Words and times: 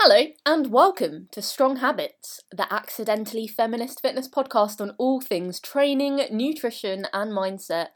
Hello, 0.00 0.26
and 0.46 0.70
welcome 0.70 1.26
to 1.32 1.42
Strong 1.42 1.78
Habits, 1.78 2.40
the 2.52 2.72
accidentally 2.72 3.48
feminist 3.48 4.00
fitness 4.00 4.28
podcast 4.28 4.80
on 4.80 4.94
all 4.96 5.20
things 5.20 5.58
training, 5.58 6.20
nutrition, 6.30 7.08
and 7.12 7.32
mindset. 7.32 7.88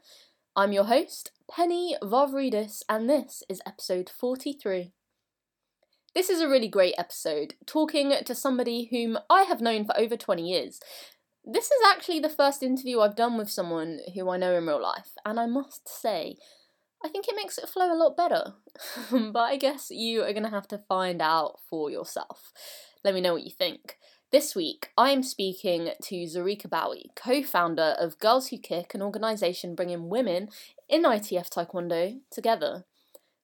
I'm 0.53 0.73
your 0.73 0.83
host, 0.83 1.31
Penny 1.49 1.95
Vavridis, 2.03 2.81
and 2.89 3.09
this 3.09 3.41
is 3.47 3.61
episode 3.65 4.09
43. 4.09 4.91
This 6.13 6.29
is 6.29 6.41
a 6.41 6.49
really 6.49 6.67
great 6.67 6.95
episode, 6.97 7.53
talking 7.65 8.13
to 8.25 8.35
somebody 8.35 8.89
whom 8.91 9.17
I 9.29 9.43
have 9.43 9.61
known 9.61 9.85
for 9.85 9.97
over 9.97 10.17
20 10.17 10.45
years. 10.45 10.81
This 11.45 11.67
is 11.67 11.81
actually 11.87 12.19
the 12.19 12.27
first 12.27 12.61
interview 12.61 12.99
I've 12.99 13.15
done 13.15 13.37
with 13.37 13.49
someone 13.49 13.99
who 14.13 14.29
I 14.29 14.35
know 14.35 14.53
in 14.55 14.67
real 14.67 14.83
life, 14.83 15.11
and 15.25 15.39
I 15.39 15.45
must 15.45 15.87
say, 15.87 16.35
I 17.03 17.09
think 17.09 17.27
it 17.27 17.35
makes 17.35 17.57
it 17.57 17.69
flow 17.69 17.91
a 17.91 17.95
lot 17.95 18.15
better. 18.15 18.53
but 19.31 19.39
I 19.39 19.57
guess 19.57 19.89
you 19.91 20.23
are 20.23 20.33
going 20.33 20.43
to 20.43 20.49
have 20.49 20.67
to 20.69 20.83
find 20.87 21.21
out 21.21 21.59
for 21.69 21.89
yourself. 21.89 22.51
Let 23.03 23.13
me 23.13 23.21
know 23.21 23.33
what 23.33 23.43
you 23.43 23.51
think. 23.51 23.97
This 24.31 24.55
week, 24.55 24.89
I'm 24.97 25.21
speaking 25.21 25.89
to 26.01 26.15
Zarika 26.15 26.67
Bowie, 26.67 27.11
co 27.15 27.43
founder 27.43 27.95
of 27.99 28.17
Girls 28.17 28.47
Who 28.47 28.57
Kick, 28.57 28.95
an 28.95 29.01
organisation 29.01 29.75
bringing 29.75 30.09
women 30.09 30.49
in 30.89 31.03
ITF 31.03 31.49
Taekwondo 31.49 32.19
together. 32.31 32.85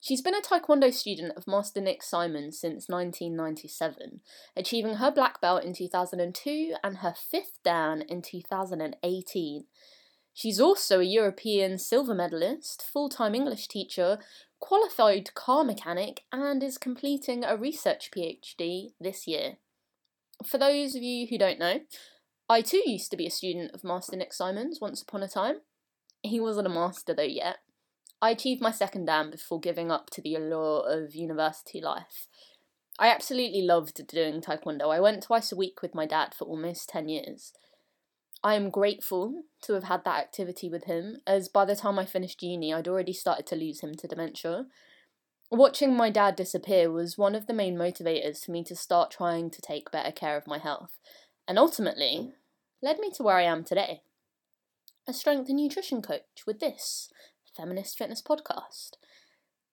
She's 0.01 0.21
been 0.21 0.33
a 0.33 0.41
Taekwondo 0.41 0.93
student 0.93 1.33
of 1.35 1.45
Master 1.45 1.81
Nick 1.81 2.01
Simons 2.01 2.59
since 2.59 2.87
1997, 2.87 4.21
achieving 4.55 4.95
her 4.95 5.11
black 5.11 5.41
belt 5.41 5.65
in 5.65 5.73
2002 5.73 6.75
and 6.83 6.97
her 6.99 7.13
fifth 7.13 7.59
Dan 7.65 8.01
in 8.07 8.21
2018. 8.21 9.65
She's 10.39 10.61
also 10.61 11.01
a 11.01 11.03
European 11.03 11.77
silver 11.77 12.15
medalist, 12.15 12.81
full 12.81 13.09
time 13.09 13.35
English 13.35 13.67
teacher, 13.67 14.19
qualified 14.61 15.33
car 15.33 15.65
mechanic, 15.65 16.21
and 16.31 16.63
is 16.63 16.77
completing 16.77 17.43
a 17.43 17.57
research 17.57 18.09
PhD 18.09 18.93
this 19.01 19.27
year. 19.27 19.57
For 20.45 20.57
those 20.57 20.95
of 20.95 21.03
you 21.03 21.27
who 21.27 21.37
don't 21.37 21.59
know, 21.59 21.81
I 22.47 22.61
too 22.61 22.81
used 22.85 23.11
to 23.11 23.17
be 23.17 23.27
a 23.27 23.29
student 23.29 23.71
of 23.73 23.83
Master 23.83 24.15
Nick 24.15 24.31
Simons 24.31 24.79
once 24.79 25.01
upon 25.01 25.23
a 25.23 25.27
time. 25.27 25.57
He 26.23 26.39
wasn't 26.39 26.67
a 26.67 26.69
master 26.69 27.13
though 27.13 27.23
yet. 27.23 27.57
I 28.21 28.29
achieved 28.29 28.61
my 28.61 28.71
second 28.71 29.07
Dan 29.07 29.31
before 29.31 29.59
giving 29.59 29.91
up 29.91 30.09
to 30.11 30.21
the 30.21 30.35
allure 30.35 30.85
of 30.87 31.15
university 31.15 31.81
life. 31.81 32.29
I 32.97 33.09
absolutely 33.09 33.63
loved 33.63 34.07
doing 34.07 34.39
taekwondo. 34.39 34.89
I 34.89 35.01
went 35.01 35.21
twice 35.21 35.51
a 35.51 35.57
week 35.57 35.81
with 35.81 35.93
my 35.93 36.05
dad 36.05 36.33
for 36.33 36.45
almost 36.45 36.87
10 36.87 37.09
years. 37.09 37.51
I 38.43 38.55
am 38.55 38.69
grateful 38.69 39.43
to 39.63 39.73
have 39.73 39.83
had 39.83 40.03
that 40.05 40.19
activity 40.19 40.69
with 40.69 40.85
him, 40.85 41.17
as 41.27 41.49
by 41.49 41.65
the 41.65 41.75
time 41.75 41.99
I 41.99 42.05
finished 42.05 42.41
uni, 42.41 42.73
I'd 42.73 42.87
already 42.87 43.13
started 43.13 43.45
to 43.47 43.55
lose 43.55 43.81
him 43.81 43.95
to 43.95 44.07
dementia. 44.07 44.67
Watching 45.51 45.95
my 45.95 46.09
dad 46.09 46.35
disappear 46.35 46.91
was 46.91 47.17
one 47.17 47.35
of 47.35 47.47
the 47.47 47.53
main 47.53 47.75
motivators 47.75 48.45
for 48.45 48.51
me 48.51 48.63
to 48.65 48.75
start 48.75 49.11
trying 49.11 49.49
to 49.49 49.61
take 49.61 49.91
better 49.91 50.11
care 50.11 50.37
of 50.37 50.47
my 50.47 50.57
health, 50.57 50.99
and 51.47 51.59
ultimately 51.59 52.33
led 52.81 52.99
me 52.99 53.11
to 53.11 53.23
where 53.23 53.37
I 53.37 53.43
am 53.43 53.63
today 53.63 54.03
a 55.09 55.13
strength 55.13 55.49
and 55.49 55.57
nutrition 55.57 56.03
coach 56.03 56.43
with 56.45 56.59
this 56.59 57.09
feminist 57.57 57.97
fitness 57.97 58.21
podcast. 58.21 58.91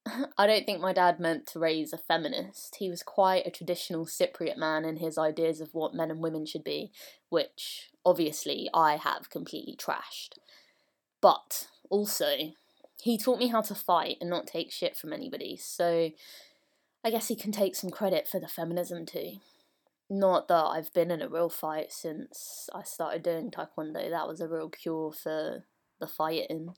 I 0.38 0.46
don't 0.46 0.64
think 0.64 0.80
my 0.80 0.92
dad 0.92 1.20
meant 1.20 1.46
to 1.48 1.58
raise 1.58 1.92
a 1.92 1.98
feminist. 1.98 2.76
He 2.76 2.88
was 2.88 3.02
quite 3.02 3.46
a 3.46 3.50
traditional 3.50 4.06
Cypriot 4.06 4.56
man 4.56 4.84
in 4.84 4.96
his 4.96 5.18
ideas 5.18 5.60
of 5.60 5.74
what 5.74 5.94
men 5.94 6.10
and 6.10 6.20
women 6.20 6.46
should 6.46 6.64
be, 6.64 6.90
which 7.28 7.90
obviously 8.04 8.68
I 8.72 8.96
have 8.96 9.30
completely 9.30 9.76
trashed. 9.76 10.38
But 11.20 11.68
also, 11.90 12.52
he 13.00 13.18
taught 13.18 13.38
me 13.38 13.48
how 13.48 13.62
to 13.62 13.74
fight 13.74 14.16
and 14.20 14.30
not 14.30 14.46
take 14.46 14.70
shit 14.70 14.96
from 14.96 15.12
anybody, 15.12 15.56
so 15.56 16.10
I 17.04 17.10
guess 17.10 17.28
he 17.28 17.36
can 17.36 17.52
take 17.52 17.74
some 17.74 17.90
credit 17.90 18.28
for 18.28 18.40
the 18.40 18.48
feminism 18.48 19.06
too. 19.06 19.38
Not 20.08 20.46
that 20.48 20.64
I've 20.64 20.92
been 20.92 21.10
in 21.10 21.20
a 21.20 21.28
real 21.28 21.48
fight 21.48 21.92
since 21.92 22.70
I 22.72 22.84
started 22.84 23.22
doing 23.22 23.50
taekwondo, 23.50 24.08
that 24.08 24.28
was 24.28 24.40
a 24.40 24.48
real 24.48 24.68
cure 24.68 25.12
for 25.12 25.64
the 25.98 26.06
fighting. 26.06 26.74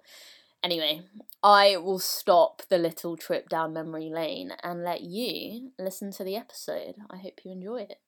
Anyway, 0.64 1.02
I 1.42 1.76
will 1.76 2.00
stop 2.00 2.62
the 2.68 2.78
little 2.78 3.16
trip 3.16 3.48
down 3.48 3.72
memory 3.72 4.10
lane 4.10 4.52
and 4.64 4.82
let 4.82 5.02
you 5.02 5.70
listen 5.78 6.10
to 6.12 6.24
the 6.24 6.36
episode. 6.36 6.96
I 7.10 7.16
hope 7.16 7.40
you 7.44 7.52
enjoy 7.52 7.82
it. 7.82 7.98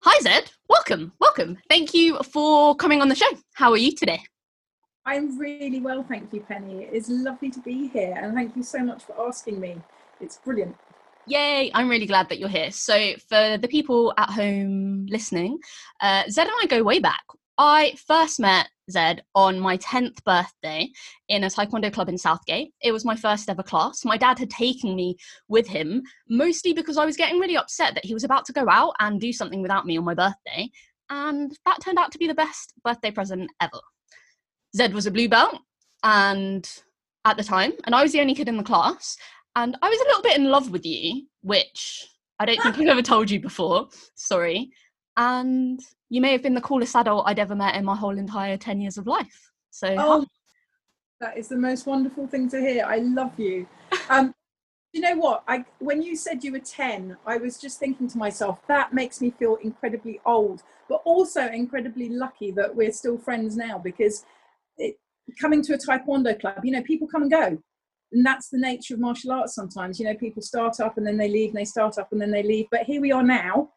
Hi, 0.00 0.20
Zed. 0.20 0.50
Welcome. 0.68 1.12
Welcome. 1.18 1.56
Thank 1.70 1.94
you 1.94 2.18
for 2.30 2.76
coming 2.76 3.00
on 3.00 3.08
the 3.08 3.14
show. 3.14 3.30
How 3.54 3.70
are 3.70 3.78
you 3.78 3.94
today? 3.94 4.20
I'm 5.06 5.38
really 5.38 5.80
well, 5.80 6.04
thank 6.06 6.32
you, 6.32 6.40
Penny. 6.40 6.84
It's 6.92 7.08
lovely 7.08 7.50
to 7.50 7.60
be 7.60 7.88
here, 7.88 8.14
and 8.20 8.34
thank 8.34 8.54
you 8.54 8.62
so 8.62 8.80
much 8.80 9.02
for 9.04 9.26
asking 9.26 9.58
me. 9.58 9.80
It's 10.20 10.36
brilliant. 10.36 10.76
Yay, 11.26 11.70
I'm 11.74 11.88
really 11.88 12.06
glad 12.06 12.28
that 12.28 12.38
you're 12.38 12.48
here. 12.48 12.70
So, 12.70 13.14
for 13.28 13.56
the 13.56 13.68
people 13.68 14.12
at 14.18 14.30
home 14.30 15.06
listening, 15.06 15.58
uh, 16.00 16.24
Zed 16.28 16.48
and 16.48 16.56
I 16.60 16.66
go 16.66 16.82
way 16.82 16.98
back. 16.98 17.22
I 17.64 17.94
first 18.08 18.40
met 18.40 18.70
Zed 18.90 19.22
on 19.36 19.60
my 19.60 19.76
10th 19.76 20.24
birthday 20.24 20.90
in 21.28 21.44
a 21.44 21.46
taekwondo 21.46 21.92
club 21.92 22.08
in 22.08 22.18
Southgate. 22.18 22.72
It 22.82 22.90
was 22.90 23.04
my 23.04 23.14
first 23.14 23.48
ever 23.48 23.62
class. 23.62 24.04
My 24.04 24.16
dad 24.16 24.40
had 24.40 24.50
taken 24.50 24.96
me 24.96 25.16
with 25.46 25.68
him, 25.68 26.02
mostly 26.28 26.72
because 26.72 26.98
I 26.98 27.04
was 27.04 27.16
getting 27.16 27.38
really 27.38 27.56
upset 27.56 27.94
that 27.94 28.04
he 28.04 28.14
was 28.14 28.24
about 28.24 28.46
to 28.46 28.52
go 28.52 28.68
out 28.68 28.94
and 28.98 29.20
do 29.20 29.32
something 29.32 29.62
without 29.62 29.86
me 29.86 29.96
on 29.96 30.04
my 30.04 30.12
birthday. 30.12 30.68
And 31.08 31.56
that 31.64 31.80
turned 31.80 32.00
out 32.00 32.10
to 32.10 32.18
be 32.18 32.26
the 32.26 32.34
best 32.34 32.74
birthday 32.82 33.12
present 33.12 33.48
ever. 33.60 33.78
Zed 34.74 34.92
was 34.92 35.06
a 35.06 35.12
blue 35.12 35.28
belt 35.28 35.60
and 36.02 36.68
at 37.24 37.36
the 37.36 37.44
time, 37.44 37.74
and 37.84 37.94
I 37.94 38.02
was 38.02 38.10
the 38.10 38.20
only 38.20 38.34
kid 38.34 38.48
in 38.48 38.56
the 38.56 38.64
class. 38.64 39.16
And 39.54 39.76
I 39.80 39.88
was 39.88 40.00
a 40.00 40.08
little 40.08 40.22
bit 40.22 40.36
in 40.36 40.50
love 40.50 40.72
with 40.72 40.84
you, 40.84 41.26
which 41.42 42.08
I 42.40 42.44
don't 42.44 42.60
think 42.60 42.76
I've 42.76 42.88
ever 42.88 43.02
told 43.02 43.30
you 43.30 43.38
before. 43.38 43.86
Sorry. 44.16 44.72
And 45.16 45.78
you 46.12 46.20
may 46.20 46.32
have 46.32 46.42
been 46.42 46.52
the 46.52 46.60
coolest 46.60 46.94
adult 46.94 47.24
I'd 47.26 47.38
ever 47.38 47.54
met 47.54 47.74
in 47.74 47.86
my 47.86 47.96
whole 47.96 48.18
entire 48.18 48.58
10 48.58 48.82
years 48.82 48.98
of 48.98 49.06
life. 49.06 49.50
So, 49.70 49.94
oh, 49.98 50.26
that 51.22 51.38
is 51.38 51.48
the 51.48 51.56
most 51.56 51.86
wonderful 51.86 52.26
thing 52.26 52.50
to 52.50 52.60
hear. 52.60 52.84
I 52.84 52.98
love 52.98 53.32
you. 53.38 53.66
Um, 54.10 54.34
you 54.92 55.00
know 55.00 55.16
what? 55.16 55.42
I 55.48 55.64
when 55.78 56.02
you 56.02 56.16
said 56.16 56.44
you 56.44 56.52
were 56.52 56.58
10, 56.58 57.16
I 57.24 57.38
was 57.38 57.56
just 57.56 57.78
thinking 57.78 58.08
to 58.08 58.18
myself, 58.18 58.58
that 58.68 58.92
makes 58.92 59.22
me 59.22 59.30
feel 59.30 59.56
incredibly 59.62 60.20
old, 60.26 60.62
but 60.86 61.00
also 61.06 61.46
incredibly 61.46 62.10
lucky 62.10 62.50
that 62.50 62.74
we're 62.74 62.92
still 62.92 63.16
friends 63.16 63.56
now 63.56 63.78
because 63.78 64.26
it, 64.76 64.96
coming 65.40 65.62
to 65.62 65.74
a 65.74 65.78
taekwondo 65.78 66.38
club, 66.38 66.62
you 66.62 66.72
know, 66.72 66.82
people 66.82 67.08
come 67.08 67.22
and 67.22 67.30
go. 67.30 67.58
And 68.12 68.26
that's 68.26 68.50
the 68.50 68.58
nature 68.58 68.94
of 68.94 69.00
martial 69.00 69.32
arts 69.32 69.54
sometimes. 69.54 69.98
You 69.98 70.06
know, 70.06 70.14
people 70.14 70.42
start 70.42 70.78
up 70.80 70.98
and 70.98 71.06
then 71.06 71.16
they 71.16 71.28
leave, 71.28 71.50
and 71.50 71.58
they 71.58 71.64
start 71.64 71.96
up 71.96 72.08
and 72.12 72.20
then 72.20 72.30
they 72.30 72.42
leave. 72.42 72.66
But 72.70 72.82
here 72.82 73.00
we 73.00 73.12
are 73.12 73.22
now. 73.22 73.70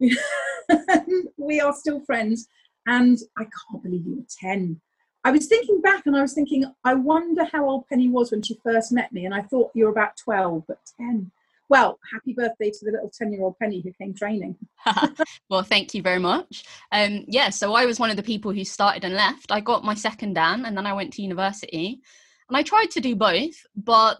we 1.36 1.60
are 1.60 1.74
still 1.74 2.00
friends. 2.00 2.48
And 2.86 3.18
I 3.38 3.44
can't 3.44 3.82
believe 3.82 4.06
you 4.06 4.16
were 4.16 4.26
10. 4.40 4.80
I 5.22 5.30
was 5.30 5.46
thinking 5.46 5.80
back 5.82 6.06
and 6.06 6.16
I 6.16 6.22
was 6.22 6.32
thinking, 6.32 6.64
I 6.84 6.94
wonder 6.94 7.44
how 7.44 7.68
old 7.68 7.86
Penny 7.88 8.08
was 8.08 8.30
when 8.30 8.42
she 8.42 8.58
first 8.64 8.90
met 8.90 9.12
me. 9.12 9.26
And 9.26 9.34
I 9.34 9.42
thought 9.42 9.70
you 9.74 9.84
were 9.84 9.90
about 9.90 10.16
12, 10.16 10.64
but 10.66 10.78
10. 10.98 11.30
Well, 11.68 11.98
happy 12.12 12.32
birthday 12.32 12.70
to 12.70 12.84
the 12.84 12.92
little 12.92 13.12
10 13.16 13.32
year 13.32 13.42
old 13.42 13.58
Penny 13.58 13.80
who 13.80 13.92
came 13.92 14.14
training. 14.14 14.56
well, 15.50 15.62
thank 15.62 15.94
you 15.94 16.02
very 16.02 16.18
much. 16.18 16.64
Um, 16.90 17.24
yeah, 17.28 17.50
so 17.50 17.74
I 17.74 17.86
was 17.86 18.00
one 18.00 18.10
of 18.10 18.16
the 18.16 18.22
people 18.22 18.50
who 18.50 18.64
started 18.64 19.04
and 19.04 19.14
left. 19.14 19.52
I 19.52 19.60
got 19.60 19.84
my 19.84 19.94
second 19.94 20.34
Dan 20.34 20.64
and 20.64 20.76
then 20.76 20.86
I 20.86 20.94
went 20.94 21.12
to 21.14 21.22
university. 21.22 22.00
And 22.48 22.56
I 22.56 22.62
tried 22.62 22.90
to 22.92 23.00
do 23.00 23.14
both, 23.14 23.54
but 23.76 24.18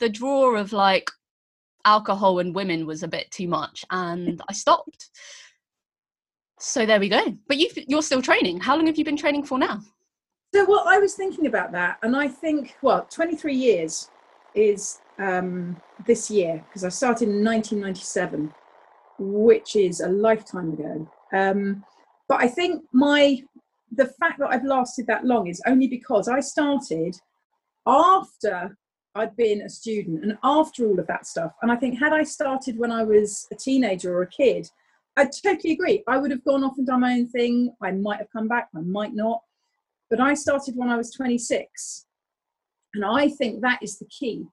the 0.00 0.08
draw 0.08 0.56
of 0.56 0.72
like 0.72 1.10
alcohol 1.84 2.38
and 2.38 2.54
women 2.54 2.86
was 2.86 3.02
a 3.02 3.08
bit 3.08 3.30
too 3.30 3.48
much 3.48 3.84
and 3.90 4.40
I 4.48 4.52
stopped. 4.52 5.10
So 6.58 6.84
there 6.84 7.00
we 7.00 7.08
go. 7.08 7.36
But 7.48 7.56
you 7.56 7.68
you're 7.88 8.02
still 8.02 8.22
training. 8.22 8.60
How 8.60 8.76
long 8.76 8.86
have 8.86 8.98
you 8.98 9.04
been 9.04 9.16
training 9.16 9.44
for 9.44 9.58
now? 9.58 9.80
So 10.54 10.66
well, 10.68 10.84
I 10.86 10.98
was 10.98 11.14
thinking 11.14 11.46
about 11.46 11.72
that, 11.72 11.98
and 12.02 12.16
I 12.16 12.28
think 12.28 12.76
well, 12.82 13.06
23 13.10 13.54
years 13.54 14.10
is 14.54 15.00
um, 15.18 15.80
this 16.06 16.30
year 16.30 16.64
because 16.68 16.84
I 16.84 16.88
started 16.88 17.28
in 17.28 17.44
1997, 17.44 18.52
which 19.18 19.76
is 19.76 20.00
a 20.00 20.08
lifetime 20.08 20.72
ago. 20.72 21.10
Um, 21.32 21.84
but 22.28 22.42
I 22.42 22.48
think 22.48 22.82
my 22.92 23.42
the 23.92 24.06
fact 24.20 24.38
that 24.40 24.50
I've 24.50 24.64
lasted 24.64 25.06
that 25.06 25.24
long 25.24 25.48
is 25.48 25.62
only 25.66 25.88
because 25.88 26.28
I 26.28 26.40
started 26.40 27.16
after 27.86 28.76
I'd 29.14 29.36
been 29.36 29.62
a 29.62 29.68
student 29.68 30.22
and 30.22 30.38
after 30.44 30.86
all 30.86 30.98
of 30.98 31.06
that 31.08 31.26
stuff. 31.26 31.52
And 31.62 31.72
I 31.72 31.76
think 31.76 31.98
had 31.98 32.12
I 32.12 32.22
started 32.22 32.78
when 32.78 32.92
I 32.92 33.02
was 33.02 33.46
a 33.50 33.56
teenager 33.56 34.14
or 34.14 34.22
a 34.22 34.26
kid, 34.26 34.70
I 35.16 35.24
totally 35.24 35.72
agree. 35.72 36.04
I 36.06 36.18
would 36.18 36.30
have 36.30 36.44
gone 36.44 36.62
off 36.62 36.78
and 36.78 36.86
done 36.86 37.00
my 37.00 37.12
own 37.12 37.28
thing. 37.28 37.74
I 37.82 37.90
might 37.90 38.18
have 38.18 38.30
come 38.32 38.48
back, 38.48 38.68
I 38.74 38.80
might 38.80 39.14
not. 39.14 39.42
But 40.08 40.20
I 40.20 40.34
started 40.34 40.76
when 40.76 40.88
I 40.88 40.96
was 40.96 41.12
26. 41.12 42.06
And 42.94 43.04
I 43.04 43.28
think 43.28 43.60
that 43.60 43.82
is 43.82 43.98
the 43.98 44.06
key. 44.06 44.46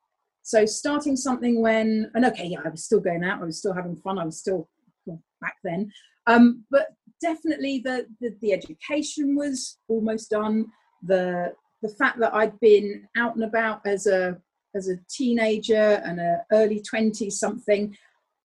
So 0.43 0.65
starting 0.65 1.15
something 1.15 1.61
when, 1.61 2.09
and 2.15 2.25
okay, 2.25 2.47
yeah, 2.47 2.59
I 2.63 2.69
was 2.69 2.83
still 2.83 2.99
going 2.99 3.23
out, 3.23 3.41
I 3.41 3.45
was 3.45 3.59
still 3.59 3.73
having 3.73 3.95
fun, 3.97 4.17
I 4.17 4.25
was 4.25 4.39
still 4.39 4.69
well, 5.05 5.21
back 5.41 5.55
then. 5.63 5.91
Um, 6.25 6.63
but 6.71 6.87
definitely 7.21 7.81
the, 7.83 8.05
the, 8.21 8.35
the 8.41 8.53
education 8.53 9.35
was 9.35 9.77
almost 9.87 10.29
done. 10.29 10.67
The 11.03 11.53
the 11.81 11.89
fact 11.89 12.19
that 12.19 12.33
I'd 12.33 12.59
been 12.59 13.07
out 13.17 13.35
and 13.35 13.43
about 13.43 13.81
as 13.85 14.07
a 14.07 14.37
as 14.77 14.87
a 14.87 14.99
teenager 15.09 16.01
and 16.05 16.19
a 16.19 16.45
early 16.51 16.81
20s 16.81 17.33
something 17.33 17.95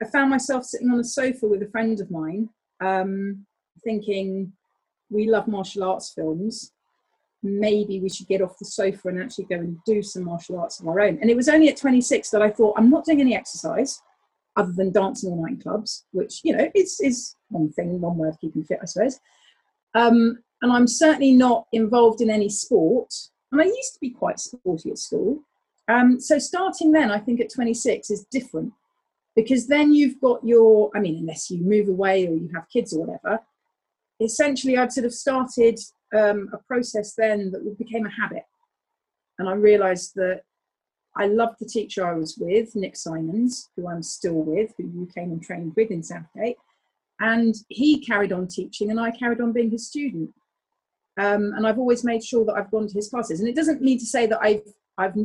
I 0.03 0.05
found 0.05 0.29
myself 0.29 0.65
sitting 0.65 0.89
on 0.89 0.99
a 0.99 1.03
sofa 1.03 1.47
with 1.47 1.63
a 1.63 1.67
friend 1.67 1.99
of 2.01 2.11
mine, 2.11 2.49
um, 2.81 3.45
thinking, 3.83 4.51
we 5.09 5.29
love 5.29 5.47
martial 5.47 5.83
arts 5.83 6.11
films. 6.13 6.73
Maybe 7.41 7.99
we 7.99 8.09
should 8.09 8.27
get 8.27 8.41
off 8.41 8.57
the 8.57 8.65
sofa 8.65 9.09
and 9.09 9.21
actually 9.21 9.45
go 9.45 9.55
and 9.55 9.77
do 9.85 10.01
some 10.01 10.25
martial 10.25 10.59
arts 10.59 10.79
of 10.79 10.87
our 10.87 10.99
own. 10.99 11.19
And 11.21 11.29
it 11.29 11.35
was 11.35 11.47
only 11.47 11.69
at 11.69 11.77
26 11.77 12.29
that 12.31 12.41
I 12.41 12.49
thought, 12.49 12.75
I'm 12.77 12.89
not 12.89 13.05
doing 13.05 13.21
any 13.21 13.35
exercise 13.35 14.01
other 14.55 14.73
than 14.73 14.91
dancing 14.91 15.31
all 15.31 15.41
night 15.41 15.53
in 15.53 15.61
clubs, 15.61 16.05
which, 16.11 16.41
you 16.43 16.55
know, 16.55 16.69
is, 16.75 16.99
is 17.01 17.35
one 17.49 17.71
thing, 17.71 17.99
one 18.01 18.17
way 18.17 18.27
of 18.27 18.39
keeping 18.39 18.63
fit, 18.63 18.79
I 18.81 18.85
suppose. 18.85 19.19
Um, 19.95 20.39
and 20.61 20.71
I'm 20.71 20.87
certainly 20.87 21.31
not 21.31 21.67
involved 21.71 22.21
in 22.21 22.29
any 22.29 22.49
sport. 22.49 23.13
And 23.51 23.61
I 23.61 23.65
used 23.65 23.93
to 23.93 23.99
be 24.01 24.09
quite 24.09 24.39
sporty 24.39 24.91
at 24.91 24.97
school. 24.97 25.43
Um, 25.87 26.19
so 26.19 26.39
starting 26.39 26.91
then, 26.91 27.11
I 27.11 27.19
think 27.19 27.41
at 27.41 27.51
26 27.53 28.09
is 28.09 28.25
different 28.31 28.73
because 29.35 29.67
then 29.67 29.93
you've 29.93 30.19
got 30.21 30.45
your, 30.45 30.91
I 30.95 30.99
mean, 30.99 31.17
unless 31.17 31.49
you 31.49 31.61
move 31.61 31.89
away 31.89 32.27
or 32.27 32.35
you 32.35 32.49
have 32.53 32.69
kids 32.69 32.93
or 32.93 33.05
whatever, 33.05 33.41
essentially 34.21 34.77
I'd 34.77 34.93
sort 34.93 35.05
of 35.05 35.13
started 35.13 35.79
um, 36.15 36.49
a 36.53 36.57
process 36.57 37.15
then 37.15 37.51
that 37.51 37.77
became 37.77 38.05
a 38.05 38.11
habit. 38.11 38.43
And 39.39 39.49
I 39.49 39.53
realized 39.53 40.13
that 40.15 40.41
I 41.15 41.27
loved 41.27 41.57
the 41.59 41.65
teacher 41.65 42.07
I 42.07 42.13
was 42.13 42.37
with, 42.37 42.75
Nick 42.75 42.95
Simons, 42.95 43.69
who 43.75 43.87
I'm 43.87 44.03
still 44.03 44.35
with, 44.35 44.73
who 44.77 44.83
you 44.83 45.09
came 45.13 45.31
and 45.31 45.43
trained 45.43 45.73
with 45.75 45.91
in 45.91 46.03
Southgate. 46.03 46.57
And 47.19 47.55
he 47.69 48.03
carried 48.03 48.33
on 48.33 48.47
teaching, 48.47 48.89
and 48.89 48.99
I 48.99 49.11
carried 49.11 49.39
on 49.39 49.53
being 49.53 49.71
his 49.71 49.87
student. 49.87 50.31
Um, 51.17 51.53
and 51.55 51.67
I've 51.67 51.77
always 51.77 52.03
made 52.03 52.23
sure 52.23 52.43
that 52.45 52.53
I've 52.53 52.71
gone 52.71 52.87
to 52.87 52.93
his 52.93 53.09
classes. 53.09 53.39
And 53.39 53.47
it 53.47 53.55
doesn't 53.55 53.81
mean 53.81 53.99
to 53.99 54.05
say 54.05 54.25
that 54.25 54.39
I've, 54.41 54.63
I've, 54.97 55.15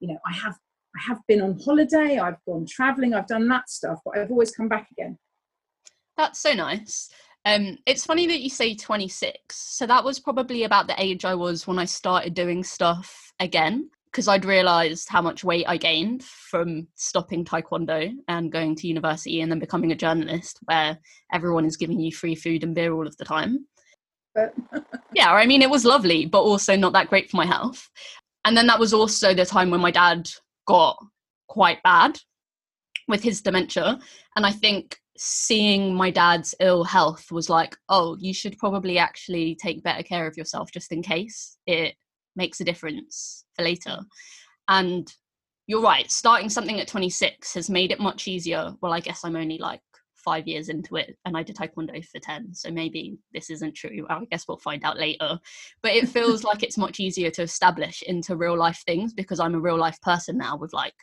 you 0.00 0.08
know, 0.08 0.18
I 0.26 0.32
have, 0.34 0.54
I 0.96 1.00
have 1.06 1.18
been 1.26 1.40
on 1.40 1.58
holiday, 1.58 2.18
I've 2.18 2.42
gone 2.46 2.66
traveling, 2.68 3.14
I've 3.14 3.26
done 3.26 3.48
that 3.48 3.68
stuff, 3.68 3.98
but 4.04 4.18
I've 4.18 4.30
always 4.30 4.50
come 4.50 4.68
back 4.68 4.88
again. 4.92 5.18
That's 6.16 6.40
so 6.40 6.52
nice. 6.52 7.10
Um, 7.44 7.78
it's 7.86 8.04
funny 8.04 8.26
that 8.26 8.40
you 8.40 8.50
say 8.50 8.74
26. 8.74 9.38
So 9.56 9.86
that 9.86 10.04
was 10.04 10.18
probably 10.18 10.64
about 10.64 10.86
the 10.86 11.00
age 11.00 11.24
I 11.24 11.34
was 11.34 11.66
when 11.66 11.78
I 11.78 11.84
started 11.84 12.34
doing 12.34 12.64
stuff 12.64 13.32
again 13.40 13.88
because 14.10 14.28
I'd 14.28 14.44
realized 14.44 15.08
how 15.08 15.22
much 15.22 15.44
weight 15.44 15.66
I 15.68 15.76
gained 15.76 16.24
from 16.24 16.88
stopping 16.94 17.44
taekwondo 17.44 18.12
and 18.26 18.50
going 18.50 18.74
to 18.76 18.88
university 18.88 19.40
and 19.40 19.50
then 19.52 19.58
becoming 19.58 19.92
a 19.92 19.96
journalist 19.96 20.58
where 20.64 20.98
everyone 21.32 21.64
is 21.64 21.76
giving 21.76 22.00
you 22.00 22.12
free 22.12 22.34
food 22.34 22.64
and 22.64 22.74
beer 22.74 22.92
all 22.92 23.06
of 23.06 23.16
the 23.18 23.24
time. 23.24 23.66
yeah, 25.14 25.32
I 25.32 25.46
mean, 25.46 25.62
it 25.62 25.70
was 25.70 25.84
lovely, 25.84 26.26
but 26.26 26.42
also 26.42 26.76
not 26.76 26.92
that 26.94 27.08
great 27.08 27.30
for 27.30 27.36
my 27.36 27.46
health. 27.46 27.88
And 28.48 28.56
then 28.56 28.66
that 28.68 28.80
was 28.80 28.94
also 28.94 29.34
the 29.34 29.44
time 29.44 29.68
when 29.68 29.82
my 29.82 29.90
dad 29.90 30.26
got 30.66 30.96
quite 31.48 31.82
bad 31.82 32.18
with 33.06 33.22
his 33.22 33.42
dementia. 33.42 33.98
And 34.36 34.46
I 34.46 34.52
think 34.52 34.96
seeing 35.18 35.94
my 35.94 36.10
dad's 36.10 36.54
ill 36.58 36.82
health 36.82 37.30
was 37.30 37.50
like, 37.50 37.76
oh, 37.90 38.16
you 38.18 38.32
should 38.32 38.56
probably 38.56 38.96
actually 38.96 39.54
take 39.54 39.82
better 39.82 40.02
care 40.02 40.26
of 40.26 40.38
yourself 40.38 40.72
just 40.72 40.92
in 40.92 41.02
case 41.02 41.58
it 41.66 41.94
makes 42.36 42.58
a 42.60 42.64
difference 42.64 43.44
for 43.54 43.66
later. 43.66 43.98
And 44.66 45.12
you're 45.66 45.82
right, 45.82 46.10
starting 46.10 46.48
something 46.48 46.80
at 46.80 46.88
26 46.88 47.52
has 47.52 47.68
made 47.68 47.92
it 47.92 48.00
much 48.00 48.26
easier. 48.28 48.72
Well, 48.80 48.94
I 48.94 49.00
guess 49.00 49.26
I'm 49.26 49.36
only 49.36 49.58
like 49.58 49.82
five 50.28 50.46
years 50.46 50.68
into 50.68 50.96
it 50.96 51.16
and 51.24 51.38
I 51.38 51.42
did 51.42 51.56
Taekwondo 51.56 52.04
for 52.04 52.18
10. 52.18 52.52
So 52.52 52.70
maybe 52.70 53.16
this 53.32 53.48
isn't 53.48 53.74
true. 53.74 54.06
I 54.10 54.26
guess 54.30 54.46
we'll 54.46 54.58
find 54.58 54.84
out 54.84 54.98
later. 54.98 55.40
But 55.82 55.92
it 55.92 56.08
feels 56.16 56.44
like 56.44 56.62
it's 56.62 56.76
much 56.76 57.00
easier 57.00 57.30
to 57.30 57.42
establish 57.42 58.02
into 58.02 58.36
real 58.36 58.58
life 58.58 58.82
things 58.86 59.14
because 59.14 59.40
I'm 59.40 59.54
a 59.54 59.60
real 59.60 59.78
life 59.78 59.98
person 60.02 60.36
now 60.36 60.58
with 60.58 60.74
like 60.74 60.98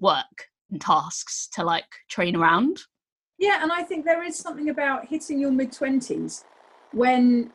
work 0.00 0.38
and 0.70 0.80
tasks 0.80 1.48
to 1.52 1.64
like 1.64 1.84
train 2.08 2.34
around. 2.34 2.80
Yeah, 3.38 3.62
and 3.62 3.70
I 3.70 3.82
think 3.82 4.06
there 4.06 4.22
is 4.22 4.38
something 4.38 4.70
about 4.70 5.06
hitting 5.06 5.38
your 5.38 5.50
mid 5.50 5.70
20s 5.70 6.44
when 6.92 7.52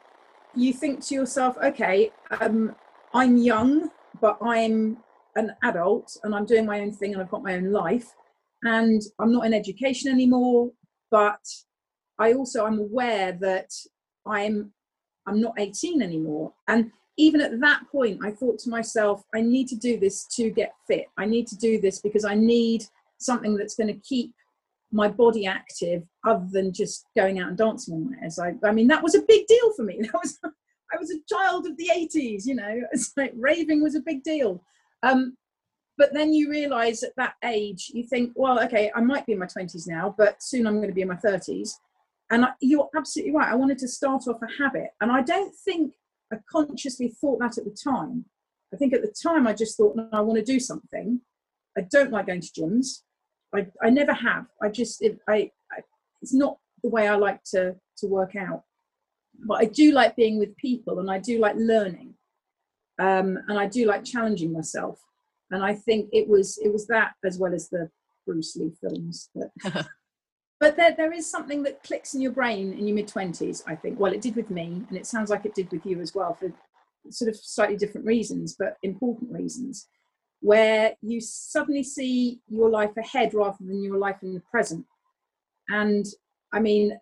you 0.56 0.72
think 0.72 1.04
to 1.08 1.16
yourself, 1.16 1.58
okay, 1.64 2.12
um, 2.40 2.76
I'm 3.12 3.38
young, 3.38 3.90
but 4.20 4.38
I'm 4.40 4.98
an 5.36 5.56
adult 5.64 6.16
and 6.24 6.36
I'm 6.36 6.46
doing 6.46 6.68
my 6.68 6.82
own 6.82 6.92
thing 6.92 7.14
and 7.14 7.22
I've 7.22 7.32
got 7.32 7.42
my 7.42 7.56
own 7.56 7.72
life 7.72 8.14
and 8.64 9.02
I'm 9.20 9.32
not 9.32 9.46
in 9.46 9.54
education 9.54 10.12
anymore, 10.12 10.72
but 11.12 11.42
I 12.18 12.34
also 12.34 12.66
am 12.66 12.80
aware 12.80 13.34
that 13.42 13.70
I'm 14.26 14.72
I'm 15.28 15.40
not 15.40 15.60
18 15.60 16.02
anymore. 16.02 16.54
And 16.68 16.92
even 17.18 17.42
at 17.42 17.60
that 17.60 17.84
point, 17.92 18.20
I 18.24 18.32
thought 18.32 18.58
to 18.60 18.70
myself, 18.70 19.22
I 19.36 19.42
need 19.42 19.68
to 19.68 19.76
do 19.76 20.00
this 20.00 20.26
to 20.36 20.50
get 20.50 20.74
fit. 20.88 21.06
I 21.18 21.26
need 21.26 21.46
to 21.48 21.58
do 21.58 21.80
this 21.80 22.00
because 22.00 22.26
I 22.26 22.34
need 22.34 22.84
something 23.20 23.56
that's 23.56 23.76
going 23.76 23.94
to 23.94 24.00
keep 24.00 24.34
my 24.92 25.08
body 25.08 25.46
active 25.46 26.04
other 26.26 26.48
than 26.52 26.74
just 26.74 27.06
going 27.16 27.40
out 27.40 27.50
and 27.50 27.58
dancing 27.58 27.94
on 27.94 28.10
my 28.10 28.18
As 28.26 28.40
I, 28.40 28.56
I 28.64 28.72
mean, 28.72 28.88
that 28.88 29.04
was 29.04 29.14
a 29.14 29.22
big 29.22 29.46
deal 29.48 29.74
for 29.74 29.84
me. 29.84 30.00
That 30.12 30.20
was 30.24 30.40
I 30.94 30.98
was 31.00 31.12
a 31.12 31.34
child 31.34 31.68
of 31.68 31.78
the 31.78 31.90
80s, 31.94 32.46
you 32.46 32.56
know, 32.56 32.82
it's 32.92 33.14
like 33.16 33.32
raving 33.38 33.82
was 33.82 33.96
a 33.96 34.02
big 34.02 34.24
deal. 34.24 34.62
Um, 35.04 35.38
but 36.02 36.16
then 36.16 36.34
you 36.34 36.50
realize 36.50 37.04
at 37.04 37.16
that 37.18 37.36
age, 37.44 37.92
you 37.94 38.02
think, 38.02 38.32
well, 38.34 38.60
okay, 38.64 38.92
I 38.96 39.02
might 39.02 39.28
be 39.28 39.34
in 39.34 39.38
my 39.38 39.46
20s 39.46 39.88
now, 39.88 40.16
but 40.18 40.42
soon 40.42 40.66
I'm 40.66 40.78
going 40.78 40.88
to 40.88 40.96
be 40.96 41.04
in 41.04 41.08
my 41.08 41.16
30s. 41.16 41.74
And 42.32 42.44
I, 42.46 42.54
you're 42.60 42.90
absolutely 42.98 43.36
right. 43.36 43.52
I 43.52 43.54
wanted 43.54 43.78
to 43.78 43.88
start 43.88 44.24
off 44.28 44.42
a 44.42 44.64
habit. 44.64 44.90
And 45.00 45.12
I 45.12 45.22
don't 45.22 45.54
think 45.54 45.94
I 46.34 46.38
consciously 46.52 47.10
thought 47.10 47.40
that 47.42 47.60
at 47.60 47.66
the 47.66 47.78
time. 47.84 48.26
I 48.74 48.78
think 48.78 48.96
at 48.96 49.04
the 49.04 49.14
time 49.24 49.46
I 49.46 49.54
just 49.54 49.78
thought, 49.78 49.96
no, 49.96 50.10
I 50.12 50.22
want 50.22 50.40
to 50.40 50.44
do 50.44 50.60
something. 50.60 51.22
I 51.78 51.82
don't 51.82 52.10
like 52.10 52.26
going 52.26 52.42
to 52.42 52.48
gyms. 52.48 53.04
I, 53.54 53.68
I 53.80 53.92
never 53.92 54.14
have. 54.14 54.48
I 54.60 54.70
just, 54.70 55.04
it, 55.04 55.20
I, 55.30 55.52
I, 55.72 55.82
it's 56.24 56.34
not 56.34 56.58
the 56.82 56.90
way 56.90 57.08
I 57.08 57.14
like 57.14 57.44
to, 57.52 57.76
to 57.98 58.08
work 58.08 58.36
out 58.36 58.64
but 59.44 59.60
I 59.60 59.66
do 59.66 59.92
like 59.92 60.16
being 60.16 60.40
with 60.40 60.56
people 60.58 61.00
and 61.00 61.10
I 61.10 61.20
do 61.20 61.40
like 61.40 61.56
learning. 61.56 62.14
Um, 63.00 63.40
and 63.48 63.58
I 63.58 63.68
do 63.68 63.86
like 63.86 64.04
challenging 64.04 64.52
myself. 64.52 65.00
And 65.52 65.64
I 65.64 65.76
think 65.76 66.10
it 66.12 66.28
was 66.28 66.58
it 66.64 66.72
was 66.72 66.88
that 66.88 67.12
as 67.26 67.38
well 67.38 67.54
as 67.54 67.70
the 67.70 67.90
Bruce 68.26 68.56
Lee 68.56 68.72
films. 68.82 69.30
That, 69.36 69.88
but 70.60 70.78
there, 70.78 70.94
there 70.96 71.12
is 71.12 71.30
something 71.30 71.64
that 71.64 71.84
clicks 71.84 72.14
in 72.14 72.22
your 72.22 72.32
brain 72.32 72.74
in 72.74 72.88
your 72.88 72.96
mid 72.96 73.08
20s, 73.08 73.64
I 73.68 73.76
think. 73.76 74.00
Well, 74.00 74.14
it 74.14 74.22
did 74.22 74.36
with 74.36 74.50
me, 74.50 74.84
and 74.88 74.98
it 74.98 75.06
sounds 75.06 75.30
like 75.30 75.46
it 75.46 75.56
did 75.56 75.72
with 75.72 75.86
you 75.86 76.00
as 76.00 76.16
well 76.16 76.34
for 76.34 76.52
sort 77.10 77.30
of 77.30 77.36
slightly 77.36 77.78
different 77.78 78.06
reasons, 78.06 78.56
but 78.58 78.78
important 78.84 79.32
reasons, 79.32 79.88
where 80.40 80.96
you 81.02 81.20
suddenly 81.20 81.84
see 81.84 82.40
your 82.48 82.70
life 82.70 82.96
ahead 82.98 83.34
rather 83.34 83.58
than 83.60 83.84
your 83.84 83.98
life 83.98 84.18
in 84.22 84.34
the 84.34 84.44
present. 84.52 84.86
And 85.70 86.06
I 86.54 86.60
mean, 86.60 86.98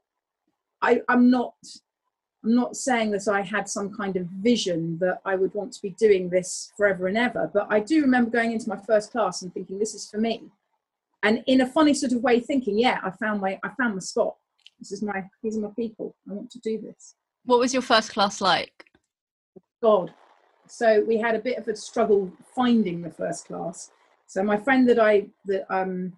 I, 0.82 1.02
I'm 1.10 1.30
not 1.30 1.54
I'm 2.44 2.56
not 2.56 2.78
saying 2.78 3.12
that 3.12 3.28
I 3.28 3.42
had 3.42 3.68
some 3.68 3.94
kind 3.94 4.16
of 4.16 4.26
vision 4.28 4.98
that 5.00 5.20
I 5.26 5.36
would 5.36 5.54
want 5.54 5.74
to 5.74 5.82
be 5.82 5.90
doing 5.92 6.30
this 6.30 6.72
forever 6.78 7.08
and 7.08 7.18
ever, 7.18 7.50
but 7.54 7.68
I 7.70 7.82
do 7.82 8.02
remember 8.02 8.32
going 8.32 8.54
into 8.54 8.70
my 8.70 8.78
first 8.78 9.12
class 9.12 9.42
and 9.42 9.54
thinking, 9.54 9.78
this 9.78 9.94
is 9.94 10.10
for 10.10 10.20
me. 10.20 10.44
And 11.22 11.44
in 11.48 11.62
a 11.62 11.68
funny 11.68 11.94
sort 11.94 12.14
of 12.14 12.24
way, 12.24 12.40
thinking, 12.40 12.80
yeah, 12.80 13.00
I 13.04 13.12
found 13.12 13.42
my 13.42 13.60
I 13.62 13.70
found 13.78 13.96
my 13.96 14.00
spot. 14.00 14.36
This 14.80 14.94
is 14.94 15.02
my 15.02 15.26
these 15.44 15.58
are 15.58 15.62
my 15.62 15.72
people. 15.76 16.16
I 16.30 16.34
want 16.34 16.50
to 16.52 16.60
do 16.60 16.80
this. 16.80 17.16
What 17.44 17.60
was 17.60 17.74
your 17.74 17.82
first 17.82 18.14
class 18.14 18.40
like? 18.40 18.86
God. 19.82 20.14
So 20.68 21.04
we 21.06 21.18
had 21.18 21.36
a 21.36 21.40
bit 21.40 21.58
of 21.58 21.68
a 21.68 21.76
struggle 21.76 22.32
finding 22.56 23.02
the 23.02 23.10
first 23.10 23.48
class. 23.48 23.92
So 24.28 24.44
my 24.44 24.56
friend 24.56 24.88
that 24.88 25.00
I 25.00 25.28
that 25.46 25.66
um 25.70 26.14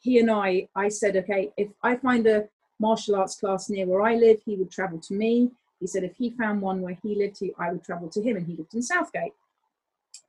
he 0.00 0.20
and 0.20 0.30
I 0.30 0.68
I 0.76 0.88
said, 0.88 1.16
okay, 1.16 1.52
if 1.56 1.70
I 1.82 1.96
find 1.96 2.24
a 2.28 2.48
martial 2.78 3.16
arts 3.16 3.34
class 3.34 3.68
near 3.68 3.86
where 3.86 4.02
I 4.02 4.14
live, 4.14 4.38
he 4.44 4.54
would 4.54 4.70
travel 4.70 5.00
to 5.00 5.14
me 5.14 5.50
he 5.80 5.86
said 5.86 6.04
if 6.04 6.16
he 6.16 6.30
found 6.30 6.60
one 6.60 6.80
where 6.80 6.96
he 7.02 7.14
lived, 7.14 7.38
he, 7.38 7.52
I 7.58 7.72
would 7.72 7.84
travel 7.84 8.08
to 8.10 8.22
him, 8.22 8.36
and 8.36 8.46
he 8.46 8.56
lived 8.56 8.74
in 8.74 8.82
Southgate. 8.82 9.32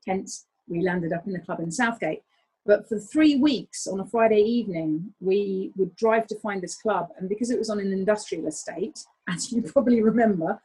Hence, 0.07 0.45
we 0.67 0.81
landed 0.81 1.13
up 1.13 1.27
in 1.27 1.33
the 1.33 1.39
club 1.39 1.59
in 1.59 1.71
Southgate. 1.71 2.23
But 2.65 2.89
for 2.89 2.97
three 2.97 3.35
weeks 3.35 3.85
on 3.85 3.99
a 3.99 4.05
Friday 4.05 4.41
evening, 4.41 5.13
we 5.21 5.71
would 5.75 5.95
drive 5.95 6.25
to 6.27 6.39
find 6.39 6.61
this 6.61 6.75
club. 6.75 7.09
And 7.17 7.29
because 7.29 7.51
it 7.51 7.59
was 7.59 7.69
on 7.69 7.79
an 7.79 7.93
industrial 7.93 8.47
estate, 8.47 9.05
as 9.29 9.51
you 9.51 9.61
probably 9.61 10.01
remember, 10.01 10.59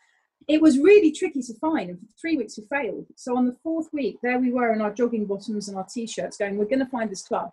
it 0.48 0.62
was 0.62 0.78
really 0.78 1.12
tricky 1.12 1.42
to 1.42 1.54
find. 1.54 1.90
And 1.90 2.00
for 2.00 2.06
three 2.20 2.36
weeks, 2.36 2.58
we 2.58 2.64
failed. 2.64 3.06
So 3.16 3.36
on 3.36 3.46
the 3.46 3.56
fourth 3.62 3.92
week, 3.92 4.18
there 4.22 4.38
we 4.38 4.50
were 4.50 4.72
in 4.72 4.80
our 4.80 4.92
jogging 4.92 5.26
bottoms 5.26 5.68
and 5.68 5.76
our 5.76 5.86
t 5.92 6.06
shirts 6.06 6.38
going, 6.38 6.56
We're 6.56 6.64
going 6.64 6.78
to 6.80 6.86
find 6.86 7.10
this 7.10 7.22
club. 7.22 7.52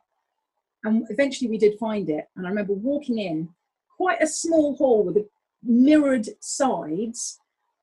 And 0.84 1.06
eventually 1.10 1.50
we 1.50 1.58
did 1.58 1.78
find 1.78 2.10
it. 2.10 2.30
And 2.36 2.46
I 2.46 2.50
remember 2.50 2.74
walking 2.74 3.20
in, 3.20 3.50
quite 3.98 4.22
a 4.22 4.28
small 4.28 4.76
hall 4.78 5.04
with 5.04 5.18
a 5.18 5.28
mirrored 5.68 6.28
sides 6.40 7.40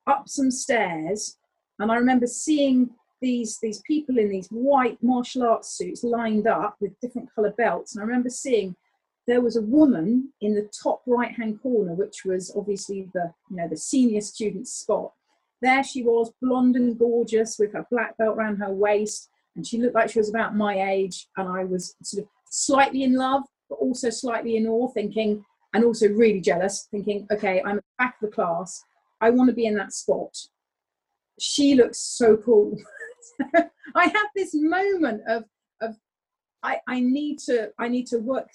up 0.06 0.28
some 0.28 0.50
stairs. 0.50 1.36
And 1.78 1.90
i 1.90 1.96
remember 1.96 2.26
seeing 2.26 2.90
these 3.20 3.58
these 3.60 3.80
people 3.86 4.18
in 4.18 4.28
these 4.28 4.48
white 4.48 4.98
martial 5.02 5.44
arts 5.44 5.70
suits 5.76 6.04
lined 6.04 6.46
up 6.46 6.76
with 6.80 6.98
different 7.00 7.32
color 7.34 7.52
belts. 7.56 7.94
And 7.94 8.02
i 8.02 8.06
remember 8.06 8.30
seeing 8.30 8.74
there 9.26 9.40
was 9.40 9.56
a 9.56 9.62
woman 9.62 10.32
in 10.42 10.54
the 10.54 10.70
top 10.82 11.02
right 11.06 11.32
hand 11.32 11.60
corner 11.62 11.94
which 11.94 12.24
was 12.24 12.54
obviously 12.56 13.08
the 13.14 13.32
you 13.50 13.56
know 13.56 13.68
the 13.68 13.76
senior 13.76 14.20
student 14.20 14.68
spot. 14.68 15.12
There 15.62 15.82
she 15.82 16.02
was 16.02 16.32
blonde 16.42 16.76
and 16.76 16.98
gorgeous 16.98 17.58
with 17.58 17.72
her 17.72 17.86
black 17.90 18.16
belt 18.18 18.36
around 18.36 18.56
her 18.56 18.72
waist. 18.72 19.30
And 19.56 19.66
she 19.66 19.78
looked 19.78 19.94
like 19.94 20.10
she 20.10 20.18
was 20.18 20.28
about 20.28 20.56
my 20.56 20.90
age. 20.90 21.28
And 21.36 21.48
i 21.48 21.64
was 21.64 21.96
sort 22.02 22.24
of 22.24 22.28
slightly 22.50 23.02
in 23.02 23.14
love 23.14 23.44
but 23.68 23.76
also 23.76 24.10
slightly 24.10 24.56
in 24.56 24.66
awe, 24.66 24.88
thinking, 24.88 25.44
and 25.74 25.84
also 25.84 26.08
really 26.08 26.40
jealous, 26.40 26.88
thinking, 26.90 27.26
okay, 27.32 27.60
I'm 27.66 27.78
at 27.78 27.84
the 27.84 28.04
back 28.04 28.16
of 28.22 28.30
the 28.30 28.34
class. 28.34 28.82
I 29.20 29.30
want 29.30 29.50
to 29.50 29.54
be 29.54 29.66
in 29.66 29.74
that 29.74 29.92
spot. 29.92 30.34
She 31.38 31.74
looks 31.74 31.98
so 31.98 32.36
cool. 32.36 32.78
I 33.54 34.04
have 34.04 34.28
this 34.34 34.54
moment 34.54 35.22
of 35.28 35.44
of 35.80 35.96
I, 36.62 36.78
I 36.86 37.00
need 37.00 37.40
to 37.40 37.70
I 37.78 37.88
need 37.88 38.06
to 38.08 38.18
work 38.18 38.48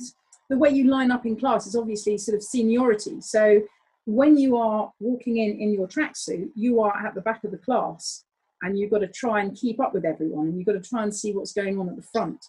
the 0.49 0.57
way 0.57 0.69
you 0.69 0.85
line 0.85 1.11
up 1.11 1.25
in 1.25 1.35
class 1.35 1.67
is 1.67 1.75
obviously 1.75 2.17
sort 2.17 2.35
of 2.35 2.43
seniority. 2.43 3.21
So 3.21 3.61
when 4.05 4.37
you 4.37 4.57
are 4.57 4.91
walking 4.99 5.37
in 5.37 5.59
in 5.59 5.73
your 5.73 5.87
tracksuit, 5.87 6.49
you 6.55 6.81
are 6.81 7.05
at 7.05 7.13
the 7.15 7.21
back 7.21 7.43
of 7.43 7.51
the 7.51 7.57
class 7.57 8.23
and 8.61 8.77
you've 8.77 8.91
got 8.91 8.99
to 8.99 9.07
try 9.07 9.41
and 9.41 9.55
keep 9.55 9.79
up 9.79 9.93
with 9.93 10.05
everyone 10.05 10.47
and 10.47 10.57
you've 10.57 10.65
got 10.65 10.81
to 10.81 10.89
try 10.89 11.03
and 11.03 11.13
see 11.13 11.33
what's 11.33 11.53
going 11.53 11.79
on 11.79 11.89
at 11.89 11.95
the 11.95 12.01
front. 12.01 12.45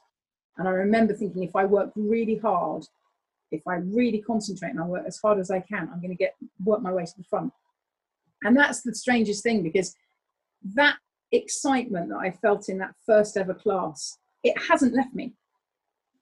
And 0.57 0.69
I 0.69 0.73
remember 0.73 1.15
thinking 1.15 1.43
if 1.43 1.57
I 1.57 1.65
work 1.65 1.91
really 1.95 2.37
hard, 2.37 2.85
if 3.51 3.67
I 3.67 3.77
really 3.77 4.23
concentrate 4.23 4.71
and 4.71 4.81
I 4.81 4.87
work 4.87 5.05
as 5.07 5.19
hard 5.19 5.39
as 5.39 5.51
I 5.51 5.61
can, 5.61 5.89
I'm 5.93 6.01
going 6.01 6.11
to 6.11 6.17
get 6.17 6.35
work 6.65 6.83
my 6.83 6.93
way 6.93 7.05
to 7.05 7.17
the 7.17 7.25
front. 7.25 7.53
And 8.43 8.57
that's 8.57 8.83
the 8.83 8.95
strangest 8.95 9.43
thing 9.43 9.63
because 9.63 9.95
that 10.75 10.97
excitement 11.33 12.09
that 12.11 12.19
I 12.19 12.31
felt 12.31 12.69
in 12.69 12.79
that 12.79 12.95
first 13.07 13.37
ever 13.37 13.55
class, 13.55 14.19
it 14.43 14.55
hasn't 14.69 14.95
left 14.95 15.15
me. 15.15 15.35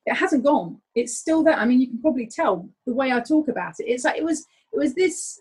It 0.06 0.14
hasn't 0.14 0.44
gone. 0.44 0.80
It's 0.94 1.18
still 1.18 1.42
there. 1.42 1.54
I 1.54 1.66
mean, 1.66 1.80
you 1.80 1.88
can 1.88 2.00
probably 2.00 2.26
tell 2.26 2.68
the 2.86 2.94
way 2.94 3.12
I 3.12 3.20
talk 3.20 3.48
about 3.48 3.74
it. 3.78 3.84
It's 3.84 4.04
like 4.04 4.16
it 4.16 4.24
was 4.24 4.46
it 4.72 4.78
was 4.78 4.94
this 4.94 5.40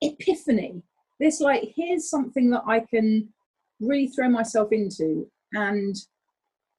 epiphany, 0.00 0.82
this 1.20 1.40
like 1.40 1.72
here's 1.76 2.10
something 2.10 2.50
that 2.50 2.64
I 2.66 2.80
can 2.80 3.28
really 3.80 4.08
throw 4.08 4.28
myself 4.28 4.72
into. 4.72 5.30
And 5.52 5.94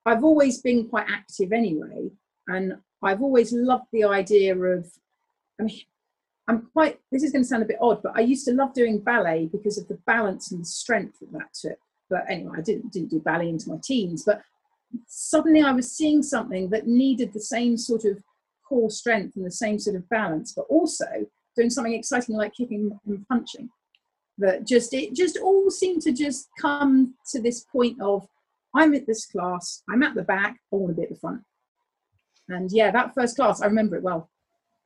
I've 0.06 0.24
always 0.24 0.62
been 0.62 0.89
quite 0.89 1.08
active 1.10 1.54
anyway, 1.54 2.12
and 2.48 2.74
I've 3.04 3.22
always 3.22 3.54
loved 3.54 3.86
the 3.92 4.04
idea 4.04 4.56
of. 4.56 4.92
I 5.60 5.64
mean, 5.64 5.82
I'm 6.48 6.70
quite. 6.74 7.00
This 7.12 7.24
is 7.24 7.32
going 7.32 7.44
to 7.44 7.48
sound 7.48 7.64
a 7.64 7.68
bit 7.68 7.78
odd, 7.82 8.02
but 8.04 8.14
I 8.16 8.22
used 8.22 8.46
to 8.46 8.54
love 8.54 8.74
doing 8.74 9.00
ballet 9.00 9.50
because 9.52 9.78
of 9.78 9.88
the 9.88 10.00
balance 10.06 10.52
and 10.52 10.62
the 10.62 10.66
strength 10.66 11.20
that 11.20 11.32
that 11.34 11.54
took. 11.54 11.80
But 12.10 12.25
anyway, 12.30 12.58
I 12.58 12.62
didn't 12.62 12.92
didn't 12.92 13.10
do 13.10 13.20
ballet 13.20 13.50
into 13.50 13.70
my 13.70 13.78
teens, 13.84 14.24
but 14.25 14.42
suddenly 15.08 15.62
I 15.62 15.72
was 15.72 15.92
seeing 15.92 16.22
something 16.24 16.70
that 16.70 16.88
needed 16.88 17.34
the 17.34 17.40
same 17.40 17.78
sort 17.78 18.06
of 18.06 18.24
core 18.68 18.90
strength 18.90 19.36
and 19.36 19.46
the 19.46 19.52
same 19.52 19.80
sort 19.80 19.96
of 19.96 20.08
balance, 20.10 20.54
but 20.54 20.66
also 20.70 21.06
doing 21.56 21.70
something 21.70 21.94
exciting 21.94 22.36
like 22.36 22.54
kicking 22.54 22.98
and 23.06 23.28
punching. 23.28 23.70
That 24.38 24.68
just 24.68 24.94
it 24.94 25.16
just 25.16 25.38
all 25.38 25.72
seemed 25.72 26.02
to 26.04 26.12
just 26.12 26.50
come 26.60 27.16
to 27.32 27.42
this 27.42 27.62
point 27.72 28.02
of 28.02 28.28
I'm 28.75 28.94
at 28.94 29.08
this 29.08 29.25
class, 29.25 29.82
I'm 29.90 30.04
at 30.04 30.16
the 30.16 30.24
back, 30.24 30.58
I 30.72 30.75
want 30.75 30.90
to 30.90 30.96
be 30.96 31.04
at 31.04 31.10
the 31.10 31.16
front. 31.16 31.42
And 32.50 32.72
yeah, 32.72 32.92
that 32.92 33.14
first 33.14 33.36
class, 33.36 33.62
I 33.62 33.66
remember 33.66 33.96
it 33.96 34.04
well. 34.04 34.30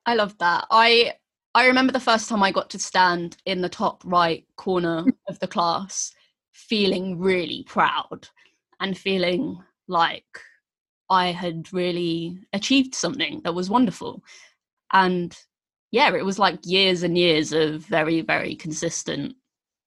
I 0.05 0.15
love 0.15 0.37
that. 0.39 0.65
I 0.71 1.13
I 1.55 1.67
remember 1.67 1.91
the 1.91 1.99
first 1.99 2.29
time 2.29 2.43
I 2.43 2.51
got 2.51 2.69
to 2.71 2.79
stand 2.79 3.37
in 3.45 3.61
the 3.61 3.69
top 3.69 4.03
right 4.05 4.45
corner 4.55 5.05
of 5.27 5.39
the 5.39 5.47
class, 5.47 6.13
feeling 6.53 7.19
really 7.19 7.63
proud 7.67 8.27
and 8.79 8.97
feeling 8.97 9.61
like 9.87 10.25
I 11.09 11.27
had 11.31 11.73
really 11.73 12.39
achieved 12.53 12.93
something 12.93 13.41
that 13.43 13.55
was 13.55 13.69
wonderful. 13.69 14.23
And 14.93 15.35
yeah, 15.91 16.13
it 16.15 16.23
was 16.23 16.37
like 16.37 16.59
years 16.63 17.03
and 17.03 17.17
years 17.17 17.51
of 17.51 17.81
very, 17.81 18.21
very 18.21 18.55
consistent 18.55 19.35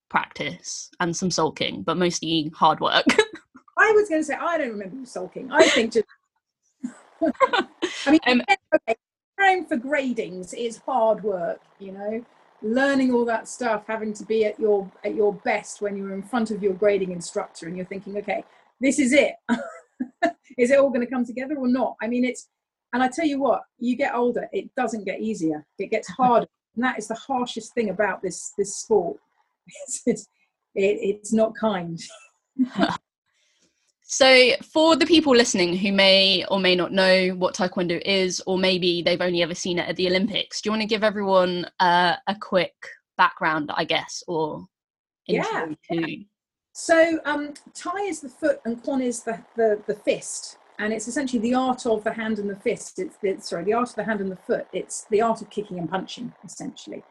practice 0.09 0.89
and 0.99 1.15
some 1.15 1.31
sulking, 1.31 1.81
but 1.81 1.97
mostly 1.97 2.51
hard 2.53 2.81
work. 2.81 3.05
I 3.77 3.91
was 3.91 4.09
going 4.09 4.21
to 4.21 4.25
say, 4.25 4.35
I 4.35 4.57
don't 4.57 4.71
remember 4.71 5.05
sulking. 5.05 5.51
I 5.51 5.67
think 5.69 5.93
just. 5.93 6.05
I 8.05 8.11
mean, 8.11 8.19
um, 8.27 8.41
okay, 8.75 8.95
preparing 9.35 9.65
for 9.65 9.77
gradings 9.77 10.53
is 10.53 10.77
hard 10.77 11.23
work, 11.23 11.61
you 11.79 11.91
know. 11.91 12.25
Learning 12.61 13.13
all 13.13 13.25
that 13.25 13.47
stuff, 13.49 13.83
having 13.87 14.13
to 14.13 14.23
be 14.23 14.45
at 14.45 14.57
your 14.59 14.89
at 15.03 15.15
your 15.15 15.33
best 15.33 15.81
when 15.81 15.97
you're 15.97 16.13
in 16.13 16.23
front 16.23 16.49
of 16.49 16.63
your 16.63 16.73
grading 16.73 17.11
instructor, 17.11 17.67
and 17.67 17.75
you're 17.75 17.85
thinking, 17.85 18.17
okay, 18.17 18.43
this 18.79 18.99
is 18.99 19.13
it. 19.13 19.35
is 20.57 20.71
it 20.71 20.79
all 20.79 20.89
going 20.89 21.05
to 21.05 21.11
come 21.11 21.25
together 21.25 21.55
or 21.55 21.67
not? 21.67 21.95
I 22.01 22.07
mean, 22.07 22.25
it's, 22.25 22.49
and 22.93 23.01
I 23.01 23.07
tell 23.07 23.25
you 23.25 23.39
what, 23.39 23.61
you 23.79 23.95
get 23.95 24.13
older, 24.13 24.47
it 24.51 24.73
doesn't 24.75 25.05
get 25.05 25.19
easier. 25.19 25.65
It 25.79 25.89
gets 25.89 26.09
harder. 26.17 26.47
and 26.75 26.83
that 26.83 26.99
is 26.99 27.07
the 27.07 27.15
harshest 27.15 27.73
thing 27.73 27.89
about 27.89 28.21
this, 28.21 28.53
this 28.57 28.77
sport. 28.77 29.17
It's, 29.87 30.01
it's, 30.05 30.27
it, 30.75 30.97
it's 31.01 31.31
not 31.31 31.55
kind. 31.55 31.97
So, 34.15 34.51
for 34.71 34.95
the 34.95 35.07
people 35.07 35.35
listening 35.35 35.75
who 35.75 35.91
may 35.91 36.45
or 36.45 36.59
may 36.59 36.75
not 36.75 36.91
know 36.91 37.29
what 37.29 37.55
Taekwondo 37.55 37.99
is, 38.05 38.43
or 38.45 38.59
maybe 38.59 39.01
they've 39.01 39.19
only 39.19 39.41
ever 39.41 39.55
seen 39.55 39.79
it 39.79 39.89
at 39.89 39.95
the 39.95 40.07
Olympics, 40.07 40.61
do 40.61 40.67
you 40.67 40.71
want 40.71 40.83
to 40.83 40.87
give 40.87 41.03
everyone 41.03 41.65
uh, 41.79 42.17
a 42.27 42.35
quick 42.35 42.75
background, 43.17 43.71
I 43.73 43.85
guess, 43.85 44.23
or 44.27 44.67
yeah, 45.25 45.65
to 45.91 46.25
so 46.73 47.19
um, 47.25 47.55
Tae 47.73 48.07
is 48.07 48.21
the 48.21 48.29
foot 48.29 48.59
and 48.65 48.83
Kwon 48.83 49.03
is 49.03 49.23
the, 49.23 49.43
the, 49.55 49.81
the 49.87 49.95
fist. 49.95 50.57
And 50.77 50.93
it's 50.93 51.07
essentially 51.07 51.41
the 51.41 51.55
art 51.55 51.87
of 51.87 52.03
the 52.03 52.13
hand 52.13 52.37
and 52.37 52.47
the 52.47 52.55
fist. 52.57 52.99
It's, 52.99 53.17
the, 53.17 53.37
sorry, 53.39 53.63
the 53.63 53.73
art 53.73 53.89
of 53.89 53.95
the 53.95 54.03
hand 54.03 54.21
and 54.21 54.31
the 54.31 54.35
foot. 54.37 54.67
It's 54.73 55.05
the 55.09 55.23
art 55.23 55.41
of 55.41 55.49
kicking 55.49 55.79
and 55.79 55.89
punching, 55.89 56.31
essentially. 56.43 57.03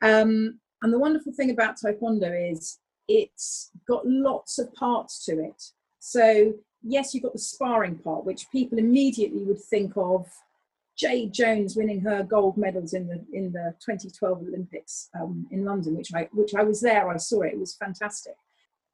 Um, 0.00 0.58
and 0.80 0.90
the 0.90 0.98
wonderful 0.98 1.34
thing 1.34 1.50
about 1.50 1.76
Taekwondo 1.76 2.50
is 2.50 2.78
it's 3.08 3.70
got 3.86 4.06
lots 4.06 4.58
of 4.58 4.72
parts 4.72 5.22
to 5.26 5.32
it. 5.32 5.62
So 6.06 6.52
yes, 6.82 7.14
you've 7.14 7.22
got 7.22 7.32
the 7.32 7.38
sparring 7.38 7.96
part, 7.96 8.26
which 8.26 8.50
people 8.52 8.78
immediately 8.78 9.42
would 9.44 9.58
think 9.58 9.94
of 9.96 10.26
Jade 10.98 11.32
Jones 11.32 11.76
winning 11.76 12.02
her 12.02 12.22
gold 12.22 12.58
medals 12.58 12.92
in 12.92 13.08
the 13.08 13.24
in 13.32 13.52
the 13.52 13.74
2012 13.80 14.42
Olympics 14.42 15.08
um, 15.18 15.46
in 15.50 15.64
London, 15.64 15.96
which 15.96 16.12
I 16.14 16.28
which 16.32 16.54
I 16.54 16.62
was 16.62 16.82
there. 16.82 17.08
I 17.08 17.16
saw 17.16 17.40
it. 17.40 17.54
It 17.54 17.58
was 17.58 17.74
fantastic. 17.74 18.34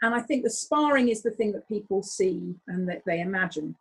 And 0.02 0.14
I 0.14 0.20
think 0.20 0.44
the 0.44 0.50
sparring 0.50 1.08
is 1.08 1.20
the 1.20 1.32
thing 1.32 1.50
that 1.52 1.68
people 1.68 2.04
see 2.04 2.54
and 2.68 2.88
that 2.88 3.02
they 3.04 3.20
imagine. 3.20 3.74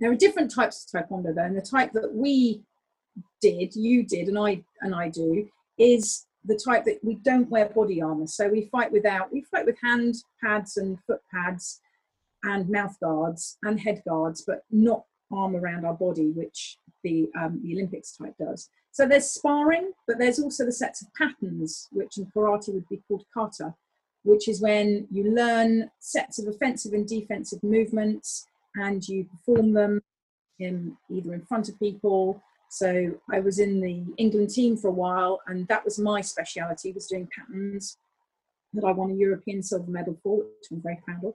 There 0.00 0.10
are 0.10 0.16
different 0.16 0.50
types 0.50 0.82
of 0.82 0.90
taekwondo 0.90 1.34
though, 1.34 1.42
and 1.42 1.56
the 1.56 1.60
type 1.60 1.92
that 1.92 2.14
we 2.14 2.62
did, 3.42 3.76
you 3.76 4.02
did, 4.02 4.28
and 4.28 4.38
I 4.38 4.62
and 4.80 4.94
I 4.94 5.10
do, 5.10 5.46
is 5.76 6.24
the 6.46 6.58
type 6.58 6.86
that 6.86 7.04
we 7.04 7.16
don't 7.16 7.50
wear 7.50 7.68
body 7.68 8.00
armor. 8.00 8.26
So 8.26 8.48
we 8.48 8.70
fight 8.72 8.90
without 8.92 9.30
we 9.30 9.42
fight 9.42 9.66
with 9.66 9.76
hand 9.82 10.14
pads 10.42 10.78
and 10.78 10.98
foot 11.06 11.20
pads 11.30 11.82
and 12.44 12.68
mouth 12.68 12.96
guards 13.00 13.58
and 13.62 13.80
head 13.80 14.02
guards, 14.06 14.44
but 14.46 14.62
not 14.70 15.04
arm 15.32 15.56
around 15.56 15.84
our 15.84 15.94
body, 15.94 16.30
which 16.30 16.78
the 17.02 17.28
um, 17.38 17.60
the 17.62 17.74
Olympics 17.74 18.16
type 18.16 18.34
does. 18.38 18.68
So 18.92 19.06
there's 19.06 19.30
sparring, 19.30 19.92
but 20.06 20.18
there's 20.18 20.38
also 20.38 20.64
the 20.64 20.72
sets 20.72 21.02
of 21.02 21.08
patterns, 21.14 21.88
which 21.92 22.16
in 22.18 22.26
karate 22.26 22.72
would 22.72 22.88
be 22.88 23.02
called 23.06 23.24
kata, 23.34 23.74
which 24.22 24.48
is 24.48 24.60
when 24.60 25.06
you 25.10 25.34
learn 25.34 25.90
sets 25.98 26.38
of 26.38 26.48
offensive 26.48 26.92
and 26.92 27.06
defensive 27.06 27.62
movements 27.62 28.46
and 28.74 29.06
you 29.06 29.24
perform 29.24 29.72
them 29.72 30.00
in 30.58 30.96
either 31.10 31.34
in 31.34 31.42
front 31.42 31.68
of 31.68 31.78
people. 31.78 32.42
So 32.70 33.14
I 33.30 33.40
was 33.40 33.58
in 33.58 33.80
the 33.80 34.04
England 34.16 34.50
team 34.50 34.76
for 34.76 34.88
a 34.88 34.92
while, 34.92 35.40
and 35.46 35.68
that 35.68 35.84
was 35.84 35.98
my 35.98 36.20
speciality 36.20 36.92
was 36.92 37.06
doing 37.06 37.28
patterns 37.36 37.98
that 38.72 38.84
I 38.84 38.92
won 38.92 39.10
a 39.10 39.14
European 39.14 39.62
silver 39.62 39.90
medal 39.90 40.16
for, 40.22 40.38
which 40.38 40.70
I'm 40.70 40.82
very 40.82 41.00
proud 41.04 41.24
of. 41.24 41.34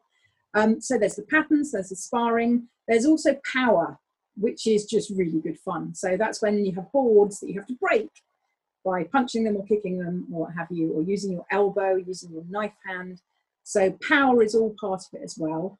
Um, 0.53 0.81
so 0.81 0.97
there's 0.97 1.15
the 1.15 1.23
patterns, 1.23 1.71
there's 1.71 1.89
the 1.89 1.95
sparring, 1.95 2.67
there's 2.87 3.05
also 3.05 3.39
power, 3.51 3.97
which 4.35 4.67
is 4.67 4.85
just 4.85 5.11
really 5.11 5.39
good 5.39 5.59
fun. 5.59 5.95
So 5.95 6.17
that's 6.17 6.41
when 6.41 6.65
you 6.65 6.73
have 6.73 6.91
boards 6.91 7.39
that 7.39 7.49
you 7.49 7.59
have 7.59 7.67
to 7.67 7.75
break 7.75 8.09
by 8.83 9.03
punching 9.03 9.43
them 9.43 9.55
or 9.55 9.65
kicking 9.65 9.99
them 9.99 10.27
or 10.31 10.41
what 10.41 10.55
have 10.55 10.67
you, 10.71 10.91
or 10.93 11.03
using 11.03 11.31
your 11.31 11.45
elbow, 11.51 11.95
using 11.95 12.31
your 12.31 12.43
knife 12.49 12.73
hand. 12.85 13.21
So 13.63 13.97
power 14.07 14.41
is 14.41 14.55
all 14.55 14.75
part 14.79 15.01
of 15.01 15.19
it 15.19 15.23
as 15.23 15.37
well. 15.37 15.79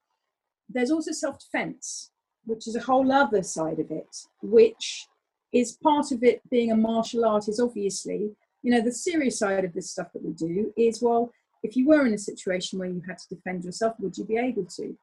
There's 0.70 0.92
also 0.92 1.12
self-defense, 1.12 2.12
which 2.46 2.68
is 2.68 2.76
a 2.76 2.82
whole 2.82 3.12
other 3.12 3.44
side 3.44 3.80
of 3.80 3.92
it, 3.92 4.16
which 4.42 5.08
is 5.52 5.74
part 5.84 6.12
of 6.12 6.24
it 6.24 6.42
being 6.50 6.72
a 6.72 6.76
martial 6.78 7.26
artist, 7.26 7.60
obviously, 7.60 8.32
you 8.62 8.72
know, 8.72 8.82
the 8.82 8.92
serious 8.92 9.40
side 9.40 9.66
of 9.66 9.74
this 9.74 9.90
stuff 9.90 10.14
that 10.14 10.24
we 10.24 10.32
do 10.34 10.72
is, 10.78 11.02
well, 11.02 11.32
if 11.64 11.76
you 11.76 11.88
were 11.88 12.06
in 12.06 12.14
a 12.14 12.18
situation 12.18 12.80
where 12.80 12.90
you 12.90 13.02
had 13.08 13.18
to 13.20 13.36
defend 13.36 13.64
yourself, 13.64 13.96
would 14.00 14.18
you 14.18 14.26
be 14.26 14.38
able 14.38 14.66
to? 14.78 14.98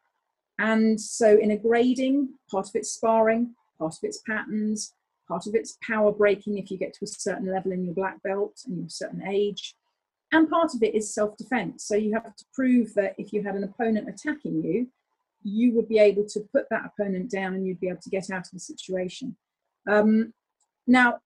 And 0.58 1.00
so 1.00 1.36
in 1.36 1.52
a 1.52 1.56
grading, 1.56 2.30
part 2.50 2.68
of 2.68 2.74
it's 2.74 2.90
sparring, 2.92 3.54
part 3.78 3.94
of 3.94 4.00
it's 4.02 4.22
patterns, 4.26 4.92
Part 5.28 5.46
of 5.46 5.54
it's 5.54 5.76
power 5.86 6.10
breaking 6.10 6.56
if 6.56 6.70
you 6.70 6.78
get 6.78 6.94
to 6.94 7.04
a 7.04 7.08
certain 7.08 7.52
level 7.52 7.72
in 7.72 7.84
your 7.84 7.92
black 7.92 8.22
belt 8.22 8.62
and 8.66 8.78
you're 8.78 8.86
a 8.86 8.90
certain 8.90 9.28
age. 9.28 9.74
And 10.32 10.48
part 10.48 10.74
of 10.74 10.82
it 10.82 10.94
is 10.94 11.14
self 11.14 11.36
defense. 11.36 11.84
So 11.84 11.94
you 11.94 12.14
have 12.14 12.34
to 12.34 12.44
prove 12.54 12.94
that 12.94 13.14
if 13.18 13.32
you 13.32 13.42
had 13.42 13.54
an 13.54 13.64
opponent 13.64 14.08
attacking 14.08 14.62
you, 14.64 14.88
you 15.42 15.74
would 15.74 15.88
be 15.88 15.98
able 15.98 16.24
to 16.28 16.40
put 16.52 16.64
that 16.70 16.86
opponent 16.86 17.30
down 17.30 17.54
and 17.54 17.66
you'd 17.66 17.80
be 17.80 17.88
able 17.88 18.00
to 18.00 18.10
get 18.10 18.30
out 18.30 18.46
of 18.46 18.52
the 18.52 18.58
situation. 18.58 19.36
Um, 19.86 20.32
now, 20.86 21.18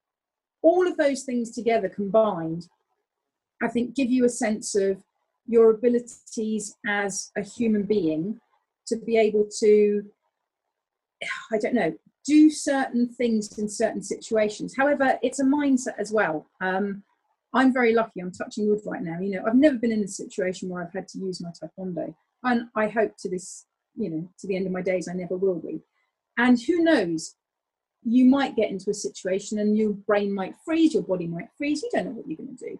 all 0.61 0.85
of 0.85 0.97
those 0.97 1.23
things 1.23 1.51
together 1.51 1.89
combined, 1.89 2.67
I 3.61 3.69
think, 3.69 3.95
give 3.95 4.11
you 4.11 4.25
a 4.25 4.29
sense 4.29 4.75
of 4.75 5.01
your 5.47 5.71
abilities 5.71 6.75
as 6.87 7.31
a 7.37 7.41
human 7.41 7.83
being 7.83 8.39
to 8.87 8.95
be 8.97 9.17
able 9.17 9.47
to, 9.59 10.03
I 11.51 11.57
don't 11.57 11.75
know, 11.75 11.93
do 12.25 12.49
certain 12.49 13.07
things 13.07 13.57
in 13.57 13.67
certain 13.67 14.01
situations. 14.01 14.75
However, 14.75 15.19
it's 15.21 15.39
a 15.39 15.45
mindset 15.45 15.97
as 15.99 16.11
well. 16.11 16.47
Um, 16.61 17.03
I'm 17.53 17.73
very 17.73 17.93
lucky. 17.93 18.19
I'm 18.19 18.31
touching 18.31 18.67
wood 18.67 18.79
right 18.85 19.01
now. 19.01 19.19
You 19.19 19.31
know, 19.31 19.43
I've 19.45 19.55
never 19.55 19.77
been 19.77 19.91
in 19.91 20.03
a 20.03 20.07
situation 20.07 20.69
where 20.69 20.83
I've 20.83 20.93
had 20.93 21.07
to 21.09 21.19
use 21.19 21.41
my 21.41 21.51
taekwondo, 21.51 22.13
and 22.43 22.63
I 22.75 22.87
hope 22.87 23.15
to 23.19 23.29
this, 23.29 23.65
you 23.95 24.09
know, 24.09 24.29
to 24.39 24.47
the 24.47 24.55
end 24.55 24.65
of 24.65 24.71
my 24.71 24.81
days, 24.81 25.07
I 25.07 25.13
never 25.13 25.37
will 25.37 25.59
be. 25.59 25.81
And 26.37 26.59
who 26.59 26.83
knows? 26.83 27.35
You 28.05 28.25
might 28.25 28.55
get 28.55 28.69
into 28.69 28.89
a 28.89 28.93
situation, 28.93 29.59
and 29.59 29.77
your 29.77 29.91
brain 29.91 30.33
might 30.33 30.55
freeze, 30.65 30.93
your 30.93 31.03
body 31.03 31.27
might 31.27 31.49
freeze. 31.57 31.83
You 31.83 31.89
don't 31.93 32.05
know 32.05 32.11
what 32.11 32.27
you're 32.27 32.37
going 32.37 32.57
to 32.57 32.69
do. 32.69 32.79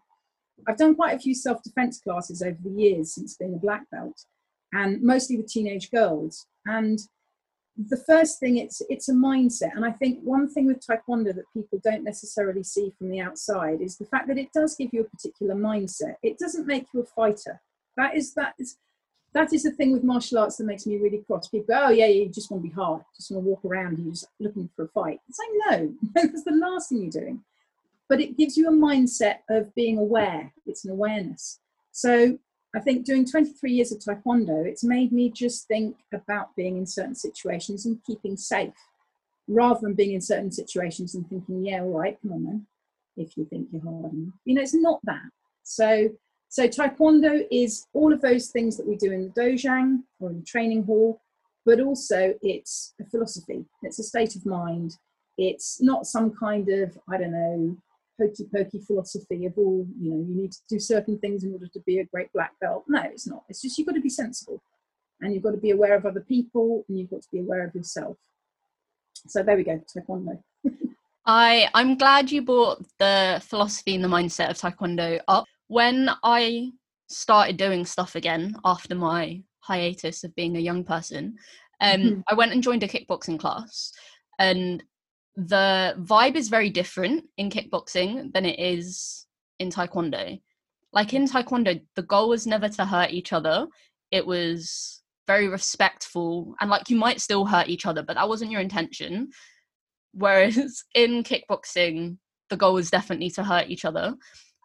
I've 0.67 0.77
done 0.77 0.95
quite 0.95 1.15
a 1.15 1.19
few 1.19 1.36
self-defense 1.36 2.00
classes 2.00 2.41
over 2.41 2.57
the 2.63 2.81
years 2.81 3.13
since 3.13 3.36
being 3.36 3.53
a 3.53 3.57
black 3.57 3.89
belt, 3.91 4.25
and 4.72 5.01
mostly 5.01 5.38
with 5.38 5.48
teenage 5.48 5.91
girls. 5.91 6.45
And 6.65 7.00
the 7.75 7.98
first 7.98 8.39
thing 8.39 8.57
it's 8.57 8.81
it's 8.89 9.10
a 9.10 9.13
mindset. 9.13 9.75
And 9.75 9.86
i 9.86 9.91
think 9.91 10.19
one 10.24 10.48
thing 10.48 10.67
with 10.67 10.86
taekwondo 10.86 11.33
that 11.33 11.51
people 11.53 11.79
don't 11.83 12.03
necessarily 12.03 12.63
see 12.63 12.93
from 12.98 13.10
the 13.10 13.19
outside 13.19 13.81
is 13.81 13.98
the 13.98 14.05
fact 14.05 14.27
that 14.27 14.38
it 14.38 14.53
does 14.53 14.75
give 14.75 14.89
you 14.93 15.01
a 15.01 15.15
particular 15.17 15.55
mindset. 15.55 16.15
It 16.22 16.38
doesn't 16.38 16.67
make 16.67 16.86
you 16.93 17.01
a 17.01 17.05
fighter. 17.05 17.62
That 17.98 18.15
is 18.15 18.33
that 18.36 18.53
is 18.60 18.77
that 19.33 19.51
is 19.51 19.63
the 19.63 19.72
thing 19.72 19.91
with 19.91 20.03
martial 20.03 20.38
arts 20.38 20.57
that 20.57 20.65
makes 20.65 20.86
me 20.86 20.98
really 20.98 21.24
cross. 21.25 21.48
People 21.48 21.74
go, 21.74 21.86
oh 21.88 21.89
yeah 21.89 22.07
you 22.07 22.29
just 22.29 22.51
want 22.51 22.63
to 22.63 22.69
be 22.69 22.75
hard. 22.75 23.01
Just 23.15 23.31
want 23.31 23.43
to 23.43 23.50
walk 23.50 23.65
around 23.65 23.98
you're 23.98 24.12
just 24.12 24.27
looking 24.39 24.69
for 24.75 24.86
a 24.86 24.89
fight. 24.89 25.19
It's 25.27 25.39
like 25.39 25.79
no 25.79 25.93
that's 26.13 26.43
the 26.43 26.51
last 26.51 26.89
thing 26.89 27.01
you're 27.01 27.24
doing 27.24 27.43
but 28.10 28.22
it 28.22 28.38
gives 28.38 28.57
you 28.57 28.67
a 28.67 28.72
mindset 28.72 29.38
of 29.50 29.74
being 29.75 29.98
aware 29.98 30.53
it's 30.65 30.86
an 30.86 30.91
awareness 30.91 31.60
so 31.91 32.38
I 32.75 32.79
think 32.79 33.05
doing 33.05 33.25
23 33.25 33.72
years 33.72 33.91
of 33.91 34.00
Taekwondo, 34.00 34.65
it's 34.65 34.83
made 34.83 35.12
me 35.12 35.29
just 35.29 35.67
think 35.67 35.95
about 36.12 36.55
being 36.55 36.77
in 36.77 36.88
certain 36.88 37.13
situations 37.13 37.86
and 37.86 38.03
keeping 38.03 38.36
safe 38.36 38.74
rather 39.48 39.81
than 39.81 39.93
being 39.93 40.13
in 40.13 40.22
certain 40.22 40.51
situations 40.51 41.13
and 41.13 41.27
thinking, 41.27 41.63
yeah, 41.65 41.81
all 41.81 42.00
right, 42.00 42.17
come 42.22 42.33
on 42.33 42.45
then, 42.45 42.67
if 43.15 43.38
you 43.38 43.45
think 43.45 43.67
you're 43.72 43.83
hard 43.83 44.13
enough. 44.13 44.33
You 44.45 44.55
know, 44.55 44.62
it's 44.62 44.74
not 44.74 45.00
that. 45.03 45.22
So, 45.63 46.10
so 46.50 46.67
Taekwondo 46.67 47.45
is 47.51 47.86
all 47.93 48.12
of 48.12 48.22
those 48.22 48.50
things 48.50 48.75
that 48.77 48.88
we 48.88 48.95
do 48.95 49.12
in 49.12 49.24
the 49.24 49.41
dojang 49.41 50.00
or 50.19 50.31
in 50.31 50.39
the 50.39 50.45
training 50.45 50.83
hall, 50.83 51.22
but 51.65 51.79
also 51.79 52.33
it's 52.41 52.95
a 53.00 53.05
philosophy, 53.05 53.65
it's 53.83 54.00
a 54.00 54.03
state 54.03 54.36
of 54.36 54.45
mind. 54.48 54.98
It's 55.38 55.81
not 55.81 56.05
some 56.05 56.31
kind 56.31 56.69
of, 56.69 56.98
I 57.10 57.17
don't 57.17 57.31
know, 57.31 57.77
hokey 58.20 58.48
pokey 58.53 58.79
philosophy 58.86 59.46
of 59.46 59.53
all, 59.58 59.88
you 60.00 60.12
know, 60.12 60.25
you 60.27 60.36
need 60.36 60.51
to 60.51 60.60
do 60.70 60.79
certain 60.79 61.17
things 61.20 61.43
in 61.43 61.51
order 61.53 61.67
to 61.67 61.79
be 61.86 62.00
a 62.00 62.05
great 62.05 62.32
black 62.34 62.51
belt. 62.62 62.84
No, 62.88 63.01
it's 63.01 63.27
not. 63.27 63.43
It's 63.50 63.62
just 63.62 63.77
you've 63.77 63.88
got 63.88 63.96
to 63.96 64.01
be 64.01 64.10
sensible 64.10 64.62
and 65.22 65.34
you've 65.34 65.43
got 65.43 65.51
to 65.51 65.58
be 65.58 65.72
aware 65.72 65.96
of 65.96 66.05
other 66.05 66.22
people 66.22 66.86
and 66.88 67.00
you've 67.00 67.10
got 67.10 67.22
to 67.22 67.27
be 67.32 67.39
aware 67.39 67.65
of 67.65 67.74
yourself. 67.74 68.17
So 69.27 69.41
there 69.43 69.55
we 69.55 69.63
go, 69.63 69.82
Taekwondo. 69.96 70.41
I 71.25 71.70
I'm 71.74 71.98
glad 71.98 72.32
you 72.32 72.41
brought 72.41 72.84
the 73.00 73.41
philosophy 73.46 73.96
and 73.96 74.03
the 74.03 74.10
mindset 74.10 74.50
of 74.50 74.58
Taekwondo 74.58 75.20
up. 75.27 75.46
When 75.67 76.10
I 76.24 76.72
started 77.08 77.58
doing 77.58 77.86
stuff 77.86 78.15
again 78.15 78.55
after 78.65 78.96
my 78.96 79.41
hiatus 79.60 80.24
of 80.24 80.36
being 80.36 80.58
a 80.58 80.60
young 80.60 80.84
person, 80.84 81.38
um, 81.79 82.01
mm-hmm. 82.01 82.20
I 82.27 82.34
went 82.34 82.51
and 82.51 82.62
joined 82.62 82.84
a 82.84 82.88
kickboxing 82.88 83.39
class, 83.39 83.93
and 84.39 84.84
the 85.35 85.95
vibe 85.99 86.35
is 86.35 86.49
very 86.49 86.69
different 86.69 87.25
in 87.37 87.49
kickboxing 87.49 88.31
than 88.33 88.45
it 88.45 88.59
is 88.59 89.25
in 89.59 89.69
taekwondo. 89.69 90.39
Like 90.91 91.13
in 91.13 91.27
taekwondo 91.27 91.81
the 91.95 92.03
goal 92.03 92.29
was 92.29 92.45
never 92.45 92.69
to 92.69 92.85
hurt 92.85 93.11
each 93.11 93.33
other. 93.33 93.67
It 94.11 94.25
was 94.25 95.01
very 95.25 95.47
respectful 95.47 96.53
and 96.59 96.69
like 96.69 96.89
you 96.89 96.97
might 96.97 97.21
still 97.21 97.45
hurt 97.45 97.69
each 97.69 97.85
other 97.85 98.03
but 98.03 98.15
that 98.15 98.29
wasn't 98.29 98.51
your 98.51 98.61
intention. 98.61 99.29
Whereas 100.13 100.83
in 100.95 101.23
kickboxing 101.23 102.17
the 102.49 102.57
goal 102.57 102.75
was 102.75 102.91
definitely 102.91 103.31
to 103.31 103.43
hurt 103.43 103.69
each 103.69 103.85
other. 103.85 104.15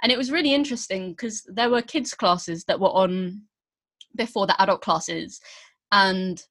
And 0.02 0.12
it 0.12 0.18
was 0.18 0.30
really 0.30 0.54
interesting 0.54 1.10
because 1.10 1.42
there 1.48 1.70
were 1.70 1.82
kids 1.82 2.12
classes 2.14 2.64
that 2.64 2.78
were 2.78 2.88
on 2.88 3.43
before 4.14 4.47
the 4.47 4.60
adult 4.60 4.82
classes 4.82 5.40
and 5.90 6.43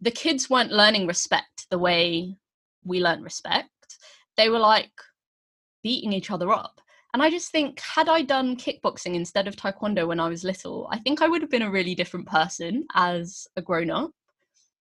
the 0.00 0.10
kids 0.10 0.48
weren't 0.48 0.72
learning 0.72 1.06
respect 1.06 1.66
the 1.70 1.78
way 1.78 2.36
we 2.86 3.00
learned 3.00 3.24
respect, 3.24 3.98
they 4.36 4.48
were 4.48 4.58
like 4.58 4.92
beating 5.82 6.12
each 6.12 6.30
other 6.30 6.50
up. 6.50 6.80
And 7.14 7.22
I 7.22 7.30
just 7.30 7.50
think, 7.50 7.80
had 7.80 8.08
I 8.08 8.22
done 8.22 8.56
kickboxing 8.56 9.14
instead 9.14 9.48
of 9.48 9.56
taekwondo 9.56 10.06
when 10.06 10.20
I 10.20 10.28
was 10.28 10.44
little, 10.44 10.88
I 10.90 10.98
think 10.98 11.22
I 11.22 11.28
would 11.28 11.40
have 11.40 11.50
been 11.50 11.62
a 11.62 11.70
really 11.70 11.94
different 11.94 12.26
person 12.26 12.84
as 12.94 13.46
a 13.56 13.62
grown 13.62 13.90
up. 13.90 14.10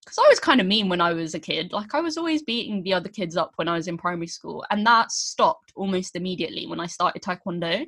Because 0.04 0.18
I 0.20 0.28
was 0.30 0.40
kind 0.40 0.60
of 0.62 0.68
mean 0.68 0.90
when 0.90 1.02
I 1.02 1.14
was 1.14 1.34
a 1.34 1.40
kid. 1.40 1.72
Like, 1.72 1.96
I 1.96 2.02
was 2.02 2.18
always 2.18 2.44
beating 2.44 2.84
the 2.84 2.94
other 2.94 3.10
kids 3.10 3.38
up 3.38 3.54
when 3.56 3.68
I 3.68 3.76
was 3.76 3.88
in 3.88 3.98
primary 3.98 4.28
school. 4.28 4.66
And 4.70 4.86
that 4.86 5.12
stopped 5.12 5.72
almost 5.76 6.16
immediately 6.16 6.68
when 6.68 6.80
I 6.80 6.88
started 6.88 7.24
taekwondo. 7.24 7.86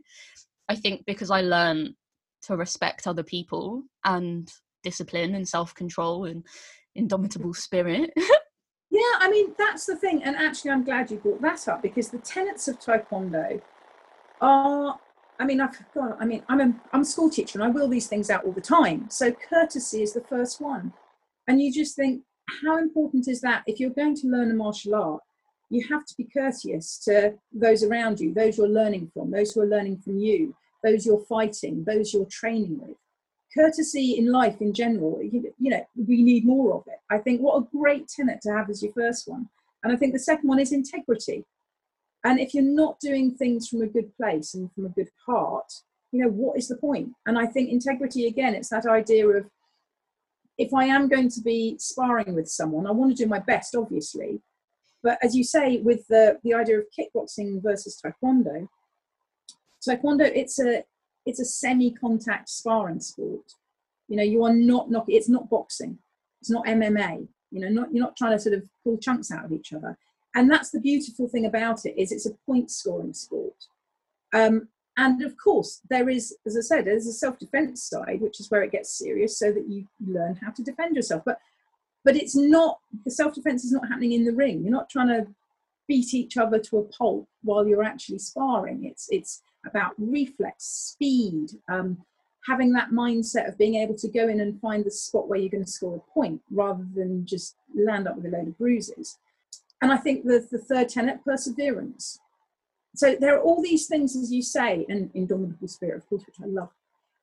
I 0.69 0.75
think 0.75 1.06
because 1.06 1.30
I 1.30 1.41
learned 1.41 1.93
to 2.43 2.56
respect 2.56 3.06
other 3.06 3.23
people 3.23 3.84
and 4.06 4.51
discipline 4.84 5.36
and 5.36 5.47
self 5.47 5.75
control 5.75 6.25
and 6.25 6.45
indomitable 6.95 7.53
spirit. 7.53 8.12
Yeah, 8.97 9.19
I 9.19 9.29
mean, 9.29 9.53
that's 9.60 9.86
the 9.86 9.95
thing. 9.95 10.23
And 10.23 10.36
actually, 10.36 10.71
I'm 10.71 10.83
glad 10.83 11.12
you 11.12 11.17
brought 11.17 11.39
that 11.43 11.67
up 11.67 11.83
because 11.83 12.10
the 12.10 12.17
tenets 12.17 12.67
of 12.67 12.79
Taekwondo 12.79 13.62
are, 14.41 14.99
I 15.39 15.45
mean, 15.45 15.62
I've 15.62 15.77
got, 15.93 16.19
I 16.19 16.25
mean, 16.25 16.41
I'm 16.49 16.60
a, 16.60 16.73
I'm 16.91 17.01
a 17.01 17.05
school 17.05 17.29
teacher 17.29 17.60
and 17.62 17.63
I 17.63 17.69
will 17.69 17.88
these 17.88 18.07
things 18.07 18.31
out 18.31 18.43
all 18.43 18.53
the 18.53 18.60
time. 18.60 19.07
So 19.12 19.31
courtesy 19.31 20.01
is 20.01 20.13
the 20.13 20.21
first 20.21 20.60
one. 20.60 20.93
And 21.47 21.62
you 21.62 21.71
just 21.71 21.95
think, 21.95 22.23
how 22.63 22.79
important 22.79 23.27
is 23.27 23.39
that? 23.41 23.62
If 23.67 23.79
you're 23.79 23.91
going 23.91 24.15
to 24.15 24.27
learn 24.27 24.49
a 24.49 24.55
martial 24.55 24.95
art, 24.95 25.21
you 25.69 25.86
have 25.91 26.03
to 26.07 26.15
be 26.17 26.27
courteous 26.33 26.97
to 27.05 27.36
those 27.53 27.83
around 27.83 28.19
you, 28.19 28.33
those 28.33 28.57
you're 28.57 28.67
learning 28.67 29.12
from, 29.13 29.29
those 29.29 29.51
who 29.51 29.62
are 29.62 29.67
learning 29.67 29.99
from 29.99 30.17
you, 30.17 30.55
those 30.83 31.05
you're 31.05 31.23
fighting, 31.25 31.83
those 31.83 32.15
you're 32.15 32.25
training 32.25 32.79
with 32.81 32.97
courtesy 33.58 34.17
in 34.17 34.32
life 34.32 34.62
in 34.62 34.74
general, 34.74 35.22
you, 35.22 35.54
you 35.58 35.72
know, 35.72 35.86
we 35.96 36.22
need 36.24 36.46
more 36.46 36.76
of 36.76 36.84
it. 36.88 37.00
I 37.10 37.17
think 37.17 37.41
what 37.41 37.58
a 37.58 37.78
great 37.78 38.08
tenet 38.08 38.41
to 38.41 38.52
have 38.52 38.70
as 38.70 38.84
your 38.84 38.93
first 38.93 39.28
one. 39.28 39.50
And 39.84 39.91
I 39.91 39.96
think 39.96 40.13
the 40.13 40.20
second 40.20 40.48
one 40.48 40.60
is 40.60 40.72
integrity. 40.72 41.46
And 42.24 42.39
if 42.39 42.54
you're 42.54 42.63
not 42.63 43.00
doing 43.00 43.32
things 43.32 43.67
from 43.67 43.82
a 43.82 43.88
good 43.88 44.15
place 44.17 44.54
and 44.54 44.72
from 44.74 44.86
a 44.86 44.89
good 44.89 45.10
heart, 45.26 45.72
you 46.12 46.22
know, 46.22 46.30
what 46.30 46.58
is 46.58 46.67
the 46.67 46.78
point? 46.78 47.10
And 47.26 47.38
I 47.38 47.46
think 47.46 47.70
integrity, 47.70 48.28
again, 48.28 48.56
it's 48.56 48.70
that 48.70 48.86
idea 48.86 49.28
of 49.28 49.50
if 50.58 50.74
I 50.74 50.86
am 50.86 51.08
going 51.08 51.30
to 51.30 51.41
be 51.41 51.78
sparring 51.78 52.34
with 52.34 52.50
someone, 52.50 52.88
I 52.88 52.91
want 52.91 53.15
to 53.15 53.24
do 53.24 53.30
my 53.30 53.39
best, 53.39 53.76
obviously. 53.76 54.41
But 55.04 55.20
as 55.22 55.36
you 55.36 55.43
say, 55.43 55.78
with 55.78 56.08
the, 56.08 56.39
the 56.43 56.54
idea 56.54 56.80
of 56.80 56.86
kickboxing 56.98 57.62
versus 57.62 58.02
taekwondo, 58.04 58.67
taekwondo, 59.88 60.26
it's 60.26 60.60
a 60.60 60.84
it's 61.27 61.39
a 61.39 61.45
semi-contact 61.45 62.49
sparring 62.49 63.01
sport. 63.01 63.53
You 64.07 64.15
know, 64.15 64.23
you 64.23 64.43
are 64.45 64.53
not 64.53 64.89
knocking. 64.89 65.15
It's 65.15 65.29
not 65.29 65.49
boxing. 65.49 65.99
It's 66.41 66.49
not 66.49 66.65
MMA. 66.65 67.27
You 67.51 67.59
know, 67.59 67.69
not 67.69 67.93
you're 67.93 68.03
not 68.03 68.15
trying 68.15 68.31
to 68.31 68.39
sort 68.39 68.55
of 68.55 68.63
pull 68.83 68.97
chunks 68.97 69.29
out 69.29 69.45
of 69.45 69.51
each 69.51 69.73
other. 69.73 69.97
And 70.33 70.49
that's 70.49 70.69
the 70.69 70.79
beautiful 70.79 71.27
thing 71.27 71.45
about 71.45 71.85
it 71.85 71.99
is 71.99 72.11
it's 72.11 72.25
a 72.25 72.33
point 72.45 72.71
scoring 72.71 73.13
sport. 73.13 73.65
Um, 74.33 74.69
and 74.97 75.21
of 75.23 75.35
course, 75.37 75.81
there 75.89 76.09
is, 76.09 76.35
as 76.45 76.57
I 76.57 76.61
said, 76.61 76.85
there's 76.85 77.07
a 77.07 77.13
self-defense 77.13 77.83
side, 77.83 78.21
which 78.21 78.39
is 78.39 78.49
where 78.49 78.63
it 78.63 78.71
gets 78.71 78.97
serious, 78.97 79.37
so 79.37 79.51
that 79.51 79.67
you 79.67 79.87
learn 80.05 80.35
how 80.35 80.51
to 80.51 80.63
defend 80.63 80.95
yourself. 80.95 81.23
But 81.25 81.39
but 82.05 82.15
it's 82.15 82.35
not 82.35 82.79
the 83.03 83.11
self-defense 83.11 83.65
is 83.65 83.73
not 83.73 83.89
happening 83.89 84.13
in 84.13 84.23
the 84.23 84.33
ring. 84.33 84.61
You're 84.61 84.71
not 84.71 84.89
trying 84.89 85.09
to 85.09 85.27
beat 85.89 86.13
each 86.13 86.37
other 86.37 86.59
to 86.59 86.77
a 86.77 86.83
pulp 86.83 87.27
while 87.43 87.67
you're 87.67 87.83
actually 87.83 88.19
sparring. 88.19 88.85
It's 88.85 89.07
it's 89.09 89.41
about 89.67 89.93
reflex, 89.97 90.63
speed, 90.63 91.49
um, 91.69 91.97
having 92.47 92.71
that 92.73 92.91
mindset 92.91 93.47
of 93.47 93.58
being 93.58 93.75
able 93.75 93.95
to 93.95 94.08
go 94.08 94.27
in 94.27 94.39
and 94.39 94.60
find 94.62 94.86
the 94.86 94.91
spot 94.91 95.27
where 95.27 95.38
you're 95.38 95.49
going 95.49 95.65
to 95.65 95.69
score 95.69 95.95
a 95.95 96.13
point 96.13 96.41
rather 96.49 96.86
than 96.95 97.25
just 97.25 97.56
land 97.75 98.08
up 98.08 98.15
with 98.15 98.25
a 98.25 98.30
load 98.30 98.47
of 98.47 98.58
bruises. 98.58 99.17
And 99.82 99.91
I 99.91 99.97
think 99.97 100.23
the, 100.23 100.47
the 100.49 100.58
third 100.58 100.89
tenet, 100.89 101.23
perseverance. 101.23 102.19
So 102.95 103.15
there 103.19 103.36
are 103.36 103.41
all 103.41 103.62
these 103.62 103.86
things, 103.88 104.15
as 104.15 104.34
you 104.34 104.41
say, 104.41 104.86
and 104.89 105.12
indomitable 105.13 105.67
spirit, 105.67 105.97
of 105.97 106.10
course, 106.10 106.23
which 106.25 106.38
I 106.41 106.47
love. 106.47 106.69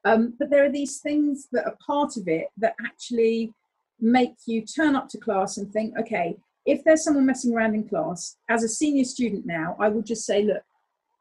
Um, 0.05 0.35
but 0.39 0.51
there 0.51 0.65
are 0.65 0.71
these 0.71 0.99
things 0.99 1.49
that 1.53 1.65
are 1.65 1.77
part 1.85 2.17
of 2.17 2.29
it 2.29 2.49
that 2.59 2.77
actually 2.85 3.53
make 4.01 4.35
you 4.47 4.63
turn 4.65 4.95
up 4.95 5.09
to 5.09 5.19
class 5.19 5.57
and 5.57 5.73
think, 5.73 5.99
okay, 5.99 6.37
if 6.67 6.85
there's 6.85 7.03
someone 7.03 7.27
messing 7.27 7.55
around 7.55 7.75
in 7.75 7.89
class, 7.89 8.37
as 8.49 8.63
a 8.63 8.69
senior 8.69 9.05
student 9.05 9.47
now, 9.47 9.77
I 9.81 9.89
would 9.89 10.07
just 10.07 10.25
say, 10.25 10.43
look, 10.43 10.63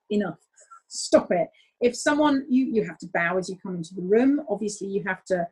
enough 0.09 0.38
stop 0.93 1.32
it. 1.32 1.49
If 1.82 1.95
someone, 1.95 2.45
you, 2.49 2.65
you 2.65 2.84
have 2.86 2.97
to 2.99 3.08
bow 3.13 3.38
as 3.38 3.49
you 3.49 3.58
come 3.62 3.75
into 3.75 3.93
the 3.93 4.01
room. 4.01 4.41
Obviously, 4.49 4.88
you 4.88 5.03
have 5.06 5.23
to 5.25 5.47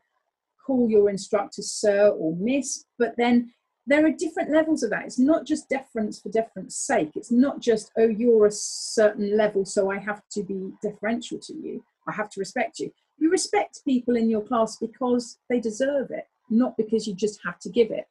call 0.65 0.89
your 0.89 1.09
instructor 1.09 1.61
sir 1.61 2.09
or 2.09 2.35
miss, 2.35 2.85
but 2.97 3.15
then 3.17 3.51
there 3.87 4.05
are 4.05 4.11
different 4.11 4.51
levels 4.51 4.83
of 4.83 4.91
that. 4.91 5.05
It's 5.05 5.19
not 5.19 5.45
just 5.45 5.67
deference 5.67 6.19
for 6.19 6.29
deference 6.29 6.77
sake. 6.77 7.11
It's 7.15 7.31
not 7.31 7.59
just, 7.59 7.91
oh, 7.97 8.07
you're 8.07 8.45
a 8.45 8.51
certain 8.51 9.35
level, 9.35 9.65
so 9.65 9.91
I 9.91 9.97
have 9.97 10.21
to 10.33 10.43
be 10.43 10.71
deferential 10.81 11.39
to 11.39 11.53
you. 11.53 11.83
I 12.07 12.13
have 12.13 12.29
to 12.31 12.39
respect 12.39 12.79
you. 12.79 12.93
You 13.17 13.29
respect 13.29 13.81
people 13.83 14.15
in 14.15 14.29
your 14.29 14.41
class 14.41 14.77
because 14.77 15.37
they 15.49 15.59
deserve 15.59 16.11
it, 16.11 16.27
not 16.49 16.77
because 16.77 17.07
you 17.07 17.15
just 17.15 17.39
have 17.43 17.59
to 17.59 17.69
give 17.69 17.91
it. 17.91 18.07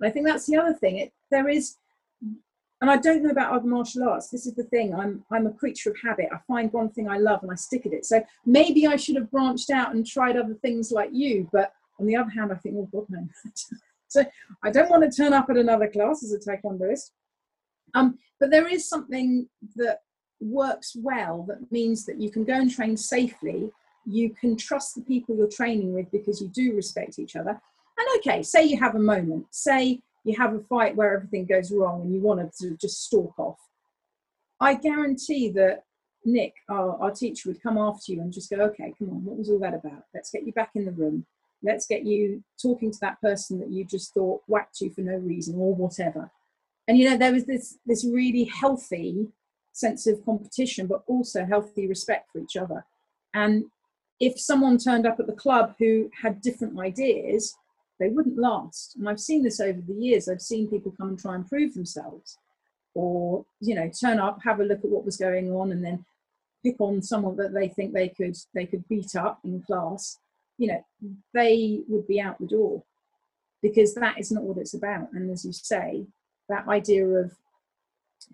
And 0.00 0.08
I 0.08 0.10
think 0.10 0.26
that's 0.26 0.46
the 0.46 0.56
other 0.56 0.74
thing. 0.74 0.96
It, 0.96 1.12
there 1.30 1.48
is 1.48 1.76
and 2.80 2.90
I 2.90 2.96
don't 2.96 3.22
know 3.22 3.30
about 3.30 3.52
other 3.52 3.66
martial 3.66 4.08
arts. 4.08 4.28
This 4.28 4.46
is 4.46 4.54
the 4.54 4.64
thing. 4.64 4.94
I'm 4.94 5.24
I'm 5.30 5.46
a 5.46 5.52
creature 5.52 5.90
of 5.90 5.96
habit. 6.02 6.28
I 6.32 6.38
find 6.48 6.72
one 6.72 6.90
thing 6.90 7.08
I 7.08 7.18
love 7.18 7.42
and 7.42 7.52
I 7.52 7.54
stick 7.54 7.84
at 7.86 7.92
it. 7.92 8.06
So 8.06 8.22
maybe 8.46 8.86
I 8.86 8.96
should 8.96 9.16
have 9.16 9.30
branched 9.30 9.70
out 9.70 9.94
and 9.94 10.06
tried 10.06 10.36
other 10.36 10.54
things 10.54 10.90
like 10.90 11.10
you. 11.12 11.48
But 11.52 11.72
on 11.98 12.06
the 12.06 12.16
other 12.16 12.30
hand, 12.30 12.52
I 12.52 12.56
think, 12.56 12.76
oh 12.78 12.88
God, 12.90 13.06
no. 13.10 13.28
so 14.08 14.24
I 14.62 14.70
don't 14.70 14.90
want 14.90 15.02
to 15.02 15.14
turn 15.14 15.34
up 15.34 15.50
at 15.50 15.58
another 15.58 15.88
class 15.88 16.22
as 16.22 16.32
a 16.32 16.38
taekwondoist. 16.38 17.10
Um, 17.94 18.18
but 18.38 18.50
there 18.50 18.66
is 18.66 18.88
something 18.88 19.48
that 19.76 20.00
works 20.40 20.96
well 20.96 21.44
that 21.48 21.70
means 21.70 22.06
that 22.06 22.20
you 22.20 22.30
can 22.30 22.44
go 22.44 22.54
and 22.54 22.70
train 22.70 22.96
safely. 22.96 23.70
You 24.06 24.30
can 24.30 24.56
trust 24.56 24.94
the 24.94 25.02
people 25.02 25.36
you're 25.36 25.48
training 25.48 25.92
with 25.92 26.10
because 26.10 26.40
you 26.40 26.48
do 26.48 26.74
respect 26.74 27.18
each 27.18 27.36
other. 27.36 27.50
And 27.50 28.08
okay, 28.18 28.42
say 28.42 28.64
you 28.64 28.78
have 28.78 28.94
a 28.94 29.00
moment. 29.00 29.46
Say 29.50 30.00
you 30.24 30.36
have 30.36 30.54
a 30.54 30.60
fight 30.60 30.96
where 30.96 31.14
everything 31.14 31.46
goes 31.46 31.72
wrong 31.72 32.02
and 32.02 32.14
you 32.14 32.20
want 32.20 32.52
to 32.60 32.76
just 32.76 33.04
stalk 33.04 33.38
off. 33.38 33.58
I 34.60 34.74
guarantee 34.74 35.50
that 35.52 35.84
Nick, 36.24 36.54
our, 36.68 37.02
our 37.02 37.10
teacher, 37.10 37.48
would 37.48 37.62
come 37.62 37.78
after 37.78 38.12
you 38.12 38.20
and 38.20 38.32
just 38.32 38.50
go, 38.50 38.56
okay, 38.56 38.92
come 38.98 39.10
on, 39.10 39.24
what 39.24 39.38
was 39.38 39.48
all 39.48 39.58
that 39.60 39.74
about? 39.74 40.04
Let's 40.14 40.30
get 40.30 40.44
you 40.44 40.52
back 40.52 40.72
in 40.74 40.84
the 40.84 40.92
room. 40.92 41.26
Let's 41.62 41.86
get 41.86 42.04
you 42.04 42.42
talking 42.60 42.90
to 42.90 42.98
that 43.00 43.20
person 43.20 43.58
that 43.60 43.70
you 43.70 43.84
just 43.84 44.12
thought 44.12 44.42
whacked 44.46 44.80
you 44.80 44.90
for 44.90 45.00
no 45.00 45.16
reason 45.16 45.56
or 45.56 45.74
whatever. 45.74 46.30
And 46.88 46.98
you 46.98 47.08
know, 47.08 47.16
there 47.16 47.32
was 47.32 47.44
this 47.44 47.78
this 47.86 48.04
really 48.04 48.44
healthy 48.44 49.28
sense 49.72 50.06
of 50.06 50.24
competition, 50.24 50.86
but 50.86 51.02
also 51.06 51.44
healthy 51.44 51.86
respect 51.86 52.30
for 52.32 52.40
each 52.40 52.56
other. 52.56 52.84
And 53.34 53.66
if 54.18 54.38
someone 54.38 54.78
turned 54.78 55.06
up 55.06 55.20
at 55.20 55.26
the 55.26 55.32
club 55.32 55.74
who 55.78 56.10
had 56.22 56.42
different 56.42 56.78
ideas, 56.78 57.54
they 58.00 58.08
wouldn't 58.08 58.38
last. 58.38 58.96
And 58.96 59.08
I've 59.08 59.20
seen 59.20 59.44
this 59.44 59.60
over 59.60 59.80
the 59.80 59.94
years. 59.94 60.28
I've 60.28 60.40
seen 60.40 60.68
people 60.68 60.92
come 60.96 61.10
and 61.10 61.18
try 61.18 61.34
and 61.34 61.46
prove 61.48 61.74
themselves, 61.74 62.38
or 62.94 63.44
you 63.60 63.74
know, 63.74 63.88
turn 63.88 64.18
up, 64.18 64.40
have 64.42 64.58
a 64.58 64.64
look 64.64 64.82
at 64.82 64.90
what 64.90 65.04
was 65.04 65.18
going 65.18 65.52
on, 65.52 65.70
and 65.70 65.84
then 65.84 66.04
pick 66.64 66.80
on 66.80 67.02
someone 67.02 67.36
that 67.36 67.54
they 67.54 67.68
think 67.68 67.92
they 67.92 68.08
could 68.08 68.36
they 68.54 68.66
could 68.66 68.88
beat 68.88 69.14
up 69.14 69.38
in 69.44 69.62
class. 69.62 70.18
You 70.58 70.68
know, 70.68 70.84
they 71.34 71.82
would 71.88 72.08
be 72.08 72.20
out 72.20 72.38
the 72.40 72.46
door 72.46 72.82
because 73.62 73.94
that 73.94 74.18
is 74.18 74.32
not 74.32 74.42
what 74.42 74.58
it's 74.58 74.74
about. 74.74 75.12
And 75.12 75.30
as 75.30 75.44
you 75.44 75.52
say, 75.52 76.06
that 76.48 76.68
idea 76.68 77.06
of 77.06 77.32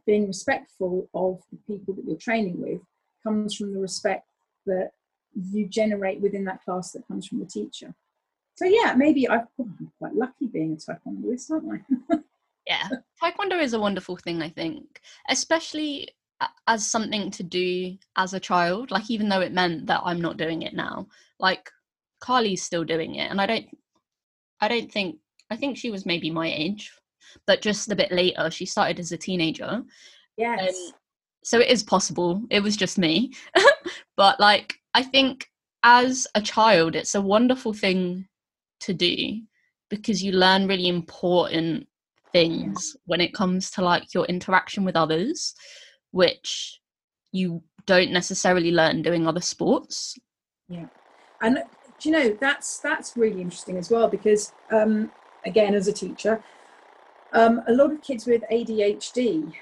being 0.06 0.26
respectful 0.28 1.08
of 1.12 1.42
the 1.50 1.58
people 1.66 1.94
that 1.94 2.04
you're 2.06 2.16
training 2.16 2.60
with 2.60 2.80
comes 3.22 3.54
from 3.54 3.72
the 3.72 3.80
respect 3.80 4.26
that 4.66 4.92
you 5.52 5.66
generate 5.66 6.20
within 6.20 6.44
that 6.44 6.64
class 6.64 6.92
that 6.92 7.06
comes 7.06 7.26
from 7.26 7.40
the 7.40 7.46
teacher 7.46 7.94
so 8.56 8.64
yeah, 8.64 8.94
maybe 8.96 9.28
i 9.28 9.36
am 9.36 9.92
quite 9.98 10.14
lucky 10.14 10.46
being 10.46 10.72
a 10.72 10.76
taekwondoist, 10.76 11.50
aren't 11.50 11.82
I? 12.10 12.16
yeah, 12.66 12.88
taekwondo 13.22 13.60
is 13.60 13.74
a 13.74 13.80
wonderful 13.80 14.16
thing. 14.16 14.42
I 14.42 14.48
think, 14.48 15.00
especially 15.28 16.08
as 16.66 16.86
something 16.86 17.30
to 17.30 17.42
do 17.42 17.96
as 18.16 18.34
a 18.34 18.40
child. 18.40 18.90
Like 18.90 19.10
even 19.10 19.28
though 19.28 19.40
it 19.40 19.52
meant 19.52 19.86
that 19.86 20.02
I'm 20.04 20.20
not 20.20 20.38
doing 20.38 20.62
it 20.62 20.74
now, 20.74 21.06
like 21.38 21.70
Carly's 22.20 22.62
still 22.62 22.84
doing 22.84 23.16
it, 23.16 23.30
and 23.30 23.40
I 23.40 23.46
don't, 23.46 23.66
I 24.60 24.68
don't 24.68 24.90
think. 24.90 25.18
I 25.50 25.56
think 25.56 25.76
she 25.76 25.90
was 25.90 26.06
maybe 26.06 26.30
my 26.30 26.48
age, 26.48 26.90
but 27.46 27.62
just 27.62 27.92
a 27.92 27.96
bit 27.96 28.10
later. 28.10 28.50
She 28.50 28.66
started 28.66 28.98
as 28.98 29.12
a 29.12 29.18
teenager. 29.18 29.82
Yes. 30.36 30.74
Um, 30.76 30.92
so 31.44 31.60
it 31.60 31.68
is 31.68 31.84
possible. 31.84 32.42
It 32.50 32.62
was 32.62 32.76
just 32.76 32.98
me, 32.98 33.32
but 34.16 34.40
like 34.40 34.74
I 34.94 35.02
think 35.02 35.50
as 35.82 36.26
a 36.34 36.40
child, 36.40 36.96
it's 36.96 37.14
a 37.14 37.20
wonderful 37.20 37.74
thing 37.74 38.26
to 38.80 38.94
do 38.94 39.40
because 39.88 40.22
you 40.22 40.32
learn 40.32 40.66
really 40.66 40.88
important 40.88 41.86
things 42.32 42.96
when 43.06 43.20
it 43.20 43.32
comes 43.32 43.70
to 43.70 43.82
like 43.82 44.12
your 44.12 44.24
interaction 44.26 44.84
with 44.84 44.96
others 44.96 45.54
which 46.10 46.80
you 47.32 47.62
don't 47.86 48.10
necessarily 48.10 48.72
learn 48.72 49.02
doing 49.02 49.26
other 49.26 49.40
sports. 49.40 50.16
Yeah. 50.68 50.86
And 51.40 51.58
do 52.00 52.08
you 52.08 52.12
know 52.12 52.36
that's 52.40 52.78
that's 52.78 53.16
really 53.16 53.40
interesting 53.40 53.78
as 53.78 53.90
well 53.90 54.08
because 54.08 54.52
um 54.70 55.10
again 55.44 55.74
as 55.74 55.88
a 55.88 55.92
teacher 55.92 56.42
um 57.32 57.62
a 57.68 57.72
lot 57.72 57.90
of 57.90 58.02
kids 58.02 58.26
with 58.26 58.42
adhd 58.52 59.52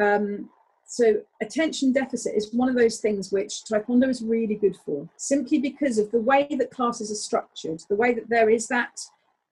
um 0.00 0.50
so 0.86 1.20
attention 1.42 1.92
deficit 1.92 2.34
is 2.34 2.54
one 2.54 2.68
of 2.68 2.76
those 2.76 2.98
things 2.98 3.32
which 3.32 3.64
taekwondo 3.64 4.08
is 4.08 4.22
really 4.22 4.54
good 4.54 4.76
for, 4.84 5.08
simply 5.16 5.58
because 5.58 5.98
of 5.98 6.10
the 6.12 6.20
way 6.20 6.46
that 6.58 6.70
classes 6.70 7.10
are 7.10 7.16
structured, 7.16 7.82
the 7.88 7.96
way 7.96 8.14
that 8.14 8.28
there 8.28 8.48
is 8.48 8.68
that 8.68 9.00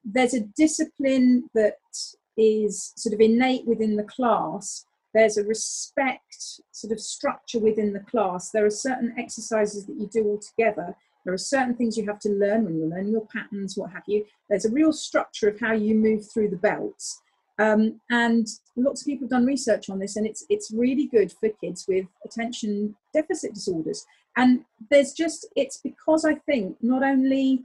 there's 0.04 0.34
a 0.34 0.40
discipline 0.40 1.50
that 1.54 1.78
is 2.36 2.92
sort 2.96 3.14
of 3.14 3.20
innate 3.20 3.66
within 3.66 3.96
the 3.96 4.04
class. 4.04 4.86
There's 5.12 5.36
a 5.36 5.44
respect 5.44 6.60
sort 6.72 6.92
of 6.92 7.00
structure 7.00 7.58
within 7.58 7.92
the 7.92 8.00
class. 8.00 8.50
There 8.50 8.66
are 8.66 8.70
certain 8.70 9.14
exercises 9.18 9.86
that 9.86 9.96
you 9.98 10.06
do 10.06 10.24
all 10.26 10.38
together. 10.38 10.96
There 11.24 11.32
are 11.32 11.38
certain 11.38 11.74
things 11.74 11.96
you 11.96 12.06
have 12.06 12.18
to 12.20 12.28
learn 12.28 12.64
when 12.64 12.76
you're 12.76 12.88
learning 12.88 13.12
your 13.12 13.26
patterns, 13.26 13.76
what 13.76 13.92
have 13.92 14.02
you. 14.06 14.26
There's 14.50 14.66
a 14.66 14.72
real 14.72 14.92
structure 14.92 15.48
of 15.48 15.58
how 15.58 15.72
you 15.72 15.94
move 15.94 16.30
through 16.30 16.50
the 16.50 16.56
belts. 16.56 17.22
Um, 17.58 18.00
and 18.10 18.46
lots 18.76 19.02
of 19.02 19.06
people 19.06 19.26
have 19.26 19.30
done 19.30 19.46
research 19.46 19.88
on 19.88 19.98
this, 19.98 20.16
and 20.16 20.26
it's 20.26 20.44
it's 20.48 20.72
really 20.72 21.06
good 21.06 21.32
for 21.32 21.48
kids 21.60 21.84
with 21.88 22.06
attention 22.24 22.96
deficit 23.12 23.54
disorders. 23.54 24.04
And 24.36 24.64
there's 24.90 25.12
just 25.12 25.46
it's 25.54 25.78
because 25.78 26.24
I 26.24 26.34
think 26.34 26.76
not 26.82 27.02
only 27.04 27.64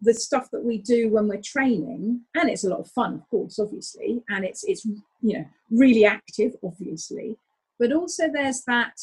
the 0.00 0.14
stuff 0.14 0.50
that 0.52 0.62
we 0.62 0.78
do 0.78 1.08
when 1.08 1.26
we're 1.28 1.40
training, 1.40 2.20
and 2.34 2.50
it's 2.50 2.64
a 2.64 2.68
lot 2.68 2.80
of 2.80 2.90
fun, 2.90 3.14
of 3.14 3.28
course, 3.28 3.58
obviously, 3.58 4.22
and 4.28 4.44
it's 4.44 4.62
it's 4.64 4.84
you 4.84 5.38
know 5.38 5.44
really 5.70 6.04
active, 6.04 6.52
obviously, 6.62 7.36
but 7.78 7.92
also 7.92 8.28
there's 8.32 8.62
that 8.66 8.94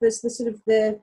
there's 0.00 0.20
the 0.20 0.30
sort 0.30 0.48
of 0.48 0.60
the 0.66 1.00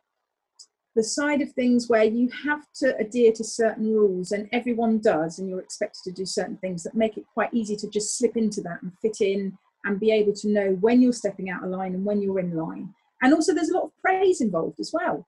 the 0.95 1.03
side 1.03 1.41
of 1.41 1.51
things 1.51 1.89
where 1.89 2.05
you 2.05 2.29
have 2.45 2.65
to 2.75 2.97
adhere 2.97 3.34
to 3.34 3.43
certain 3.43 3.93
rules 3.93 4.31
and 4.31 4.47
everyone 4.53 4.99
does 4.99 5.39
and 5.39 5.49
you're 5.49 5.60
expected 5.60 6.01
to 6.05 6.12
do 6.12 6.25
certain 6.25 6.58
things 6.58 6.84
that 6.84 6.95
make 6.95 7.17
it 7.17 7.25
quite 7.34 7.53
easy 7.53 7.75
to 7.75 7.89
just 7.89 8.17
slip 8.17 8.38
into 8.38 8.62
that 8.62 8.81
and 8.81 8.93
fit 9.01 9.17
in 9.19 9.58
and 9.84 9.99
be 9.99 10.12
able 10.12 10.34
to 10.34 10.47
know 10.47 10.71
when 10.79 11.01
you're 11.01 11.13
stepping 11.13 11.49
out 11.49 11.63
of 11.63 11.69
line 11.69 11.93
and 11.93 12.05
when 12.05 12.21
you're 12.21 12.39
in 12.39 12.55
line. 12.55 12.93
And 13.21 13.34
also 13.34 13.53
there's 13.53 13.69
a 13.69 13.73
lot 13.73 13.84
of 13.84 13.97
praise 14.01 14.39
involved 14.39 14.79
as 14.79 14.91
well. 14.93 15.27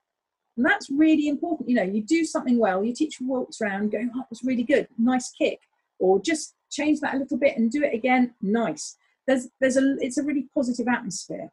And 0.55 0.65
that's 0.65 0.89
really 0.89 1.27
important. 1.27 1.69
You 1.69 1.75
know 1.75 1.83
you 1.83 2.01
do 2.01 2.23
something 2.23 2.57
well 2.57 2.83
your 2.83 2.95
teacher 2.95 3.25
walks 3.25 3.61
around 3.61 3.91
going 3.91 4.09
oh 4.15 4.21
it 4.21 4.27
was 4.29 4.43
really 4.43 4.63
good 4.63 4.87
nice 4.97 5.31
kick 5.31 5.59
or 5.99 6.21
just 6.21 6.55
change 6.71 6.99
that 7.01 7.15
a 7.15 7.17
little 7.17 7.37
bit 7.37 7.57
and 7.57 7.69
do 7.69 7.83
it 7.83 7.93
again 7.93 8.33
nice. 8.41 8.95
There's 9.27 9.49
there's 9.59 9.77
a 9.77 9.97
it's 9.99 10.17
a 10.17 10.23
really 10.23 10.47
positive 10.55 10.87
atmosphere. 10.87 11.51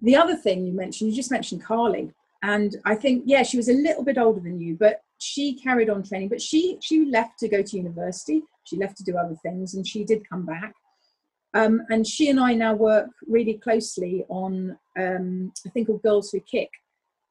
The 0.00 0.16
other 0.16 0.36
thing 0.36 0.66
you 0.66 0.72
mentioned 0.72 1.10
you 1.10 1.16
just 1.16 1.30
mentioned 1.30 1.64
carly 1.64 2.12
and 2.42 2.76
I 2.84 2.94
think 2.94 3.24
yeah, 3.26 3.42
she 3.42 3.56
was 3.56 3.68
a 3.68 3.72
little 3.72 4.04
bit 4.04 4.18
older 4.18 4.40
than 4.40 4.60
you, 4.60 4.76
but 4.78 5.00
she 5.18 5.58
carried 5.60 5.90
on 5.90 6.02
training. 6.02 6.28
But 6.28 6.40
she 6.40 6.78
she 6.80 7.04
left 7.04 7.38
to 7.40 7.48
go 7.48 7.62
to 7.62 7.76
university. 7.76 8.42
She 8.64 8.76
left 8.76 8.96
to 8.98 9.04
do 9.04 9.16
other 9.16 9.36
things, 9.42 9.74
and 9.74 9.86
she 9.86 10.04
did 10.04 10.28
come 10.28 10.46
back. 10.46 10.74
Um, 11.54 11.82
and 11.88 12.06
she 12.06 12.28
and 12.28 12.38
I 12.38 12.54
now 12.54 12.74
work 12.74 13.08
really 13.26 13.54
closely 13.54 14.24
on 14.28 14.76
um, 14.98 15.52
a 15.66 15.70
thing 15.70 15.86
called 15.86 16.02
Girls 16.02 16.30
Who 16.30 16.40
Kick, 16.40 16.68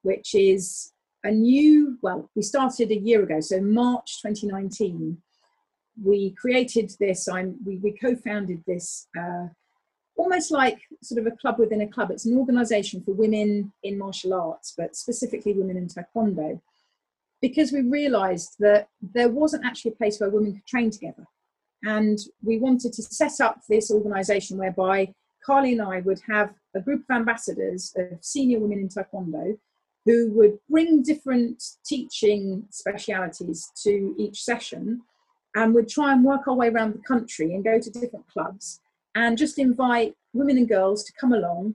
which 0.02 0.34
is 0.34 0.92
a 1.24 1.32
new. 1.32 1.98
Well, 2.02 2.30
we 2.36 2.42
started 2.42 2.92
a 2.92 3.00
year 3.00 3.24
ago, 3.24 3.40
so 3.40 3.62
March 3.62 4.22
2019. 4.22 5.18
We 6.04 6.36
created 6.40 6.92
this. 7.00 7.28
I'm, 7.28 7.56
we, 7.66 7.78
we 7.78 7.92
co-founded 7.98 8.64
this 8.68 9.08
uh, 9.20 9.48
almost 10.18 10.52
like 10.52 10.80
sort 11.02 11.20
of 11.22 11.32
a 11.32 11.36
club 11.38 11.60
within 11.60 11.82
a 11.82 11.88
club. 11.88 12.12
It's 12.12 12.26
an 12.26 12.38
organization 12.38 13.02
for 13.04 13.14
women 13.14 13.72
in 13.84 13.98
martial 13.98 14.34
arts, 14.34 14.74
but 14.76 14.96
specifically 14.96 15.54
women 15.54 15.78
in 15.78 15.88
taekwondo, 15.88 16.60
because 17.42 17.72
we 17.72 17.82
realized 17.82 18.56
that 18.60 18.90
there 19.02 19.30
wasn't 19.30 19.66
actually 19.66 19.92
a 19.92 19.96
place 19.96 20.20
where 20.20 20.30
women 20.30 20.54
could 20.54 20.66
train 20.66 20.90
together. 20.90 21.26
And 21.84 22.18
we 22.44 22.58
wanted 22.58 22.94
to 22.94 23.04
set 23.04 23.40
up 23.40 23.62
this 23.70 23.92
organization 23.92 24.58
whereby 24.58 25.14
Carly 25.46 25.74
and 25.74 25.82
I 25.82 26.02
would 26.02 26.20
have 26.28 26.54
a 26.76 26.82
group 26.82 27.04
of 27.10 27.16
ambassadors 27.16 27.94
of 27.96 28.18
senior 28.22 28.60
women 28.60 28.80
in 28.80 28.90
taekwondo 28.90 29.58
who 30.04 30.32
would 30.32 30.58
bring 30.70 31.04
different 31.04 31.64
teaching 31.86 32.66
specialities 32.72 33.72
to 33.84 34.16
each 34.18 34.42
session 34.42 35.02
and 35.56 35.74
would 35.74 35.90
try 35.90 36.14
and 36.14 36.24
work 36.24 36.48
our 36.48 36.56
way 36.56 36.70
around 36.70 36.94
the 36.94 37.08
country 37.08 37.54
and 37.54 37.64
go 37.64 37.80
to 37.80 37.90
different 37.92 38.28
clubs 38.28 38.80
and 39.18 39.36
just 39.36 39.58
invite 39.58 40.14
women 40.34 40.58
and 40.58 40.70
girls 40.70 41.04
to 41.04 41.12
come 41.20 41.34
along. 41.34 41.74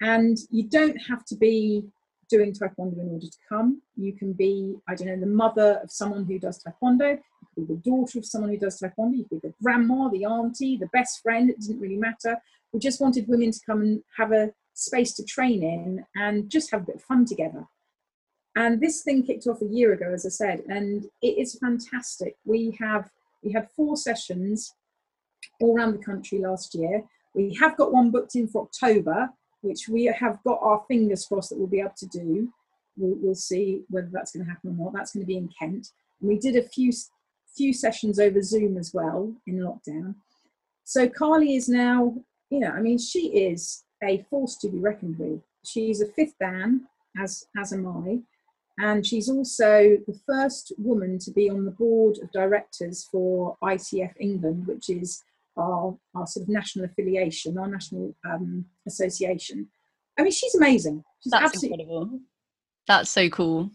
And 0.00 0.38
you 0.50 0.62
don't 0.62 0.96
have 1.08 1.24
to 1.26 1.34
be 1.34 1.84
doing 2.30 2.52
taekwondo 2.52 3.00
in 3.00 3.08
order 3.08 3.26
to 3.26 3.38
come. 3.48 3.82
You 3.96 4.12
can 4.12 4.32
be, 4.32 4.76
I 4.88 4.94
don't 4.94 5.08
know, 5.08 5.18
the 5.18 5.26
mother 5.26 5.80
of 5.82 5.90
someone 5.90 6.24
who 6.24 6.38
does 6.38 6.62
taekwondo, 6.62 7.18
you 7.18 7.48
could 7.54 7.68
be 7.68 7.74
the 7.74 7.80
daughter 7.80 8.20
of 8.20 8.24
someone 8.24 8.50
who 8.50 8.58
does 8.58 8.80
taekwondo, 8.80 9.16
you 9.16 9.24
could 9.24 9.42
be 9.42 9.48
the 9.48 9.54
grandma, 9.60 10.08
the 10.08 10.24
auntie, 10.26 10.76
the 10.76 10.90
best 10.92 11.22
friend, 11.22 11.50
it 11.50 11.60
didn't 11.60 11.80
really 11.80 11.96
matter. 11.96 12.36
We 12.72 12.78
just 12.78 13.00
wanted 13.00 13.26
women 13.26 13.50
to 13.50 13.60
come 13.66 13.80
and 13.80 14.02
have 14.16 14.30
a 14.30 14.52
space 14.74 15.12
to 15.14 15.24
train 15.24 15.64
in 15.64 16.04
and 16.14 16.48
just 16.48 16.70
have 16.70 16.82
a 16.82 16.86
bit 16.86 16.96
of 16.96 17.02
fun 17.02 17.24
together. 17.24 17.66
And 18.54 18.80
this 18.80 19.02
thing 19.02 19.24
kicked 19.24 19.48
off 19.48 19.60
a 19.60 19.66
year 19.66 19.92
ago, 19.92 20.12
as 20.14 20.24
I 20.24 20.28
said, 20.28 20.62
and 20.68 21.04
it 21.20 21.36
is 21.36 21.58
fantastic. 21.58 22.36
We 22.44 22.76
have 22.78 23.10
we 23.42 23.52
had 23.52 23.70
four 23.70 23.96
sessions 23.96 24.72
all 25.60 25.76
around 25.76 25.92
the 25.92 26.04
country 26.04 26.38
last 26.38 26.74
year. 26.74 27.02
We 27.34 27.54
have 27.60 27.76
got 27.76 27.92
one 27.92 28.10
booked 28.10 28.34
in 28.34 28.48
for 28.48 28.62
October, 28.62 29.30
which 29.60 29.88
we 29.88 30.04
have 30.04 30.42
got 30.44 30.58
our 30.62 30.84
fingers 30.88 31.26
crossed 31.26 31.50
that 31.50 31.58
we'll 31.58 31.66
be 31.66 31.80
able 31.80 31.92
to 31.98 32.06
do. 32.06 32.52
We'll, 32.96 33.16
we'll 33.20 33.34
see 33.34 33.82
whether 33.88 34.08
that's 34.10 34.32
going 34.32 34.46
to 34.46 34.50
happen 34.50 34.70
or 34.78 34.84
not. 34.84 34.94
That's 34.94 35.12
going 35.12 35.24
to 35.24 35.26
be 35.26 35.36
in 35.36 35.50
Kent. 35.58 35.88
And 36.20 36.28
we 36.28 36.38
did 36.38 36.56
a 36.56 36.62
few 36.62 36.92
few 37.54 37.72
sessions 37.72 38.18
over 38.18 38.42
Zoom 38.42 38.76
as 38.76 38.92
well 38.92 39.34
in 39.46 39.60
lockdown. 39.60 40.14
So 40.84 41.08
Carly 41.08 41.56
is 41.56 41.70
now, 41.70 42.14
you 42.50 42.60
know, 42.60 42.70
I 42.70 42.80
mean, 42.80 42.98
she 42.98 43.28
is 43.28 43.84
a 44.04 44.26
force 44.28 44.56
to 44.58 44.68
be 44.68 44.78
reckoned 44.78 45.18
with. 45.18 45.40
She's 45.64 46.02
a 46.02 46.06
fifth 46.06 46.34
Dan, 46.38 46.86
as 47.18 47.46
as 47.56 47.72
am 47.72 47.86
I, 47.86 48.20
and 48.78 49.06
she's 49.06 49.28
also 49.28 49.96
the 50.06 50.18
first 50.26 50.72
woman 50.78 51.18
to 51.20 51.30
be 51.30 51.48
on 51.48 51.64
the 51.64 51.70
board 51.70 52.18
of 52.22 52.30
directors 52.30 53.08
for 53.10 53.56
ITF 53.62 54.12
England, 54.20 54.66
which 54.66 54.90
is 54.90 55.24
our, 55.56 55.96
our 56.14 56.26
sort 56.26 56.44
of 56.44 56.48
national 56.48 56.84
affiliation, 56.84 57.58
our 57.58 57.68
national 57.68 58.14
um, 58.24 58.64
association. 58.86 59.68
I 60.18 60.22
mean, 60.22 60.32
she's 60.32 60.54
amazing. 60.54 61.04
She's 61.22 61.30
That's 61.30 61.44
absolutely 61.44 61.82
incredible. 61.82 62.20
That's 62.86 63.10
so 63.10 63.28
cool. 63.28 63.70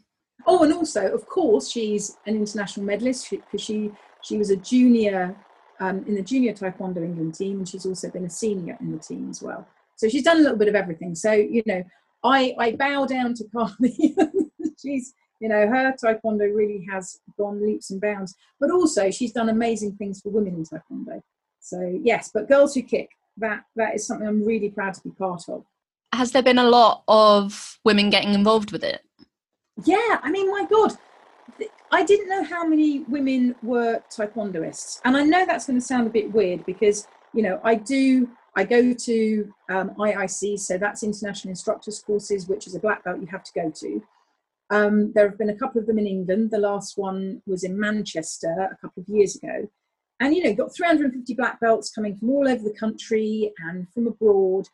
Oh, 0.48 0.64
and 0.64 0.74
also, 0.74 1.14
of 1.14 1.26
course, 1.28 1.70
she's 1.70 2.18
an 2.26 2.36
international 2.36 2.86
medalist 2.86 3.30
because 3.30 3.62
she 3.62 3.92
she 4.24 4.38
was 4.38 4.50
a 4.50 4.56
junior 4.56 5.36
um, 5.80 6.06
in 6.08 6.16
the 6.16 6.22
junior 6.22 6.54
taekwondo 6.54 7.04
England 7.04 7.36
team, 7.36 7.58
and 7.58 7.68
she's 7.68 7.86
also 7.86 8.10
been 8.10 8.26
a 8.26 8.30
senior 8.30 8.78
in 8.80 8.92
the 8.92 9.00
team 9.00 9.30
as 9.30 9.42
well. 9.42 9.68
So 9.96 10.10
she's 10.10 10.24
done 10.24 10.38
a 10.38 10.42
little 10.42 10.58
bit 10.58 10.68
of 10.68 10.76
everything. 10.76 11.16
So 11.16 11.32
you 11.32 11.64
know, 11.66 11.84
I 12.24 12.56
I 12.58 12.72
bow 12.74 13.06
down 13.06 13.34
to 13.36 13.44
Carly. 13.54 14.16
she's 14.82 15.14
you 15.40 15.50
know 15.50 15.68
her 15.68 15.94
taekwondo 16.04 16.56
really 16.56 16.88
has 16.92 17.20
gone 17.38 17.64
leaps 17.64 17.92
and 17.92 18.02
bounds, 18.02 18.36
but 18.60 18.72
also 18.72 19.12
she's 19.12 19.34
done 19.34 19.50
amazing 19.50 19.96
things 19.96 20.22
for 20.22 20.30
women 20.30 20.56
in 20.56 20.64
taekwondo. 20.64 21.22
So 21.62 22.00
yes, 22.04 22.32
but 22.34 22.50
girls 22.50 22.74
who 22.74 22.82
kick 22.82 23.10
that 23.38 23.64
that 23.76 23.96
is 23.96 24.06
something 24.06 24.28
I'm 24.28 24.46
really 24.46 24.70
proud 24.70 24.94
to 24.96 25.02
be 25.02 25.12
part 25.12 25.48
of. 25.48 25.64
Has 26.14 26.32
there 26.32 26.44
been 26.44 26.58
a 26.58 26.70
lot 26.70 27.04
of 27.08 27.80
women 27.86 28.10
getting 28.10 28.34
involved 28.34 28.72
with 28.72 28.84
it? 28.84 29.02
Yeah, 29.86 30.20
I 30.22 30.30
mean, 30.30 30.52
my 30.52 30.66
God, 30.70 30.98
I 31.92 32.04
didn't 32.04 32.30
know 32.30 32.44
how 32.44 32.68
many 32.68 33.00
women 33.08 33.56
were 33.64 34.02
taekwondoists, 34.10 35.00
and 35.06 35.16
I 35.16 35.24
know 35.24 35.46
that's 35.46 35.68
going 35.68 35.80
to 35.80 35.86
sound 35.86 36.08
a 36.08 36.12
bit 36.12 36.32
weird 36.34 36.66
because 36.66 37.08
you 37.34 37.44
know 37.44 37.60
I 37.64 37.76
do. 37.76 38.30
I 38.54 38.66
go 38.66 38.92
to 38.92 39.54
um, 39.70 39.92
IIC, 39.92 40.60
so 40.60 40.78
that's 40.78 41.04
International 41.04 41.52
Instructors 41.52 42.04
Courses, 42.06 42.50
which 42.50 42.68
is 42.68 42.76
a 42.76 42.80
black 42.80 43.02
belt 43.06 43.22
you 43.22 43.28
have 43.28 43.46
to 43.46 43.54
go 43.54 43.72
to. 43.74 44.04
Um, 44.70 45.14
there 45.14 45.30
have 45.30 45.38
been 45.38 45.52
a 45.52 45.56
couple 45.56 45.80
of 45.80 45.88
them 45.88 45.98
in 46.00 46.06
England. 46.06 46.52
The 46.52 46.58
last 46.58 46.98
one 46.98 47.42
was 47.46 47.64
in 47.64 47.80
Manchester 47.80 48.70
a 48.70 48.76
couple 48.76 49.04
of 49.04 49.08
years 49.08 49.38
ago. 49.38 49.70
And 50.22 50.36
you 50.36 50.44
know, 50.44 50.50
you've 50.50 50.60
got 50.60 50.74
350 50.74 51.34
black 51.34 51.60
belts 51.60 51.90
coming 51.90 52.16
from 52.16 52.30
all 52.30 52.48
over 52.48 52.64
the 52.64 52.78
country 52.80 53.52
and 53.66 53.92
from 53.92 54.06
abroad. 54.06 54.68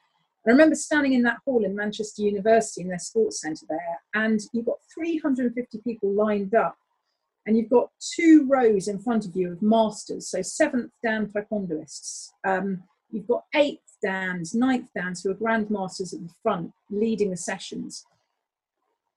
I 0.45 0.51
remember 0.51 0.75
standing 0.75 1.13
in 1.13 1.23
that 1.23 1.39
hall 1.45 1.63
in 1.63 1.73
Manchester 1.73 2.21
University 2.21 2.81
in 2.81 2.89
their 2.89 2.99
sports 2.99 3.41
centre 3.41 3.65
there, 3.69 3.99
and 4.13 4.41
you've 4.51 4.65
got 4.65 4.79
350 4.93 5.79
people 5.79 6.11
lined 6.11 6.53
up, 6.53 6.77
and 7.45 7.57
you've 7.57 7.69
got 7.69 7.89
two 7.99 8.45
rows 8.49 8.89
in 8.89 8.99
front 8.99 9.25
of 9.25 9.35
you 9.35 9.53
of 9.53 9.61
masters, 9.61 10.27
so 10.29 10.41
seventh 10.41 10.91
Dan 11.01 11.27
taekwondoists. 11.27 12.29
Um, 12.45 12.83
you've 13.09 13.27
got 13.27 13.45
eighth 13.55 13.97
Dans, 14.03 14.53
ninth 14.53 14.89
Dans 14.95 15.23
who 15.23 15.31
are 15.31 15.35
grandmasters 15.35 16.13
at 16.13 16.21
the 16.21 16.33
front 16.43 16.71
leading 16.89 17.31
the 17.31 17.37
sessions. 17.37 18.05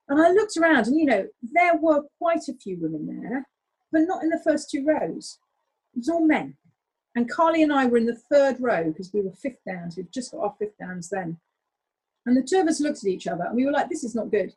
And 0.09 0.23
I 0.23 0.31
looked 0.31 0.57
around, 0.57 0.87
and 0.87 0.97
you 0.97 1.07
know, 1.07 1.27
there 1.43 1.77
were 1.77 2.03
quite 2.19 2.49
a 2.49 2.55
few 2.55 2.77
women 2.81 3.21
there, 3.21 3.49
but 3.93 4.03
not 4.03 4.23
in 4.23 4.31
the 4.31 4.41
first 4.45 4.71
two 4.71 4.85
rows. 4.85 5.39
It 5.95 5.99
was 5.99 6.09
all 6.09 6.27
men. 6.27 6.57
And 7.17 7.31
Carly 7.31 7.63
and 7.63 7.73
I 7.73 7.87
were 7.87 7.97
in 7.97 8.07
the 8.07 8.21
third 8.31 8.61
row 8.61 8.85
because 8.85 9.13
we 9.13 9.21
were 9.21 9.33
fifth 9.33 9.59
Dans. 9.67 9.97
We'd 9.97 10.13
just 10.13 10.33
got 10.33 10.43
our 10.43 10.55
fifth 10.59 10.79
Dans 10.79 11.09
then. 11.09 11.39
And 12.27 12.37
the 12.37 12.43
two 12.43 12.61
of 12.61 12.69
us 12.69 12.81
looked 12.81 12.99
at 12.99 13.11
each 13.11 13.27
other 13.27 13.45
and 13.45 13.57
we 13.57 13.65
were 13.65 13.73
like, 13.73 13.89
this 13.89 14.05
is 14.05 14.15
not 14.15 14.31
good. 14.31 14.53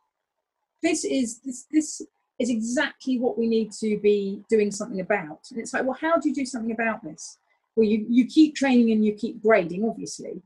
This 0.82 1.06
is 1.06 1.40
this 1.40 1.66
this 1.72 2.02
is 2.40 2.50
exactly 2.50 3.20
what 3.20 3.38
we 3.38 3.48
need 3.48 3.72
to 3.72 3.98
be 4.00 4.42
doing 4.50 4.70
something 4.70 5.00
about. 5.00 5.40
And 5.50 5.60
it's 5.60 5.74
like, 5.74 5.84
well, 5.84 5.98
how 6.00 6.18
do 6.18 6.30
you 6.30 6.36
do 6.36 6.46
something 6.46 6.72
about 6.72 7.04
this? 7.04 7.38
Well, 7.76 7.88
you, 7.88 8.06
you 8.10 8.28
keep 8.28 8.56
training 8.56 8.92
and 8.92 9.04
you 9.04 9.14
keep 9.14 9.42
grading, 9.42 9.84
obviously, 9.86 10.42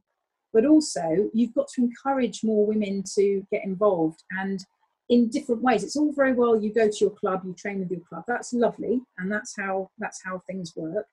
but 0.53 0.65
also 0.65 1.29
you've 1.33 1.53
got 1.53 1.67
to 1.69 1.81
encourage 1.81 2.43
more 2.43 2.65
women 2.65 3.03
to 3.15 3.45
get 3.51 3.65
involved 3.65 4.23
and 4.39 4.65
in 5.09 5.29
different 5.29 5.61
ways. 5.61 5.83
It's 5.83 5.95
all 5.95 6.11
very 6.11 6.33
well 6.33 6.61
you 6.61 6.73
go 6.73 6.89
to 6.89 6.97
your 6.99 7.11
club, 7.11 7.41
you 7.45 7.53
train 7.53 7.79
with 7.79 7.91
your 7.91 8.01
club. 8.01 8.23
That's 8.27 8.53
lovely, 8.53 9.01
and 9.17 9.31
that's 9.31 9.55
how 9.57 9.89
that's 9.97 10.21
how 10.23 10.43
things 10.47 10.73
work. 10.75 11.07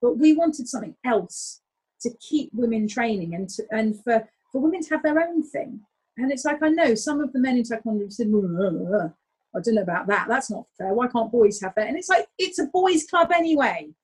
But 0.00 0.18
we 0.18 0.32
wanted 0.34 0.68
something 0.68 0.96
else 1.04 1.60
to 2.02 2.10
keep 2.20 2.50
women 2.52 2.88
training 2.88 3.34
and 3.34 3.48
to, 3.48 3.64
and 3.70 4.02
for, 4.02 4.28
for 4.50 4.60
women 4.60 4.82
to 4.82 4.90
have 4.90 5.02
their 5.02 5.20
own 5.20 5.42
thing. 5.42 5.80
And 6.18 6.30
it's 6.30 6.44
like, 6.44 6.62
I 6.62 6.68
know 6.68 6.94
some 6.94 7.20
of 7.20 7.32
the 7.32 7.38
men 7.38 7.56
in 7.56 7.62
Taekwondo 7.62 8.12
said, 8.12 8.26
I 8.26 9.60
don't 9.60 9.74
know 9.74 9.82
about 9.82 10.08
that. 10.08 10.26
That's 10.28 10.50
not 10.50 10.66
fair. 10.76 10.92
Why 10.92 11.06
can't 11.06 11.32
boys 11.32 11.60
have 11.62 11.74
that? 11.76 11.88
And 11.88 11.96
it's 11.96 12.08
like, 12.08 12.26
it's 12.38 12.58
a 12.58 12.66
boys' 12.66 13.06
club 13.06 13.30
anyway. 13.32 13.90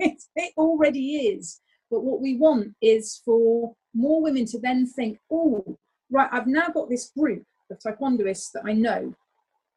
It, 0.00 0.22
it 0.36 0.52
already 0.56 1.16
is. 1.16 1.60
But 1.90 2.04
what 2.04 2.20
we 2.20 2.36
want 2.36 2.72
is 2.80 3.20
for 3.24 3.74
more 3.92 4.22
women 4.22 4.46
to 4.46 4.60
then 4.60 4.86
think, 4.86 5.18
oh, 5.28 5.76
right, 6.08 6.28
I've 6.30 6.46
now 6.46 6.68
got 6.68 6.88
this 6.88 7.10
group 7.18 7.42
of 7.70 7.78
taekwondoists 7.78 8.52
that 8.52 8.64
I 8.64 8.72
know 8.72 9.14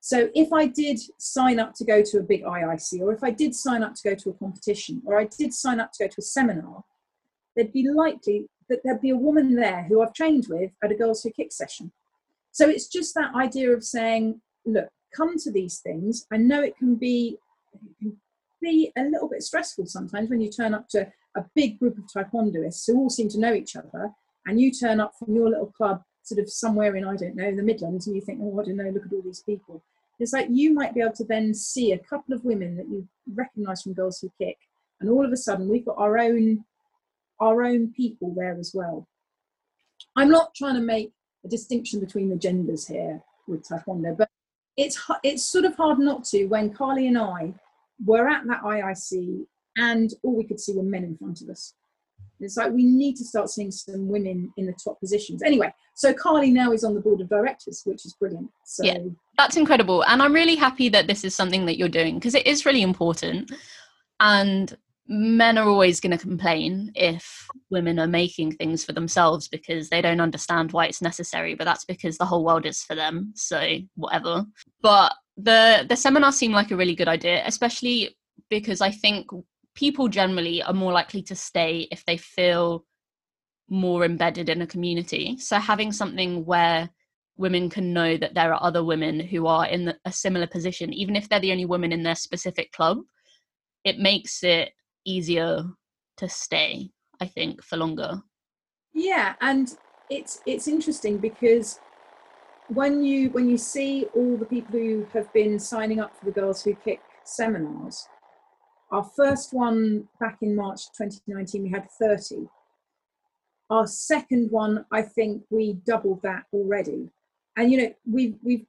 so 0.01 0.29
if 0.33 0.51
I 0.51 0.65
did 0.65 0.99
sign 1.19 1.59
up 1.59 1.75
to 1.75 1.85
go 1.85 2.01
to 2.01 2.17
a 2.17 2.23
big 2.23 2.43
IIC, 2.43 3.01
or 3.01 3.13
if 3.13 3.23
I 3.23 3.29
did 3.29 3.55
sign 3.55 3.83
up 3.83 3.93
to 3.93 4.09
go 4.09 4.15
to 4.15 4.29
a 4.31 4.33
competition, 4.33 5.01
or 5.05 5.19
I 5.19 5.25
did 5.25 5.53
sign 5.53 5.79
up 5.79 5.91
to 5.93 6.03
go 6.03 6.07
to 6.07 6.15
a 6.17 6.23
seminar, 6.23 6.83
there'd 7.55 7.71
be 7.71 7.87
likely 7.87 8.47
that 8.67 8.79
there'd 8.83 9.01
be 9.01 9.11
a 9.11 9.15
woman 9.15 9.55
there 9.55 9.83
who 9.83 10.01
I've 10.01 10.13
trained 10.13 10.47
with 10.49 10.71
at 10.83 10.91
a 10.91 10.95
Girls 10.95 11.21
Who 11.21 11.29
Kick 11.29 11.51
session. 11.51 11.91
So 12.51 12.67
it's 12.67 12.87
just 12.87 13.13
that 13.13 13.35
idea 13.35 13.71
of 13.71 13.83
saying, 13.83 14.41
look, 14.65 14.89
come 15.15 15.37
to 15.37 15.51
these 15.51 15.77
things. 15.79 16.25
I 16.31 16.37
know 16.37 16.63
it 16.63 16.75
can 16.77 16.95
be 16.95 17.37
it 17.73 17.95
can 17.99 18.17
be 18.59 18.91
a 18.97 19.03
little 19.03 19.29
bit 19.29 19.43
stressful 19.43 19.85
sometimes 19.85 20.29
when 20.29 20.41
you 20.41 20.49
turn 20.49 20.73
up 20.73 20.89
to 20.89 21.11
a 21.37 21.45
big 21.55 21.79
group 21.79 21.97
of 21.97 22.05
taekwondoists 22.05 22.87
who 22.87 22.97
all 22.97 23.09
seem 23.09 23.29
to 23.29 23.39
know 23.39 23.53
each 23.53 23.75
other, 23.75 24.09
and 24.47 24.59
you 24.59 24.71
turn 24.71 24.99
up 24.99 25.13
from 25.19 25.35
your 25.35 25.47
little 25.47 25.71
club 25.77 26.01
sort 26.23 26.39
of 26.39 26.49
somewhere 26.49 26.95
in 26.95 27.05
I 27.05 27.15
don't 27.15 27.35
know 27.35 27.55
the 27.55 27.63
Midlands, 27.63 28.07
and 28.07 28.15
you 28.15 28.21
think, 28.21 28.39
oh, 28.41 28.59
I 28.59 28.63
don't 28.63 28.77
know, 28.77 28.89
look 28.89 29.05
at 29.05 29.13
all 29.13 29.21
these 29.21 29.43
people. 29.43 29.83
It's 30.19 30.33
like 30.33 30.47
you 30.51 30.73
might 30.73 30.93
be 30.93 31.01
able 31.01 31.13
to 31.13 31.23
then 31.23 31.53
see 31.53 31.93
a 31.93 31.97
couple 31.97 32.35
of 32.35 32.45
women 32.45 32.77
that 32.77 32.87
you 32.87 33.07
recognise 33.33 33.81
from 33.81 33.93
Girls 33.93 34.19
Who 34.19 34.31
Kick, 34.37 34.57
and 34.99 35.09
all 35.09 35.25
of 35.25 35.31
a 35.31 35.37
sudden 35.37 35.67
we've 35.67 35.85
got 35.85 35.97
our 35.97 36.17
own 36.17 36.63
our 37.39 37.63
own 37.63 37.91
people 37.91 38.33
there 38.35 38.57
as 38.59 38.71
well. 38.73 39.07
I'm 40.15 40.29
not 40.29 40.53
trying 40.53 40.75
to 40.75 40.81
make 40.81 41.11
a 41.43 41.47
distinction 41.47 41.99
between 41.99 42.29
the 42.29 42.35
genders 42.35 42.87
here 42.87 43.21
with 43.47 43.67
Taekwondo, 43.67 44.15
but 44.15 44.29
it's 44.77 45.01
it's 45.23 45.43
sort 45.43 45.65
of 45.65 45.75
hard 45.75 45.99
not 45.99 46.23
to 46.25 46.45
when 46.45 46.73
Carly 46.73 47.07
and 47.07 47.17
I 47.17 47.53
were 48.03 48.27
at 48.27 48.45
that 48.47 48.61
IIC 48.61 49.45
and 49.77 50.13
all 50.23 50.35
we 50.35 50.43
could 50.43 50.59
see 50.59 50.73
were 50.73 50.83
men 50.83 51.03
in 51.03 51.17
front 51.17 51.41
of 51.41 51.49
us. 51.49 51.73
It's 52.41 52.57
like 52.57 52.71
we 52.71 52.83
need 52.83 53.15
to 53.17 53.23
start 53.23 53.49
seeing 53.49 53.71
some 53.71 54.07
women 54.07 54.51
in 54.57 54.65
the 54.65 54.73
top 54.83 54.99
positions. 54.99 55.43
Anyway, 55.43 55.73
so 55.95 56.13
Carly 56.13 56.51
now 56.51 56.71
is 56.71 56.83
on 56.83 56.93
the 56.93 57.01
board 57.01 57.21
of 57.21 57.29
directors, 57.29 57.81
which 57.85 58.05
is 58.05 58.15
brilliant. 58.19 58.49
So 58.65 58.83
yeah, 58.83 58.97
that's 59.37 59.57
incredible. 59.57 60.03
And 60.05 60.21
I'm 60.21 60.33
really 60.33 60.55
happy 60.55 60.89
that 60.89 61.07
this 61.07 61.23
is 61.23 61.35
something 61.35 61.65
that 61.65 61.77
you're 61.77 61.89
doing 61.89 62.15
because 62.15 62.35
it 62.35 62.47
is 62.47 62.65
really 62.65 62.81
important. 62.81 63.51
And 64.19 64.75
men 65.07 65.57
are 65.57 65.67
always 65.67 65.99
going 65.99 66.17
to 66.17 66.17
complain 66.17 66.91
if 66.95 67.45
women 67.69 67.99
are 67.99 68.07
making 68.07 68.53
things 68.53 68.85
for 68.85 68.93
themselves 68.93 69.47
because 69.47 69.89
they 69.89 70.01
don't 70.01 70.21
understand 70.21 70.71
why 70.71 70.85
it's 70.85 71.01
necessary 71.01 71.53
but 71.53 71.65
that's 71.65 71.83
because 71.83 72.17
the 72.17 72.25
whole 72.25 72.45
world 72.45 72.65
is 72.65 72.83
for 72.83 72.95
them 72.95 73.33
so 73.35 73.77
whatever 73.95 74.45
but 74.81 75.13
the 75.35 75.85
the 75.89 75.97
seminar 75.97 76.31
seemed 76.31 76.53
like 76.53 76.71
a 76.71 76.77
really 76.77 76.95
good 76.95 77.09
idea 77.09 77.41
especially 77.45 78.15
because 78.49 78.79
i 78.79 78.89
think 78.89 79.27
people 79.81 80.07
generally 80.07 80.61
are 80.61 80.73
more 80.73 80.93
likely 80.93 81.23
to 81.23 81.35
stay 81.35 81.87
if 81.89 82.05
they 82.05 82.15
feel 82.15 82.85
more 83.67 84.05
embedded 84.05 84.47
in 84.47 84.61
a 84.61 84.67
community. 84.67 85.35
So 85.39 85.57
having 85.57 85.91
something 85.91 86.45
where 86.45 86.87
women 87.35 87.67
can 87.67 87.91
know 87.91 88.15
that 88.15 88.35
there 88.35 88.53
are 88.53 88.61
other 88.61 88.83
women 88.83 89.19
who 89.19 89.47
are 89.47 89.65
in 89.65 89.91
a 90.05 90.11
similar 90.11 90.45
position, 90.45 90.93
even 90.93 91.15
if 91.15 91.27
they're 91.27 91.39
the 91.39 91.51
only 91.51 91.65
woman 91.65 91.91
in 91.91 92.03
their 92.03 92.13
specific 92.13 92.71
club, 92.73 92.99
it 93.83 93.97
makes 93.97 94.43
it 94.43 94.69
easier 95.03 95.63
to 96.17 96.29
stay, 96.29 96.91
I 97.19 97.25
think, 97.25 97.63
for 97.63 97.77
longer. 97.77 98.21
Yeah, 98.93 99.33
and 99.41 99.75
it's 100.11 100.41
it's 100.45 100.67
interesting 100.67 101.17
because 101.17 101.79
when 102.67 103.03
you 103.03 103.31
when 103.31 103.49
you 103.49 103.57
see 103.57 104.05
all 104.13 104.37
the 104.37 104.45
people 104.45 104.77
who 104.77 105.07
have 105.13 105.33
been 105.33 105.57
signing 105.57 105.99
up 105.99 106.15
for 106.15 106.25
the 106.25 106.39
Girls 106.39 106.61
Who 106.63 106.75
Kick 106.75 107.01
seminars, 107.23 108.07
our 108.91 109.03
first 109.03 109.53
one 109.53 110.07
back 110.19 110.39
in 110.41 110.55
March 110.55 110.87
2019, 110.97 111.63
we 111.63 111.69
had 111.69 111.89
30. 111.89 112.47
Our 113.69 113.87
second 113.87 114.51
one, 114.51 114.85
I 114.91 115.01
think 115.01 115.43
we 115.49 115.73
doubled 115.85 116.21
that 116.23 116.43
already. 116.53 117.09
And 117.55 117.71
you 117.71 117.77
know, 117.77 117.93
we've 118.09 118.35
we've 118.43 118.65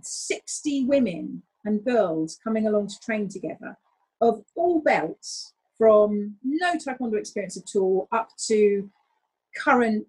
60 0.00 0.84
women 0.84 1.42
and 1.64 1.84
girls 1.84 2.38
coming 2.42 2.66
along 2.66 2.88
to 2.88 3.00
train 3.00 3.28
together 3.28 3.76
of 4.20 4.42
all 4.54 4.80
belts 4.80 5.52
from 5.76 6.36
no 6.42 6.74
taekwondo 6.74 7.18
experience 7.18 7.56
at 7.56 7.76
all 7.78 8.08
up 8.12 8.30
to 8.46 8.90
current 9.56 10.06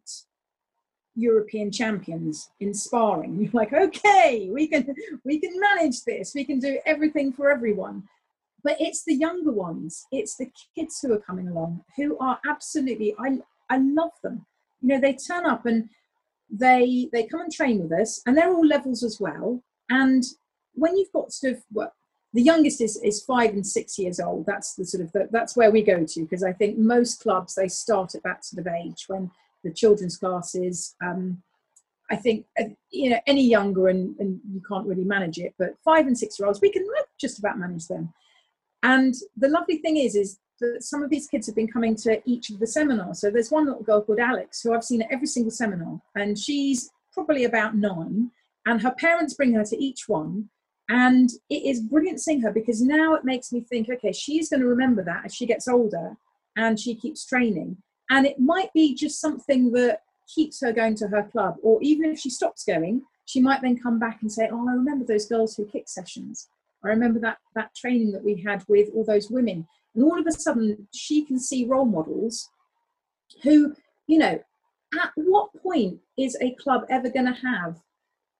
European 1.15 1.71
champions 1.71 2.49
in 2.59 2.73
sparring. 2.73 3.35
You're 3.41 3.51
like, 3.53 3.73
okay, 3.73 4.49
we 4.51 4.67
can 4.67 4.95
we 5.23 5.39
can 5.39 5.59
manage 5.59 6.03
this. 6.03 6.33
We 6.33 6.45
can 6.45 6.59
do 6.59 6.79
everything 6.85 7.33
for 7.33 7.49
everyone. 7.49 8.03
But 8.65 8.77
it's 8.79 9.03
the 9.05 9.13
younger 9.13 9.51
ones. 9.51 10.07
It's 10.11 10.35
the 10.37 10.49
kids 10.73 10.99
who 10.99 11.13
are 11.13 11.19
coming 11.19 11.47
along 11.47 11.83
who 11.95 12.17
are 12.17 12.39
absolutely. 12.49 13.15
I 13.19 13.37
I 13.69 13.77
love 13.77 14.13
them. 14.23 14.47
You 14.81 14.89
know, 14.89 14.99
they 14.99 15.13
turn 15.13 15.45
up 15.45 15.67
and 15.67 15.87
they 16.49 17.07
they 17.13 17.27
come 17.27 17.41
and 17.41 17.53
train 17.53 17.79
with 17.79 17.91
us, 17.91 18.23
and 18.25 18.35
they're 18.35 18.51
all 18.51 18.65
levels 18.65 19.03
as 19.03 19.19
well. 19.19 19.61
And 19.91 20.23
when 20.73 20.97
you've 20.97 21.11
got 21.13 21.31
sort 21.31 21.53
of 21.53 21.91
the 22.33 22.41
youngest 22.41 22.81
is, 22.81 22.99
is 23.03 23.23
five 23.23 23.51
and 23.51 23.65
six 23.65 23.99
years 23.99 24.19
old. 24.19 24.47
That's 24.47 24.73
the 24.73 24.85
sort 24.85 25.03
of 25.05 25.11
the, 25.11 25.29
that's 25.31 25.55
where 25.55 25.71
we 25.71 25.83
go 25.83 26.03
to 26.03 26.21
because 26.21 26.43
I 26.43 26.51
think 26.51 26.77
most 26.77 27.21
clubs 27.21 27.53
they 27.53 27.67
start 27.67 28.15
at 28.15 28.23
that 28.23 28.43
sort 28.43 28.65
of 28.65 28.73
age 28.73 29.05
when 29.07 29.29
the 29.63 29.71
children's 29.71 30.17
classes. 30.17 30.95
Um, 31.03 31.43
I 32.09 32.15
think 32.15 32.47
uh, 32.59 32.69
you 32.89 33.11
know 33.11 33.19
any 33.27 33.47
younger 33.47 33.89
and, 33.89 34.15
and 34.19 34.39
you 34.51 34.61
can't 34.67 34.87
really 34.87 35.03
manage 35.03 35.37
it, 35.37 35.53
but 35.59 35.75
five 35.85 36.07
and 36.07 36.17
six 36.17 36.39
year 36.39 36.47
olds 36.47 36.61
we 36.61 36.71
can 36.71 36.83
just 37.19 37.37
about 37.37 37.59
manage 37.59 37.87
them. 37.87 38.11
And 38.85 39.15
the 39.35 39.49
lovely 39.49 39.77
thing 39.77 39.97
is, 39.97 40.15
is 40.15 40.37
that 40.59 40.83
some 40.83 41.01
of 41.01 41.09
these 41.09 41.27
kids 41.27 41.47
have 41.47 41.55
been 41.55 41.67
coming 41.67 41.95
to 41.95 42.21
each 42.23 42.51
of 42.51 42.59
the 42.59 42.67
seminars. 42.67 43.19
So 43.19 43.31
there's 43.31 43.49
one 43.49 43.65
little 43.65 43.81
girl 43.81 44.03
called 44.03 44.19
Alex 44.19 44.61
who 44.61 44.75
I've 44.75 44.83
seen 44.83 45.01
at 45.01 45.11
every 45.11 45.25
single 45.25 45.49
seminar, 45.49 45.99
and 46.15 46.37
she's 46.37 46.91
probably 47.11 47.45
about 47.45 47.75
nine, 47.75 48.29
and 48.67 48.83
her 48.83 48.93
parents 48.99 49.33
bring 49.33 49.53
her 49.55 49.63
to 49.65 49.83
each 49.83 50.07
one. 50.07 50.49
And 50.87 51.31
it 51.49 51.65
is 51.65 51.81
brilliant 51.81 52.21
seeing 52.21 52.41
her 52.41 52.51
because 52.51 52.79
now 52.79 53.15
it 53.15 53.25
makes 53.25 53.51
me 53.51 53.61
think, 53.61 53.89
okay, 53.89 54.11
she's 54.11 54.49
going 54.49 54.61
to 54.61 54.67
remember 54.67 55.03
that 55.03 55.25
as 55.25 55.33
she 55.33 55.47
gets 55.47 55.67
older 55.67 56.15
and 56.55 56.79
she 56.79 56.93
keeps 56.93 57.25
training. 57.25 57.77
And 58.11 58.27
it 58.27 58.39
might 58.39 58.71
be 58.71 58.93
just 58.93 59.19
something 59.19 59.71
that 59.71 60.01
keeps 60.27 60.61
her 60.61 60.71
going 60.71 60.93
to 60.97 61.07
her 61.07 61.23
club, 61.23 61.55
or 61.63 61.79
even 61.81 62.11
if 62.11 62.19
she 62.19 62.29
stops 62.29 62.63
going, 62.63 63.01
she 63.25 63.41
might 63.41 63.63
then 63.63 63.79
come 63.79 63.97
back 63.97 64.21
and 64.21 64.31
say, 64.31 64.47
Oh, 64.51 64.69
I 64.69 64.73
remember 64.73 65.05
those 65.05 65.25
girls 65.25 65.55
who 65.55 65.65
kick 65.65 65.89
sessions. 65.89 66.49
I 66.85 66.89
remember 66.89 67.19
that, 67.19 67.37
that 67.55 67.75
training 67.75 68.11
that 68.11 68.23
we 68.23 68.41
had 68.41 68.63
with 68.67 68.89
all 68.93 69.05
those 69.05 69.29
women. 69.29 69.67
And 69.93 70.03
all 70.03 70.19
of 70.19 70.27
a 70.27 70.31
sudden, 70.31 70.87
she 70.93 71.25
can 71.25 71.39
see 71.39 71.65
role 71.65 71.85
models 71.85 72.49
who, 73.43 73.75
you 74.07 74.17
know, 74.17 74.39
at 75.01 75.11
what 75.15 75.49
point 75.61 75.99
is 76.17 76.37
a 76.41 76.55
club 76.55 76.83
ever 76.89 77.09
going 77.09 77.25
to 77.25 77.39
have 77.41 77.75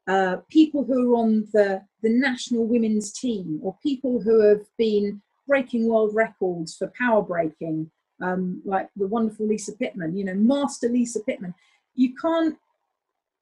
uh, 0.08 0.38
people 0.50 0.84
who 0.84 1.14
are 1.14 1.18
on 1.18 1.48
the, 1.54 1.82
the 2.04 2.10
national 2.10 2.66
women's 2.66 3.12
team 3.12 3.60
or 3.64 3.76
people 3.82 4.22
who 4.22 4.42
have 4.42 4.62
been 4.78 5.22
breaking 5.48 5.88
world 5.88 6.14
records 6.14 6.76
for 6.76 6.92
power 6.98 7.22
breaking 7.22 7.90
um, 8.22 8.62
like 8.66 8.90
the 8.96 9.08
wonderful 9.08 9.48
Lisa 9.48 9.74
Pittman, 9.74 10.16
you 10.16 10.24
know, 10.24 10.34
Master 10.36 10.88
Lisa 10.90 11.20
Pittman. 11.22 11.54
You 11.96 12.16
can't, 12.16 12.58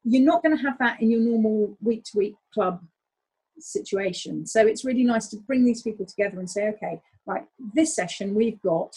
you're 0.03 0.23
not 0.23 0.43
going 0.43 0.55
to 0.57 0.63
have 0.63 0.77
that 0.79 1.01
in 1.01 1.11
your 1.11 1.21
normal 1.21 1.77
week 1.81 2.03
to 2.05 2.17
week 2.17 2.35
club 2.53 2.81
situation. 3.59 4.45
So 4.45 4.65
it's 4.65 4.85
really 4.85 5.03
nice 5.03 5.27
to 5.29 5.37
bring 5.37 5.65
these 5.65 5.81
people 5.81 6.05
together 6.05 6.39
and 6.39 6.49
say, 6.49 6.69
okay, 6.69 7.01
right, 7.25 7.45
this 7.73 7.95
session 7.95 8.35
we've 8.35 8.61
got 8.61 8.95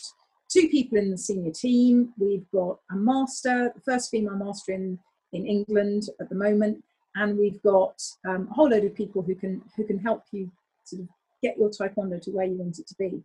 two 0.49 0.69
people 0.69 0.99
in 0.99 1.11
the 1.11 1.19
senior 1.19 1.53
team, 1.53 2.13
we've 2.19 2.49
got 2.53 2.79
a 2.91 2.97
master, 2.97 3.73
the 3.75 3.81
first 3.81 4.11
female 4.11 4.37
master 4.37 4.73
in, 4.73 4.99
in 5.33 5.47
England 5.47 6.05
at 6.21 6.29
the 6.29 6.35
moment, 6.35 6.83
and 7.17 7.39
we've 7.39 7.61
got 7.63 8.01
um, 8.29 8.49
a 8.51 8.55
whole 8.55 8.69
load 8.69 8.85
of 8.85 8.95
people 8.95 9.23
who 9.23 9.35
can 9.35 9.63
who 9.77 9.85
can 9.85 9.99
help 9.99 10.25
you 10.33 10.51
sort 10.85 11.03
of 11.03 11.09
get 11.43 11.57
your 11.59 11.71
taekwondo 11.71 12.21
to 12.23 12.31
where 12.31 12.47
you 12.47 12.57
want 12.57 12.79
it 12.79 12.87
to 12.87 12.95
be. 12.99 13.23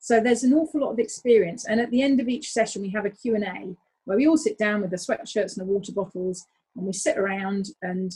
So 0.00 0.20
there's 0.20 0.44
an 0.44 0.54
awful 0.54 0.80
lot 0.80 0.92
of 0.92 0.98
experience. 0.98 1.66
And 1.66 1.80
at 1.80 1.90
the 1.90 2.02
end 2.02 2.20
of 2.20 2.28
each 2.28 2.52
session, 2.52 2.82
we 2.82 2.90
have 2.90 3.04
a 3.04 3.10
Q&A 3.10 3.76
where 4.04 4.16
we 4.16 4.28
all 4.28 4.36
sit 4.36 4.56
down 4.56 4.80
with 4.80 4.90
the 4.90 4.96
sweatshirts 4.96 5.58
and 5.58 5.66
the 5.66 5.72
water 5.72 5.92
bottles 5.92 6.46
and 6.76 6.86
we 6.86 6.92
sit 6.92 7.18
around 7.18 7.70
and 7.82 8.12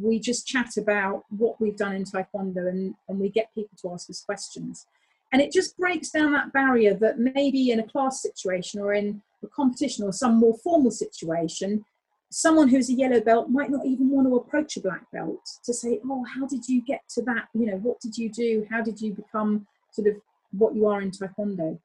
we 0.00 0.18
just 0.18 0.46
chat 0.46 0.76
about 0.76 1.24
what 1.30 1.60
we've 1.60 1.76
done 1.76 1.94
in 1.94 2.04
Taekwondo 2.04 2.68
and, 2.68 2.94
and 3.08 3.18
we 3.18 3.28
get 3.28 3.54
people 3.54 3.76
to 3.82 3.92
ask 3.92 4.10
us 4.10 4.22
questions. 4.22 4.86
And 5.32 5.42
it 5.42 5.52
just 5.52 5.76
breaks 5.76 6.10
down 6.10 6.32
that 6.32 6.52
barrier 6.52 6.94
that 6.94 7.18
maybe 7.18 7.70
in 7.70 7.80
a 7.80 7.86
class 7.86 8.22
situation 8.22 8.80
or 8.80 8.94
in 8.94 9.22
a 9.42 9.48
competition 9.48 10.04
or 10.04 10.12
some 10.12 10.36
more 10.36 10.56
formal 10.62 10.90
situation, 10.90 11.84
someone 12.30 12.68
who's 12.68 12.90
a 12.90 12.94
yellow 12.94 13.20
belt 13.20 13.50
might 13.50 13.70
not 13.70 13.84
even 13.84 14.10
want 14.10 14.28
to 14.28 14.36
approach 14.36 14.76
a 14.76 14.80
black 14.80 15.10
belt 15.12 15.40
to 15.64 15.74
say, 15.74 16.00
oh, 16.08 16.24
how 16.24 16.46
did 16.46 16.68
you 16.68 16.82
get 16.82 17.02
to 17.10 17.22
that? 17.22 17.48
You 17.54 17.66
know, 17.66 17.76
what 17.78 18.00
did 18.00 18.16
you 18.16 18.30
do? 18.30 18.66
How 18.70 18.82
did 18.82 19.00
you 19.00 19.12
become 19.12 19.66
sort 19.96 20.08
of 20.08 20.16
what 20.52 20.74
you 20.74 20.86
are 20.86 21.00
in 21.00 21.10
Taekwondo. 21.10 21.78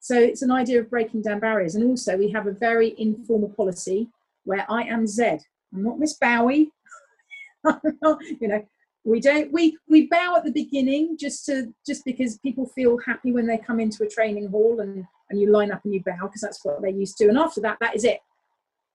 So 0.00 0.18
it's 0.18 0.42
an 0.42 0.50
idea 0.50 0.80
of 0.80 0.90
breaking 0.90 1.22
down 1.22 1.40
barriers. 1.40 1.74
And 1.74 1.84
also, 1.84 2.16
we 2.16 2.30
have 2.30 2.46
a 2.46 2.52
very 2.52 2.94
informal 2.98 3.50
policy 3.50 4.08
where 4.44 4.66
I 4.68 4.82
am 4.82 5.06
Zed. 5.06 5.42
I'm 5.72 5.84
not 5.84 5.98
Miss 5.98 6.14
Bowie. 6.14 6.72
you 8.40 8.48
know, 8.48 8.64
we 9.04 9.20
don't 9.20 9.52
we 9.52 9.76
we 9.88 10.06
bow 10.08 10.34
at 10.36 10.44
the 10.44 10.52
beginning 10.52 11.16
just 11.18 11.44
to 11.46 11.72
just 11.86 12.04
because 12.04 12.38
people 12.38 12.66
feel 12.66 12.98
happy 13.04 13.32
when 13.32 13.46
they 13.46 13.58
come 13.58 13.80
into 13.80 14.04
a 14.04 14.08
training 14.08 14.48
hall 14.48 14.80
and 14.80 15.04
and 15.30 15.40
you 15.40 15.50
line 15.50 15.72
up 15.72 15.84
and 15.84 15.94
you 15.94 16.02
bow 16.04 16.16
because 16.22 16.40
that's 16.40 16.64
what 16.64 16.80
they're 16.80 16.90
used 16.90 17.16
to. 17.18 17.28
And 17.28 17.38
after 17.38 17.60
that, 17.62 17.78
that 17.80 17.96
is 17.96 18.04
it. 18.04 18.20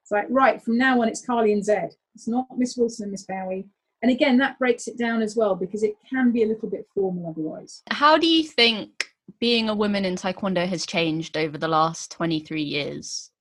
It's 0.04 0.12
like 0.12 0.28
right 0.30 0.62
from 0.62 0.78
now 0.78 1.02
on, 1.02 1.10
it's 1.10 1.26
Carly 1.26 1.52
and 1.52 1.66
Zed. 1.66 1.96
It's 2.16 2.28
not 2.28 2.46
Miss 2.56 2.78
Wilson 2.78 3.04
and 3.04 3.12
Miss 3.12 3.26
Bowie. 3.26 3.68
And 4.02 4.12
again, 4.12 4.38
that 4.38 4.60
breaks 4.60 4.88
it 4.88 4.98
down 4.98 5.22
as 5.22 5.36
well 5.36 5.56
because 5.56 5.84
it 5.84 5.98
can 6.08 6.32
be 6.32 6.44
a 6.44 6.48
little 6.48 6.70
bit 6.70 6.88
formal 6.94 7.30
otherwise. 7.30 7.82
How 7.90 8.18
do 8.18 8.28
you 8.28 8.44
think 8.44 9.10
being 9.40 9.70
a 9.70 9.76
woman 9.76 10.06
in 10.06 10.16
Taekwondo 10.16 10.68
has 10.68 10.86
changed 10.86 11.36
over 11.36 11.58
the 11.58 11.68
last 11.68 12.12
23 12.12 12.62
years? 12.62 13.32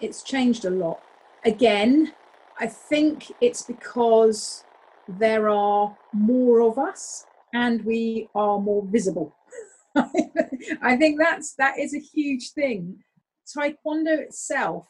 It's 0.00 0.22
changed 0.22 0.64
a 0.64 0.70
lot. 0.70 1.02
Again, 1.44 2.12
I 2.60 2.66
think 2.66 3.32
it's 3.40 3.62
because 3.62 4.64
there 5.08 5.48
are 5.48 5.96
more 6.12 6.60
of 6.60 6.78
us 6.78 7.24
and 7.54 7.82
we 7.86 8.28
are 8.34 8.60
more 8.60 8.84
visible. 8.84 9.34
I 9.96 10.96
think 10.96 11.18
that's 11.18 11.54
that 11.54 11.78
is 11.78 11.94
a 11.94 11.98
huge 11.98 12.50
thing. 12.50 13.02
Taekwondo 13.46 14.18
itself 14.18 14.86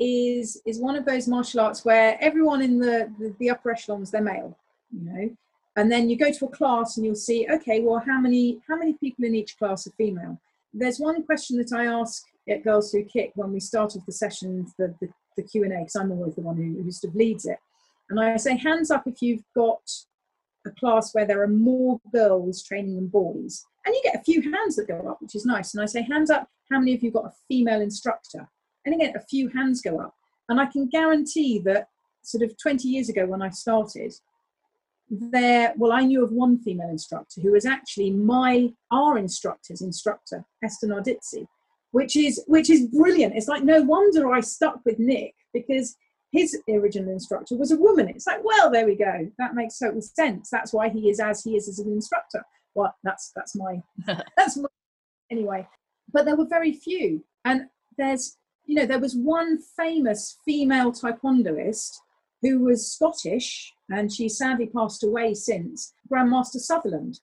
is 0.00 0.60
is 0.66 0.80
one 0.80 0.96
of 0.96 1.04
those 1.04 1.28
martial 1.28 1.60
arts 1.60 1.84
where 1.84 2.16
everyone 2.20 2.62
in 2.62 2.78
the, 2.78 3.12
the, 3.18 3.34
the 3.38 3.50
upper 3.50 3.70
echelons 3.70 4.10
they're 4.10 4.22
male, 4.22 4.58
you 4.90 5.04
know, 5.04 5.36
and 5.76 5.92
then 5.92 6.08
you 6.08 6.16
go 6.16 6.32
to 6.32 6.46
a 6.46 6.48
class 6.48 6.96
and 6.96 7.04
you'll 7.04 7.14
see, 7.14 7.46
okay, 7.50 7.80
well, 7.80 8.02
how 8.04 8.18
many 8.18 8.60
how 8.66 8.76
many 8.76 8.94
people 8.94 9.26
in 9.26 9.34
each 9.34 9.58
class 9.58 9.86
are 9.86 9.92
female? 9.98 10.40
There's 10.72 10.98
one 10.98 11.22
question 11.24 11.58
that 11.58 11.72
I 11.76 11.84
ask 11.84 12.24
at 12.48 12.64
Girls 12.64 12.90
Who 12.90 13.04
Kick 13.04 13.32
when 13.34 13.52
we 13.52 13.60
start 13.60 13.94
off 13.94 14.06
the 14.06 14.12
sessions, 14.12 14.72
the 14.78 14.94
the, 15.00 15.08
the 15.36 15.42
Q 15.42 15.64
and 15.64 15.72
A, 15.72 15.78
because 15.78 15.96
I'm 15.96 16.12
always 16.12 16.34
the 16.34 16.42
one 16.42 16.56
who, 16.56 16.82
who 16.82 16.90
sort 16.90 17.12
of 17.12 17.16
leads 17.16 17.44
it, 17.44 17.58
and 18.10 18.20
I 18.20 18.36
say, 18.36 18.56
hands 18.56 18.90
up 18.90 19.06
if 19.06 19.22
you've 19.22 19.44
got 19.54 19.82
a 20.66 20.70
class 20.70 21.14
where 21.14 21.26
there 21.26 21.42
are 21.42 21.48
more 21.48 22.00
girls 22.12 22.62
training 22.62 22.96
than 22.96 23.08
boys, 23.08 23.64
and 23.84 23.94
you 23.94 24.02
get 24.02 24.16
a 24.16 24.24
few 24.24 24.42
hands 24.42 24.76
that 24.76 24.88
go 24.88 25.06
up, 25.08 25.20
which 25.20 25.34
is 25.34 25.44
nice. 25.44 25.74
And 25.74 25.82
I 25.82 25.86
say, 25.86 26.02
hands 26.02 26.30
up, 26.30 26.48
how 26.70 26.78
many 26.78 26.94
of 26.94 27.02
you 27.02 27.10
got 27.10 27.26
a 27.26 27.32
female 27.48 27.80
instructor? 27.80 28.48
and 28.84 28.94
again, 28.94 29.14
a 29.16 29.20
few 29.20 29.48
hands 29.48 29.80
go 29.80 29.98
up. 29.98 30.14
And 30.48 30.60
I 30.60 30.66
can 30.66 30.88
guarantee 30.88 31.58
that 31.60 31.88
sort 32.22 32.42
of 32.42 32.56
20 32.58 32.88
years 32.88 33.08
ago 33.08 33.26
when 33.26 33.42
I 33.42 33.50
started, 33.50 34.14
there, 35.10 35.74
well, 35.76 35.92
I 35.92 36.02
knew 36.02 36.24
of 36.24 36.32
one 36.32 36.58
female 36.58 36.88
instructor 36.88 37.40
who 37.40 37.52
was 37.52 37.66
actually 37.66 38.10
my, 38.10 38.72
our 38.90 39.18
instructor's 39.18 39.80
instructor, 39.80 40.44
Esther 40.62 40.88
Nardizzi, 40.88 41.46
which 41.94 42.16
is, 42.16 42.42
which 42.48 42.70
is 42.70 42.88
brilliant. 42.88 43.36
It's 43.36 43.46
like, 43.46 43.62
no 43.62 43.80
wonder 43.82 44.32
I 44.32 44.40
stuck 44.40 44.80
with 44.84 44.98
Nick 44.98 45.32
because 45.52 45.96
his 46.32 46.60
original 46.68 47.12
instructor 47.12 47.56
was 47.56 47.70
a 47.70 47.76
woman. 47.76 48.08
It's 48.08 48.26
like, 48.26 48.42
well, 48.42 48.68
there 48.68 48.84
we 48.84 48.96
go. 48.96 49.30
That 49.38 49.54
makes 49.54 49.78
total 49.78 50.02
sense. 50.02 50.50
That's 50.50 50.72
why 50.72 50.88
he 50.88 51.08
is 51.08 51.20
as 51.20 51.44
he 51.44 51.54
is 51.56 51.68
as 51.68 51.78
an 51.78 51.92
instructor. 51.92 52.42
Well, 52.74 52.92
that's 53.04 53.30
that's 53.36 53.54
my 53.54 53.80
that's 54.36 54.56
my 54.56 54.66
anyway. 55.30 55.68
But 56.12 56.24
there 56.24 56.34
were 56.34 56.48
very 56.48 56.72
few, 56.72 57.24
and 57.44 57.66
there's 57.96 58.38
you 58.66 58.74
know, 58.74 58.86
there 58.86 58.98
was 58.98 59.14
one 59.14 59.58
famous 59.76 60.38
female 60.44 60.90
taekwondoist 60.90 61.92
who 62.42 62.58
was 62.58 62.90
Scottish, 62.90 63.72
and 63.88 64.12
she 64.12 64.28
sadly 64.28 64.66
passed 64.66 65.04
away 65.04 65.32
since, 65.34 65.94
Grandmaster 66.12 66.58
Sutherland. 66.58 67.20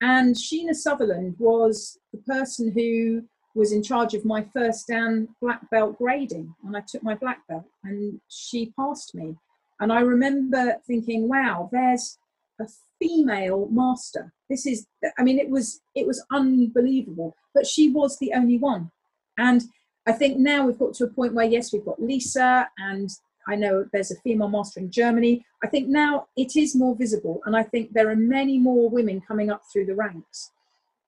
And 0.00 0.36
Sheena 0.36 0.74
Sutherland 0.74 1.34
was 1.40 1.98
the 2.12 2.18
person 2.18 2.70
who 2.70 3.24
was 3.54 3.72
in 3.72 3.82
charge 3.82 4.14
of 4.14 4.24
my 4.24 4.42
first 4.52 4.88
Dan 4.88 5.28
black 5.40 5.70
belt 5.70 5.96
grading, 5.98 6.54
and 6.66 6.76
I 6.76 6.80
took 6.80 7.02
my 7.02 7.14
black 7.14 7.46
belt, 7.48 7.64
and 7.84 8.20
she 8.28 8.72
passed 8.78 9.14
me. 9.14 9.36
And 9.80 9.92
I 9.92 10.00
remember 10.00 10.76
thinking, 10.86 11.28
wow, 11.28 11.68
there's 11.72 12.18
a 12.60 12.66
female 13.00 13.68
master. 13.70 14.32
This 14.48 14.66
is, 14.66 14.86
I 15.18 15.22
mean, 15.22 15.38
it 15.38 15.48
was 15.48 15.80
it 15.94 16.06
was 16.06 16.24
unbelievable, 16.32 17.36
but 17.54 17.66
she 17.66 17.90
was 17.90 18.18
the 18.18 18.32
only 18.34 18.58
one. 18.58 18.90
And 19.38 19.62
I 20.06 20.12
think 20.12 20.38
now 20.38 20.66
we've 20.66 20.78
got 20.78 20.94
to 20.94 21.04
a 21.04 21.08
point 21.08 21.34
where, 21.34 21.46
yes, 21.46 21.72
we've 21.72 21.84
got 21.84 22.02
Lisa, 22.02 22.68
and 22.78 23.10
I 23.46 23.56
know 23.56 23.86
there's 23.92 24.10
a 24.10 24.20
female 24.20 24.48
master 24.48 24.80
in 24.80 24.90
Germany. 24.90 25.44
I 25.62 25.66
think 25.66 25.88
now 25.88 26.26
it 26.36 26.56
is 26.56 26.74
more 26.74 26.96
visible, 26.96 27.40
and 27.46 27.56
I 27.56 27.62
think 27.62 27.92
there 27.92 28.10
are 28.10 28.16
many 28.16 28.58
more 28.58 28.88
women 28.88 29.20
coming 29.20 29.50
up 29.50 29.62
through 29.72 29.86
the 29.86 29.94
ranks. 29.94 30.50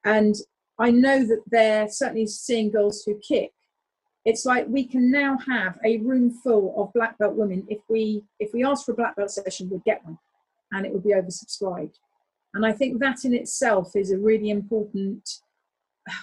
And 0.04 0.36
I 0.78 0.90
know 0.90 1.24
that 1.24 1.42
they're 1.50 1.88
certainly 1.88 2.26
seeing 2.26 2.70
girls 2.70 3.02
who 3.04 3.18
kick. 3.26 3.52
It's 4.24 4.44
like 4.44 4.66
we 4.68 4.84
can 4.84 5.10
now 5.10 5.38
have 5.46 5.78
a 5.84 5.98
room 5.98 6.30
full 6.30 6.74
of 6.76 6.92
black 6.92 7.16
belt 7.18 7.36
women. 7.36 7.64
If 7.68 7.78
we 7.88 8.24
if 8.40 8.52
we 8.52 8.64
ask 8.64 8.84
for 8.84 8.92
a 8.92 8.96
black 8.96 9.16
belt 9.16 9.30
session, 9.30 9.70
we'd 9.70 9.84
get 9.84 10.04
one, 10.04 10.18
and 10.72 10.84
it 10.84 10.92
would 10.92 11.04
be 11.04 11.10
oversubscribed. 11.14 11.94
And 12.54 12.66
I 12.66 12.72
think 12.72 13.00
that 13.00 13.24
in 13.24 13.34
itself 13.34 13.94
is 13.94 14.10
a 14.10 14.18
really 14.18 14.50
important, 14.50 15.40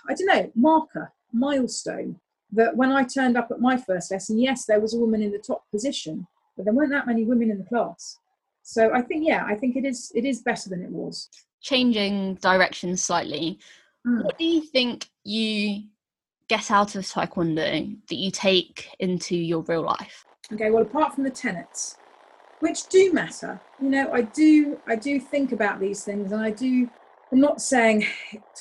I 0.09 0.13
don't 0.15 0.27
know, 0.27 0.51
marker, 0.55 1.13
milestone. 1.31 2.19
That 2.51 2.75
when 2.75 2.91
I 2.91 3.03
turned 3.03 3.37
up 3.37 3.49
at 3.51 3.61
my 3.61 3.77
first 3.77 4.11
lesson, 4.11 4.37
yes, 4.37 4.65
there 4.65 4.79
was 4.79 4.93
a 4.93 4.99
woman 4.99 5.23
in 5.23 5.31
the 5.31 5.39
top 5.39 5.63
position, 5.71 6.27
but 6.55 6.65
there 6.65 6.73
weren't 6.73 6.91
that 6.91 7.07
many 7.07 7.23
women 7.23 7.49
in 7.49 7.57
the 7.57 7.63
class. 7.63 8.19
So 8.63 8.93
I 8.93 9.01
think, 9.01 9.27
yeah, 9.27 9.45
I 9.45 9.55
think 9.55 9.75
it 9.75 9.85
is 9.85 10.11
it 10.13 10.25
is 10.25 10.41
better 10.41 10.69
than 10.69 10.83
it 10.83 10.89
was. 10.89 11.29
Changing 11.61 12.35
direction 12.35 12.97
slightly, 12.97 13.59
mm. 14.05 14.23
what 14.23 14.37
do 14.37 14.45
you 14.45 14.61
think 14.61 15.07
you 15.23 15.83
get 16.47 16.71
out 16.71 16.95
of 16.95 17.03
Taekwondo 17.03 17.97
that 18.07 18.15
you 18.15 18.31
take 18.31 18.89
into 18.99 19.35
your 19.35 19.61
real 19.63 19.81
life? 19.81 20.25
Okay, 20.51 20.69
well, 20.69 20.83
apart 20.83 21.15
from 21.15 21.23
the 21.23 21.29
tenets, 21.29 21.97
which 22.59 22.87
do 22.87 23.11
matter, 23.13 23.59
you 23.81 23.89
know, 23.89 24.11
I 24.11 24.21
do 24.21 24.79
I 24.87 24.95
do 24.95 25.19
think 25.19 25.51
about 25.51 25.79
these 25.79 26.03
things, 26.03 26.31
and 26.31 26.41
I 26.41 26.51
do. 26.51 26.89
I'm 27.31 27.39
not 27.39 27.61
saying 27.61 28.05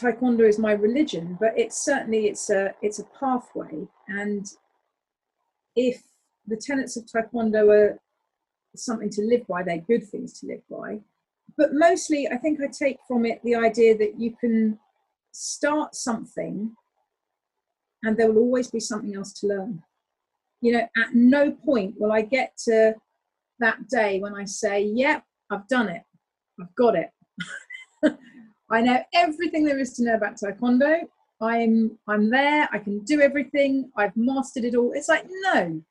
Taekwondo 0.01 0.49
is 0.49 0.59
my 0.59 0.73
religion, 0.73 1.37
but 1.39 1.53
it's 1.57 1.85
certainly 1.85 2.27
it's 2.29 2.51
a 2.51 2.75
it's 2.83 2.99
a 2.99 3.05
pathway, 3.19 3.87
and 4.09 4.47
if 5.77 6.03
the 6.47 6.57
tenets 6.57 6.97
of 6.97 7.05
Taekwondo 7.07 7.69
are 7.69 7.99
something 8.75 9.11
to 9.11 9.23
live 9.23 9.47
by, 9.47 9.63
they're 9.63 9.79
good 9.79 10.09
things 10.09 10.41
to 10.41 10.47
live 10.47 10.63
by. 10.71 11.01
But 11.57 11.75
mostly, 11.75 12.29
I 12.29 12.37
think 12.39 12.61
I 12.61 12.69
take 12.69 12.99
from 13.07 13.27
it 13.27 13.41
the 13.45 13.55
idea 13.55 13.97
that 13.99 14.19
you 14.19 14.35
can 14.41 14.79
start 15.33 15.95
something 15.95 16.75
and 18.03 18.17
there 18.17 18.31
will 18.31 18.43
always 18.43 18.71
be 18.71 18.81
something 18.81 19.15
else 19.15 19.33
to 19.41 19.47
learn. 19.47 19.83
You 20.61 20.73
know, 20.73 20.89
at 20.97 21.15
no 21.15 21.51
point 21.51 21.95
will 21.99 22.13
I 22.13 22.23
get 22.23 22.57
to 22.65 22.95
that 23.59 23.89
day 23.89 24.21
when 24.21 24.35
I 24.35 24.45
say, 24.45 24.83
Yep, 24.83 25.25
I've 25.51 25.69
done 25.69 25.89
it, 25.89 26.03
I've 26.61 26.75
got 26.75 26.95
it. 26.97 27.11
I 28.71 28.81
know 28.81 29.03
everything 29.15 29.65
there 29.65 29.79
is 29.79 29.95
to 29.95 30.05
know 30.05 30.15
about 30.15 30.37
Taekwondo. 30.37 31.01
I'm 31.41 31.99
I'm 32.09 32.31
there, 32.31 32.69
I 32.73 32.79
can 32.79 33.01
do 33.01 33.21
everything, 33.21 33.91
I've 33.97 34.17
mastered 34.17 34.65
it 34.65 34.77
all. 34.77 34.93
It's 34.93 35.09
like, 35.09 35.27
no, 35.29 35.83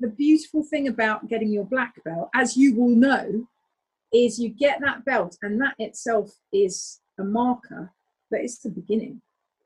the 0.00 0.08
beautiful 0.08 0.62
thing 0.62 0.88
about 0.88 1.28
getting 1.28 1.50
your 1.50 1.64
black 1.64 1.94
belt, 2.04 2.28
as 2.34 2.56
you 2.56 2.74
will 2.74 2.94
know, 2.94 3.46
is 4.12 4.38
you 4.38 4.50
get 4.50 4.80
that 4.82 5.04
belt, 5.04 5.36
and 5.42 5.60
that 5.60 5.74
itself 5.78 6.30
is 6.52 7.00
a 7.18 7.24
marker, 7.24 7.92
but 8.30 8.40
it's 8.40 8.58
the 8.58 8.70
beginning. 8.70 9.20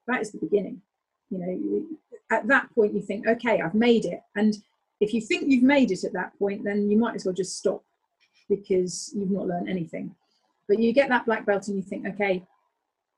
That 0.06 0.20
is 0.20 0.32
the 0.32 0.38
beginning. 0.38 0.82
You 1.30 1.38
know, 1.38 1.86
at 2.30 2.46
that 2.48 2.74
point, 2.74 2.94
you 2.94 3.02
think, 3.02 3.26
okay, 3.26 3.60
I've 3.60 3.74
made 3.74 4.04
it. 4.04 4.20
And 4.36 4.56
if 5.00 5.14
you 5.14 5.20
think 5.20 5.44
you've 5.46 5.62
made 5.62 5.90
it 5.90 6.04
at 6.04 6.12
that 6.12 6.36
point, 6.38 6.64
then 6.64 6.90
you 6.90 6.98
might 6.98 7.14
as 7.14 7.24
well 7.24 7.34
just 7.34 7.56
stop 7.56 7.82
because 8.48 9.12
you've 9.14 9.30
not 9.30 9.46
learned 9.46 9.68
anything. 9.68 10.14
But 10.68 10.78
you 10.78 10.92
get 10.92 11.08
that 11.08 11.26
black 11.26 11.46
belt 11.46 11.68
and 11.68 11.76
you 11.76 11.82
think, 11.82 12.06
okay, 12.06 12.44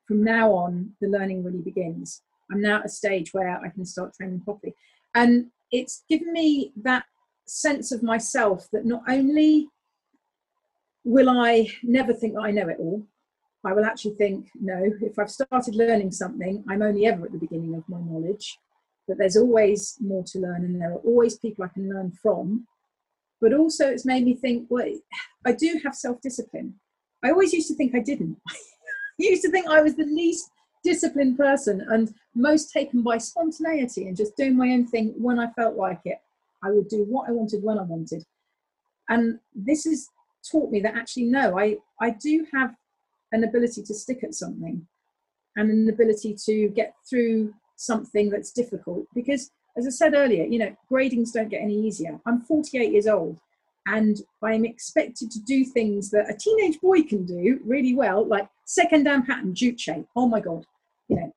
from 0.07 0.23
now 0.23 0.53
on, 0.53 0.93
the 1.01 1.09
learning 1.09 1.43
really 1.43 1.63
begins. 1.63 2.23
I'm 2.51 2.61
now 2.61 2.81
at 2.81 2.87
a 2.87 2.91
stage 2.91 3.33
where 3.33 3.49
I 3.49 3.69
can 3.71 3.85
start 3.85 4.15
training 4.15 4.41
properly. 4.41 4.75
And 5.15 5.47
it's 5.71 6.05
given 6.09 6.33
me 6.33 6.73
that 6.83 7.05
sense 7.47 7.93
of 7.93 8.03
myself 8.03 8.69
that 8.73 8.85
not 8.85 9.03
only 9.09 9.69
will 11.05 11.31
I 11.31 11.69
never 11.83 12.13
think 12.13 12.35
that 12.35 12.43
I 12.43 12.51
know 12.51 12.69
it 12.69 12.77
all, 12.79 13.07
I 13.65 13.73
will 13.73 13.85
actually 13.85 14.15
think, 14.15 14.51
no, 14.61 14.91
if 15.01 15.19
I've 15.19 15.31
started 15.31 15.75
learning 15.75 16.11
something, 16.13 16.65
I'm 16.69 16.83
only 16.83 17.07
ever 17.07 17.27
at 17.27 17.33
the 17.33 17.39
beginning 17.39 17.75
of 17.75 17.89
my 17.89 18.01
knowledge, 18.01 18.59
that 19.07 19.19
there's 19.19 19.37
always 19.37 19.97
more 20.01 20.25
to 20.25 20.39
learn 20.41 20.65
and 20.65 20.81
there 20.81 20.93
are 20.93 20.99
always 20.99 21.39
people 21.39 21.65
I 21.65 21.69
can 21.69 21.89
learn 21.89 22.11
from. 22.11 22.67
But 23.41 23.53
also, 23.53 23.89
it's 23.89 24.05
made 24.05 24.25
me 24.25 24.35
think, 24.35 24.67
well, 24.69 24.93
I 25.45 25.53
do 25.53 25.81
have 25.85 25.95
self 25.95 26.21
discipline. 26.21 26.75
I 27.25 27.31
always 27.31 27.53
used 27.53 27.69
to 27.69 27.75
think 27.75 27.95
I 27.95 28.01
didn't. 28.01 28.37
I 28.51 28.55
used 29.19 29.43
to 29.43 29.51
think 29.51 29.69
I 29.69 29.81
was 29.81 29.95
the 29.95 30.05
least 30.05 30.51
disciplined 30.85 31.37
person 31.37 31.87
and 31.91 32.13
most 32.35 32.73
taken 32.73 33.03
by 33.03 33.19
spontaneity 33.19 34.09
and 34.09 34.17
just 34.17 34.37
doing 34.37 34.57
my 34.57 34.69
own 34.69 34.87
thing 34.87 35.15
when 35.17 35.39
I 35.39 35.51
felt 35.53 35.77
like 35.77 36.01
it. 36.05 36.19
I 36.65 36.71
would 36.71 36.89
do 36.89 37.05
what 37.05 37.29
I 37.29 37.33
wanted 37.33 37.63
when 37.63 37.79
I 37.79 37.83
wanted. 37.83 38.25
And 39.09 39.39
this 39.55 39.85
has 39.85 40.09
taught 40.51 40.71
me 40.71 40.81
that 40.81 40.97
actually, 40.97 41.25
no, 41.25 41.59
I, 41.59 41.79
I 42.01 42.11
do 42.11 42.47
have 42.53 42.75
an 43.33 43.45
ability 43.45 43.83
to 43.83 43.95
stick 43.95 44.23
at 44.23 44.35
something 44.35 44.87
and 45.57 45.71
an 45.71 45.89
ability 45.89 46.37
to 46.47 46.69
get 46.69 46.95
through 47.09 47.53
something 47.77 48.31
that's 48.31 48.53
difficult. 48.53 49.07
Because, 49.15 49.51
as 49.77 49.87
I 49.87 49.91
said 49.91 50.15
earlier, 50.15 50.45
you 50.45 50.59
know, 50.59 50.75
gradings 50.91 51.33
don't 51.33 51.49
get 51.49 51.63
any 51.63 51.75
easier. 51.75 52.19
I'm 52.27 52.41
48 52.43 52.93
years 52.93 53.07
old 53.07 53.39
and 53.87 54.19
I'm 54.43 54.65
expected 54.65 55.31
to 55.31 55.41
do 55.41 55.65
things 55.65 56.11
that 56.11 56.31
a 56.31 56.37
teenage 56.37 56.81
boy 56.81 57.03
can 57.03 57.25
do 57.25 57.61
really 57.65 57.95
well, 57.95 58.27
like 58.27 58.49
second 58.65 59.05
dan 59.05 59.27
pattern, 59.27 59.55
juche. 59.55 60.05
Oh 60.15 60.29
my 60.29 60.41
God, 60.41 60.65
you 61.09 61.17
know, 61.17 61.35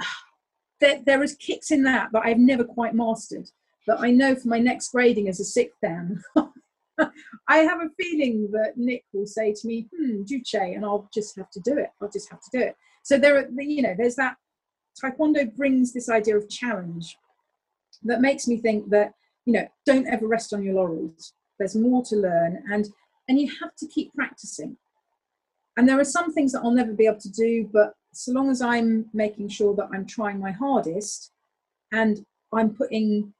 there, 0.80 1.00
there 1.04 1.22
is 1.22 1.34
kicks 1.36 1.70
in 1.70 1.82
that 1.84 2.10
that 2.12 2.22
I've 2.24 2.38
never 2.38 2.64
quite 2.64 2.94
mastered. 2.94 3.48
But 3.86 4.00
I 4.00 4.10
know 4.10 4.34
for 4.34 4.48
my 4.48 4.58
next 4.58 4.92
grading 4.92 5.28
as 5.28 5.40
a 5.40 5.44
sixth 5.44 5.76
dan, 5.82 6.22
I 7.48 7.58
have 7.58 7.80
a 7.80 7.90
feeling 8.00 8.50
that 8.52 8.74
Nick 8.76 9.04
will 9.12 9.26
say 9.26 9.52
to 9.52 9.66
me, 9.66 9.86
hmm, 9.94 10.22
juche, 10.22 10.54
and 10.54 10.84
I'll 10.84 11.08
just 11.12 11.36
have 11.36 11.50
to 11.50 11.60
do 11.60 11.76
it. 11.78 11.90
I'll 12.00 12.10
just 12.10 12.30
have 12.30 12.40
to 12.40 12.58
do 12.58 12.62
it. 12.62 12.76
So 13.02 13.18
there 13.18 13.36
are, 13.36 13.48
you 13.60 13.82
know, 13.82 13.94
there's 13.96 14.16
that, 14.16 14.36
Taekwondo 15.02 15.54
brings 15.56 15.92
this 15.92 16.08
idea 16.08 16.36
of 16.36 16.48
challenge 16.48 17.16
that 18.04 18.20
makes 18.20 18.46
me 18.46 18.58
think 18.58 18.90
that, 18.90 19.12
you 19.44 19.52
know, 19.52 19.66
don't 19.84 20.06
ever 20.06 20.28
rest 20.28 20.54
on 20.54 20.62
your 20.62 20.74
laurels 20.74 21.34
there's 21.58 21.76
more 21.76 22.02
to 22.04 22.16
learn 22.16 22.62
and 22.70 22.88
and 23.28 23.40
you 23.40 23.50
have 23.60 23.74
to 23.76 23.86
keep 23.86 24.12
practicing 24.14 24.76
and 25.76 25.88
there 25.88 25.98
are 25.98 26.04
some 26.04 26.32
things 26.32 26.52
that 26.52 26.60
i'll 26.60 26.70
never 26.70 26.92
be 26.92 27.06
able 27.06 27.20
to 27.20 27.30
do 27.30 27.68
but 27.72 27.94
so 28.12 28.32
long 28.32 28.50
as 28.50 28.60
i'm 28.60 29.06
making 29.12 29.48
sure 29.48 29.74
that 29.74 29.88
i'm 29.92 30.06
trying 30.06 30.38
my 30.38 30.50
hardest 30.50 31.32
and 31.92 32.24
i'm 32.52 32.70
putting 32.74 33.32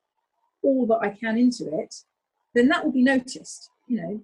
all 0.63 0.87
that 0.87 1.01
i 1.03 1.09
can 1.09 1.37
into 1.37 1.65
it 1.79 1.95
then 2.55 2.69
that 2.69 2.85
will 2.85 2.93
be 2.93 3.03
noticed 3.03 3.71
you 3.87 4.01
know. 4.01 4.21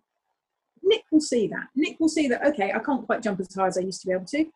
Nick 0.82 1.04
will 1.12 1.20
see 1.20 1.46
that. 1.48 1.68
Nick 1.76 2.00
will 2.00 2.08
see 2.08 2.28
that 2.28 2.44
okay 2.44 2.72
i 2.72 2.78
can't 2.78 3.06
quite 3.06 3.22
jump 3.22 3.40
as 3.40 3.54
high 3.54 3.66
as 3.66 3.78
i 3.78 3.82
used 3.82 4.00
to 4.02 4.06
be 4.06 4.12
able 4.12 4.26
to 4.26 4.46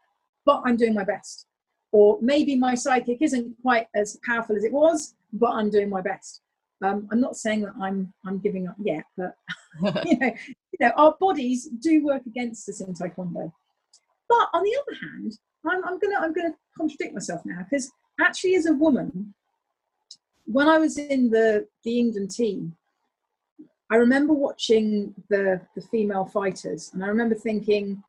but 0.47 0.63
i'm 0.65 0.77
doing 0.77 0.95
my 0.95 1.05
best. 1.05 1.47
Or 1.93 2.19
maybe 2.21 2.57
my 2.57 2.75
side 2.75 3.07
kick 3.07 3.19
isn't 3.21 3.55
quite 3.63 3.87
as 3.95 4.19
powerful 4.27 4.57
as 4.57 4.65
it 4.65 4.73
was 4.73 5.15
but 5.33 5.51
i'm 5.51 5.71
doing 5.71 5.91
my 5.91 6.01
best. 6.01 6.41
Um, 6.83 7.09
I'm 7.11 7.21
not 7.21 7.37
saying 7.37 7.63
that 7.63 7.75
I'm 7.81 8.13
I'm 8.27 8.39
giving 8.39 8.69
up 8.69 8.77
yet, 8.79 9.05
but 9.17 9.37
you 10.07 10.19
know, 10.19 10.33
you 10.73 10.79
know, 10.81 10.93
our 10.97 11.17
bodies 11.21 11.69
do 11.81 12.05
work 12.05 12.27
against 12.27 12.69
us 12.69 12.81
in 12.81 12.95
taekwondo. 12.95 13.53
But 14.29 14.49
on 14.53 14.63
the 14.63 14.77
other 14.81 14.99
hand, 15.01 15.39
I'm, 15.67 15.85
I'm 15.85 15.99
gonna 15.99 16.19
I'm 16.19 16.33
gonna 16.33 16.55
contradict 16.77 17.15
myself 17.15 17.43
now 17.45 17.65
because 17.69 17.91
actually, 18.21 18.57
as 18.57 18.67
a 18.67 18.73
woman, 18.73 19.35
when 20.47 20.69
I 20.69 20.79
was 20.79 20.99
in 20.99 21.31
the 21.31 21.67
the 21.85 21.99
England 21.99 22.31
team, 22.31 22.77
I 23.91 23.97
remember 23.97 24.33
watching 24.33 25.15
the 25.29 25.61
the 25.75 25.83
female 25.83 26.25
fighters, 26.25 26.91
and 26.93 27.05
I 27.05 27.09
remember 27.09 27.35
thinking 27.35 28.03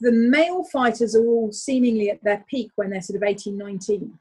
the 0.00 0.12
male 0.12 0.64
fighters 0.64 1.16
are 1.16 1.26
all 1.26 1.52
seemingly 1.52 2.10
at 2.10 2.22
their 2.22 2.44
peak 2.48 2.70
when 2.76 2.90
they're 2.90 3.02
sort 3.02 3.16
of 3.16 3.22
18, 3.24 3.56
19. 3.56 4.18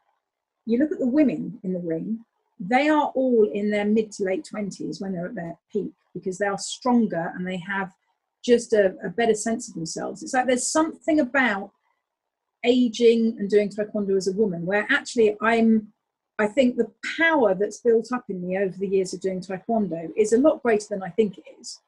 You 0.66 0.80
look 0.80 0.92
at 0.92 1.00
the 1.00 1.08
women 1.08 1.60
in 1.64 1.74
the 1.74 1.80
ring, 1.80 2.26
they 2.60 2.90
are 2.90 3.12
all 3.14 3.50
in 3.54 3.70
their 3.70 3.86
mid 3.86 4.12
to 4.14 4.24
late 4.24 4.50
20s 4.52 5.00
when 5.00 5.14
they're 5.14 5.28
at 5.28 5.36
their 5.36 5.58
peak 5.72 5.94
because 6.14 6.38
they 6.40 6.48
are 6.48 6.58
stronger 6.58 7.32
and 7.36 7.46
they 7.46 7.58
have 7.58 7.92
just 8.44 8.74
a, 8.74 8.96
a 9.04 9.10
better 9.10 9.36
sense 9.36 9.68
of 9.68 9.76
themselves. 9.76 10.24
It's 10.24 10.34
like 10.34 10.48
there's 10.48 10.72
something 10.72 11.20
about 11.20 11.72
aging 12.66 13.36
and 13.38 13.50
doing 13.50 13.70
taekwondo 13.70 14.18
as 14.18 14.28
a 14.28 14.34
woman 14.34 14.66
where 14.66 14.88
actually 14.90 15.38
I'm 15.42 15.94
I 16.40 16.48
think 16.48 16.76
the 16.76 16.92
power 17.18 17.56
that's 17.56 17.80
built 17.80 18.12
up 18.14 18.26
in 18.30 18.46
me 18.46 18.58
over 18.58 18.78
the 18.78 18.88
years 18.88 19.14
of 19.14 19.22
doing 19.22 19.42
taekwondo 19.42 20.10
is 20.16 20.34
a 20.34 20.38
lot 20.38 20.62
greater 20.62 20.86
than 20.90 21.02
I 21.02 21.10
think 21.10 21.38
it 21.38 21.46
is. 21.60 21.80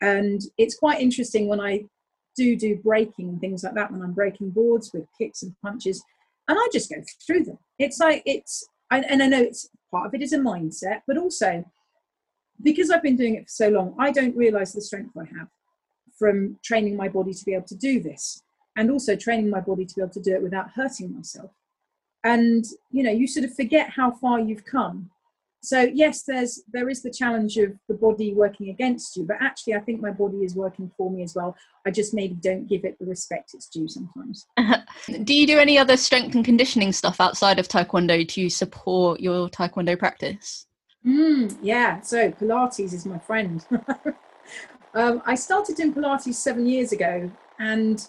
And 0.00 0.40
it's 0.56 0.76
quite 0.76 1.00
interesting 1.00 1.46
when 1.48 1.60
I 1.60 1.84
do 2.34 2.56
do 2.56 2.76
breaking 2.76 3.28
and 3.28 3.40
things 3.40 3.62
like 3.62 3.74
that 3.74 3.92
when 3.92 4.02
I'm 4.02 4.14
breaking 4.14 4.50
boards 4.50 4.90
with 4.92 5.06
kicks 5.18 5.42
and 5.42 5.54
punches 5.60 6.02
and 6.48 6.58
I 6.58 6.68
just 6.72 6.90
go 6.90 6.96
through 7.26 7.44
them. 7.44 7.58
It's 7.78 7.98
like 8.00 8.22
it's 8.26 8.66
and 8.90 9.22
I 9.22 9.26
know 9.26 9.40
it's 9.40 9.68
part 9.90 10.06
of 10.06 10.14
it 10.14 10.22
is 10.22 10.32
a 10.32 10.38
mindset, 10.38 11.02
but 11.06 11.18
also 11.18 11.64
because 12.62 12.90
I've 12.90 13.02
been 13.02 13.16
doing 13.16 13.34
it 13.34 13.44
for 13.44 13.48
so 13.48 13.68
long, 13.68 13.94
I 13.98 14.10
don't 14.10 14.36
realize 14.36 14.72
the 14.72 14.80
strength 14.80 15.16
I 15.16 15.24
have 15.38 15.48
from 16.18 16.58
training 16.62 16.96
my 16.96 17.08
body 17.08 17.32
to 17.32 17.44
be 17.44 17.54
able 17.54 17.66
to 17.66 17.76
do 17.76 18.00
this 18.00 18.42
and 18.76 18.90
also 18.90 19.16
training 19.16 19.50
my 19.50 19.60
body 19.60 19.84
to 19.84 19.94
be 19.94 20.02
able 20.02 20.12
to 20.12 20.22
do 20.22 20.34
it 20.34 20.42
without 20.42 20.70
hurting 20.70 21.14
myself. 21.14 21.50
And 22.24 22.64
you 22.90 23.02
know, 23.02 23.10
you 23.10 23.26
sort 23.26 23.44
of 23.44 23.54
forget 23.54 23.90
how 23.90 24.12
far 24.12 24.40
you've 24.40 24.64
come 24.64 25.10
so 25.64 25.80
yes, 25.80 26.24
there's 26.24 26.64
there 26.72 26.88
is 26.88 27.02
the 27.02 27.10
challenge 27.10 27.56
of 27.56 27.72
the 27.86 27.94
body 27.94 28.34
working 28.34 28.70
against 28.70 29.16
you, 29.16 29.24
but 29.24 29.36
actually, 29.40 29.74
I 29.74 29.80
think 29.80 30.00
my 30.00 30.10
body 30.10 30.38
is 30.38 30.56
working 30.56 30.90
for 30.96 31.08
me 31.08 31.22
as 31.22 31.36
well. 31.36 31.56
I 31.86 31.92
just 31.92 32.12
maybe 32.12 32.34
don't 32.34 32.66
give 32.66 32.84
it 32.84 32.98
the 32.98 33.06
respect 33.06 33.52
it's 33.54 33.68
due 33.68 33.86
sometimes. 33.86 34.44
do 35.22 35.32
you 35.32 35.46
do 35.46 35.60
any 35.60 35.78
other 35.78 35.96
strength 35.96 36.34
and 36.34 36.44
conditioning 36.44 36.92
stuff 36.92 37.20
outside 37.20 37.60
of 37.60 37.68
Taekwondo 37.68 38.26
to 38.30 38.50
support 38.50 39.20
your 39.20 39.48
Taekwondo 39.48 39.96
practice? 39.96 40.66
Mm, 41.06 41.56
yeah, 41.62 42.00
so 42.00 42.32
Pilates 42.32 42.92
is 42.92 43.06
my 43.06 43.20
friend. 43.20 43.64
um, 44.94 45.22
I 45.24 45.36
started 45.36 45.76
doing 45.76 45.94
Pilates 45.94 46.34
seven 46.34 46.66
years 46.66 46.90
ago, 46.90 47.30
and 47.60 48.04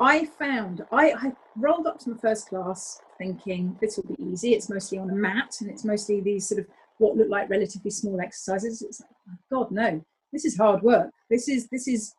I 0.00 0.24
found 0.24 0.86
I, 0.90 1.12
I 1.12 1.32
rolled 1.56 1.86
up 1.86 1.98
to 2.00 2.10
my 2.10 2.16
first 2.16 2.48
class 2.48 3.02
thinking 3.18 3.76
this 3.80 3.96
will 3.96 4.14
be 4.14 4.22
easy. 4.22 4.54
It's 4.54 4.70
mostly 4.70 4.98
on 4.98 5.10
a 5.10 5.14
mat, 5.14 5.56
and 5.60 5.70
it's 5.70 5.84
mostly 5.84 6.20
these 6.20 6.48
sort 6.48 6.60
of 6.60 6.66
what 6.98 7.16
look 7.16 7.28
like 7.28 7.50
relatively 7.50 7.90
small 7.90 8.20
exercises. 8.20 8.82
It's 8.82 9.00
like, 9.00 9.10
oh 9.30 9.38
God, 9.50 9.70
no, 9.70 10.04
this 10.32 10.44
is 10.44 10.56
hard 10.56 10.82
work. 10.82 11.10
This 11.30 11.48
is 11.48 11.68
this 11.68 11.88
is 11.88 12.14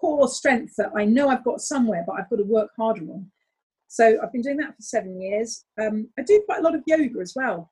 core 0.00 0.28
strength 0.28 0.74
that 0.76 0.92
I 0.96 1.04
know 1.04 1.28
I've 1.28 1.44
got 1.44 1.60
somewhere, 1.60 2.04
but 2.06 2.14
I've 2.14 2.28
got 2.28 2.36
to 2.36 2.44
work 2.44 2.70
harder 2.76 3.02
on. 3.02 3.30
So 3.88 4.18
I've 4.22 4.32
been 4.32 4.42
doing 4.42 4.56
that 4.56 4.74
for 4.74 4.82
seven 4.82 5.20
years. 5.20 5.64
Um, 5.80 6.08
I 6.18 6.22
do 6.22 6.42
quite 6.46 6.60
a 6.60 6.62
lot 6.62 6.74
of 6.74 6.82
yoga 6.86 7.20
as 7.20 7.34
well. 7.36 7.70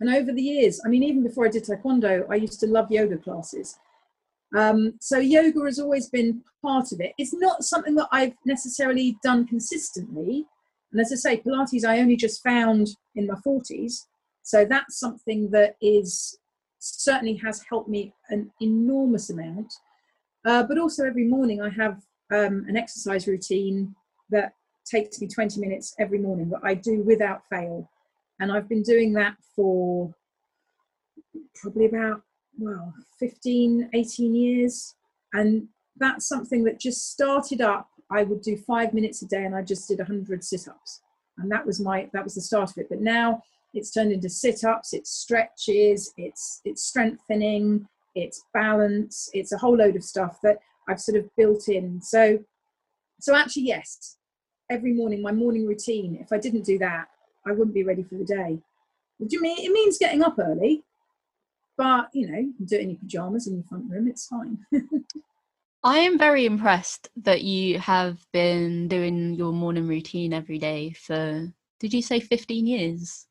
And 0.00 0.10
over 0.10 0.32
the 0.32 0.42
years, 0.42 0.80
I 0.84 0.88
mean, 0.88 1.02
even 1.02 1.22
before 1.22 1.46
I 1.46 1.50
did 1.50 1.64
Taekwondo, 1.64 2.24
I 2.30 2.34
used 2.34 2.60
to 2.60 2.66
love 2.66 2.90
yoga 2.90 3.16
classes. 3.16 3.78
Um, 4.56 4.94
so 5.00 5.18
yoga 5.18 5.64
has 5.64 5.78
always 5.78 6.08
been 6.08 6.42
part 6.62 6.92
of 6.92 7.00
it. 7.00 7.12
It's 7.18 7.34
not 7.34 7.62
something 7.64 7.94
that 7.94 8.08
I've 8.10 8.34
necessarily 8.44 9.18
done 9.22 9.46
consistently. 9.46 10.46
And 10.92 11.00
as 11.00 11.12
I 11.12 11.16
say, 11.16 11.40
Pilates 11.40 11.84
I 11.84 12.00
only 12.00 12.16
just 12.16 12.42
found 12.42 12.88
in 13.14 13.26
my 13.26 13.34
40s. 13.46 14.06
So 14.42 14.64
that's 14.64 14.98
something 14.98 15.50
that 15.50 15.76
is 15.80 16.38
certainly 16.78 17.34
has 17.36 17.62
helped 17.68 17.88
me 17.88 18.12
an 18.30 18.50
enormous 18.60 19.30
amount. 19.30 19.72
Uh, 20.44 20.62
but 20.62 20.78
also 20.78 21.04
every 21.04 21.24
morning 21.24 21.60
I 21.60 21.68
have 21.68 22.02
um, 22.32 22.64
an 22.68 22.76
exercise 22.76 23.26
routine 23.26 23.94
that 24.30 24.54
takes 24.90 25.20
me 25.20 25.28
20 25.28 25.60
minutes 25.60 25.94
every 25.98 26.18
morning 26.18 26.48
that 26.50 26.60
I 26.64 26.74
do 26.74 27.02
without 27.02 27.42
fail. 27.50 27.88
And 28.40 28.50
I've 28.50 28.68
been 28.68 28.82
doing 28.82 29.12
that 29.14 29.36
for 29.54 30.14
probably 31.54 31.86
about, 31.86 32.22
well, 32.58 32.94
15, 33.18 33.90
18 33.92 34.34
years. 34.34 34.94
And 35.32 35.68
that's 35.96 36.26
something 36.26 36.64
that 36.64 36.80
just 36.80 37.12
started 37.12 37.60
up. 37.60 37.88
I 38.10 38.24
would 38.24 38.42
do 38.42 38.56
five 38.56 38.92
minutes 38.92 39.22
a 39.22 39.26
day 39.26 39.44
and 39.44 39.54
I 39.54 39.62
just 39.62 39.88
did 39.88 39.98
100 39.98 40.42
sit 40.44 40.68
ups. 40.68 41.00
And 41.38 41.50
that 41.50 41.64
was 41.64 41.80
my, 41.80 42.08
that 42.12 42.24
was 42.24 42.34
the 42.34 42.40
start 42.40 42.70
of 42.70 42.78
it. 42.78 42.88
But 42.88 43.00
now 43.00 43.42
it's 43.72 43.90
turned 43.90 44.12
into 44.12 44.28
sit 44.28 44.64
ups, 44.64 44.92
it's 44.92 45.10
stretches, 45.10 46.12
it's, 46.16 46.60
it's 46.64 46.84
strengthening, 46.84 47.88
it's 48.14 48.42
balance, 48.52 49.30
it's 49.32 49.52
a 49.52 49.58
whole 49.58 49.76
load 49.76 49.96
of 49.96 50.04
stuff 50.04 50.38
that 50.42 50.58
I've 50.88 51.00
sort 51.00 51.18
of 51.18 51.34
built 51.36 51.68
in. 51.68 52.02
So, 52.02 52.40
so 53.20 53.34
actually, 53.34 53.64
yes, 53.64 54.16
every 54.70 54.92
morning, 54.92 55.22
my 55.22 55.32
morning 55.32 55.66
routine, 55.66 56.18
if 56.20 56.32
I 56.32 56.38
didn't 56.38 56.64
do 56.64 56.78
that, 56.78 57.06
I 57.46 57.52
wouldn't 57.52 57.74
be 57.74 57.84
ready 57.84 58.02
for 58.02 58.16
the 58.16 58.24
day. 58.24 58.58
Do 59.20 59.28
you 59.30 59.42
mean? 59.42 59.58
It 59.58 59.72
means 59.72 59.98
getting 59.98 60.22
up 60.22 60.38
early, 60.38 60.82
but 61.76 62.08
you 62.14 62.30
know, 62.30 62.38
you 62.38 62.54
can 62.54 62.64
do 62.64 62.76
it 62.76 62.82
in 62.82 62.90
your 62.90 62.98
pajamas 62.98 63.46
in 63.46 63.54
your 63.54 63.64
front 63.64 63.90
room. 63.90 64.08
It's 64.08 64.26
fine. 64.26 64.58
I 65.82 66.00
am 66.00 66.18
very 66.18 66.44
impressed 66.44 67.08
that 67.22 67.42
you 67.42 67.78
have 67.78 68.18
been 68.32 68.88
doing 68.88 69.34
your 69.34 69.52
morning 69.52 69.88
routine 69.88 70.34
every 70.34 70.58
day 70.58 70.92
for, 70.92 71.50
did 71.78 71.94
you 71.94 72.02
say 72.02 72.20
15 72.20 72.66
years? 72.66 73.26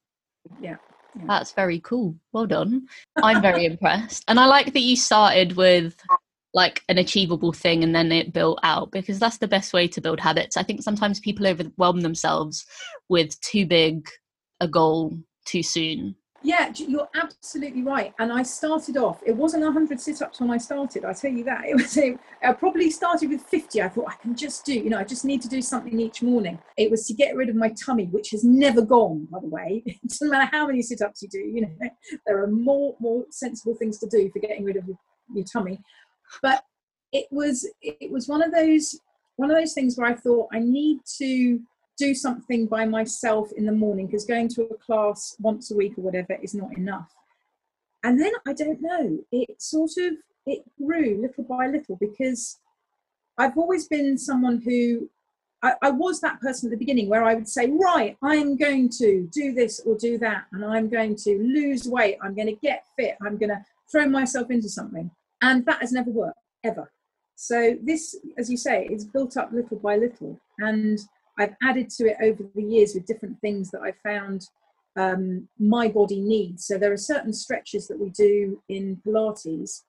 Yeah. 0.60 0.78
yeah. 1.16 1.26
That's 1.28 1.52
very 1.52 1.80
cool. 1.80 2.16
Well 2.32 2.48
done. 2.48 2.88
I'm 3.22 3.42
very 3.44 3.66
impressed. 3.66 4.24
And 4.28 4.40
I 4.40 4.46
like 4.46 4.74
that 4.74 4.80
you 4.80 4.96
started 4.96 5.56
with 5.58 5.96
like 6.56 6.84
an 6.90 6.98
achievable 6.98 7.54
thing 7.54 7.84
and 7.84 7.94
then 7.94 8.12
it 8.12 8.34
built 8.34 8.60
out 8.64 8.90
because 8.90 9.20
that's 9.20 9.38
the 9.38 9.48
best 9.48 9.72
way 9.72 9.88
to 9.88 10.02
build 10.02 10.20
habits. 10.20 10.58
I 10.58 10.64
think 10.64 10.82
sometimes 10.82 11.20
people 11.20 11.46
overwhelm 11.46 12.02
themselves 12.02 12.66
with 13.10 13.40
too 13.42 13.68
big 13.68 14.10
a 14.60 14.68
goal 14.68 15.20
too 15.46 15.62
soon. 15.62 16.16
Yeah, 16.42 16.72
you're 16.76 17.10
absolutely 17.16 17.84
right. 17.84 18.14
And 18.20 18.32
I 18.32 18.44
started 18.44 18.96
off, 18.96 19.20
it 19.26 19.36
wasn't 19.36 19.64
100 19.64 20.00
sit 20.00 20.22
ups 20.22 20.40
when 20.40 20.50
I 20.50 20.58
started, 20.58 21.04
I 21.04 21.14
tell 21.14 21.32
you 21.32 21.44
that. 21.44 21.64
It 21.70 21.76
was, 21.76 21.98
I 21.98 22.54
probably 22.54 22.90
started 22.90 23.30
with 23.30 23.42
50. 23.42 23.82
I 23.82 23.90
thought 23.90 24.08
I 24.08 24.16
can 24.22 24.36
just 24.36 24.66
do, 24.66 24.74
you 24.74 24.90
know, 24.90 25.00
I 25.00 25.04
just 25.04 25.26
need 25.26 25.42
to 25.42 25.50
do 25.50 25.62
something 25.62 26.00
each 26.00 26.22
morning. 26.22 26.60
It 26.78 26.90
was 26.90 27.06
to 27.08 27.14
get 27.14 27.36
rid 27.36 27.50
of 27.50 27.56
my 27.56 27.70
tummy, 27.86 28.06
which 28.06 28.30
has 28.32 28.44
never 28.44 28.82
gone, 28.82 29.28
by 29.32 29.40
the 29.42 29.48
way. 29.48 29.84
It 30.10 30.10
doesn't 30.10 30.30
matter 30.30 30.50
how 30.52 30.66
many 30.68 30.82
sit 30.82 31.02
ups 31.02 31.22
you 31.22 31.30
do, 31.30 31.40
you 31.40 31.62
know, 31.62 31.90
there 32.26 32.42
are 32.42 32.48
more, 32.48 32.96
more 33.00 33.26
sensible 33.32 33.76
things 33.76 34.00
to 34.00 34.08
do 34.08 34.30
for 34.32 34.40
getting 34.40 34.64
rid 34.64 34.78
of 34.78 34.88
your, 34.88 34.98
your 35.34 35.46
tummy 35.46 35.80
but 36.42 36.64
it 37.12 37.26
was 37.32 37.68
it 37.82 38.12
was 38.12 38.28
one 38.28 38.42
of 38.42 38.52
those 38.52 39.00
one 39.38 39.50
of 39.50 39.58
those 39.58 39.74
things 39.74 39.98
where 39.98 40.08
I 40.10 40.16
thought 40.16 40.50
I 40.54 40.60
need 40.60 41.00
to 41.18 41.60
do 42.00 42.16
something 42.16 42.66
by 42.66 42.86
myself 42.86 43.52
in 43.58 43.66
the 43.66 43.72
morning 43.72 44.08
because 44.08 44.26
going 44.26 44.48
to 44.48 44.64
a 44.64 44.78
class 44.78 45.36
once 45.40 45.70
a 45.70 45.76
week 45.76 45.98
or 45.98 46.02
whatever 46.02 46.38
is 46.42 46.56
not 46.56 46.76
enough. 46.78 47.14
And 48.04 48.20
then 48.20 48.32
I 48.48 48.54
don't 48.54 48.82
know, 48.82 49.20
it 49.32 49.62
sort 49.62 49.92
of 49.98 50.14
it 50.46 50.64
grew 50.82 51.20
little 51.22 51.44
by 51.44 51.68
little 51.68 51.98
because 51.98 52.58
I've 53.38 53.58
always 53.58 53.88
been 53.88 54.18
someone 54.18 54.62
who 54.62 55.10
I, 55.62 55.74
I, 55.82 55.92
was 55.92 56.22
that 56.22 56.40
person 56.40 56.68
at 56.68 56.72
the 56.72 56.78
beginning 56.78 57.10
where 57.10 57.24
I 57.24 57.34
would 57.34 57.48
say, 57.48 57.70
right, 57.70 58.16
I'm 58.24 58.56
going 58.56 58.90
to 58.98 59.28
do 59.32 59.54
this 59.54 59.82
or 59.86 59.98
do 59.98 60.18
that, 60.20 60.46
and 60.54 60.64
I'm 60.64 60.88
going 60.90 61.18
to 61.18 61.38
lose 61.38 61.86
weight, 61.86 62.18
I'm 62.24 62.34
going 62.34 62.48
to 62.48 62.56
get 62.62 62.86
fit, 62.98 63.18
I'm 63.22 63.38
going 63.38 63.50
to 63.50 63.62
throw 63.92 64.08
myself 64.08 64.50
into 64.52 64.70
something. 64.70 65.12
And 65.42 65.66
that 65.66 65.82
has 65.82 65.92
never 65.92 66.12
worked, 66.12 66.40
ever. 66.64 66.90
So 67.36 67.78
this, 67.82 68.16
as 68.38 68.50
you 68.50 68.58
say, 68.58 68.88
is 68.90 69.06
built 69.06 69.38
up 69.38 69.52
little 69.52 69.78
by 69.78 69.98
little. 69.98 70.40
And 70.60 71.00
I've 71.40 71.56
added 71.64 71.90
to 71.92 72.08
it 72.08 72.18
over 72.22 72.44
the 72.54 72.64
years 72.64 72.94
with 72.94 73.08
different 73.08 73.40
things 73.40 73.72
that 73.72 73.82
I 73.82 73.94
found 74.04 74.48
um, 74.98 75.48
my 75.58 75.88
body 75.88 76.20
needs. 76.20 76.66
So 76.66 76.78
there 76.78 76.92
are 76.92 76.98
certain 76.98 77.34
stretches 77.34 77.88
that 77.88 78.00
we 78.00 78.10
do 78.10 78.62
in 78.68 79.02
Pilates, 79.06 79.84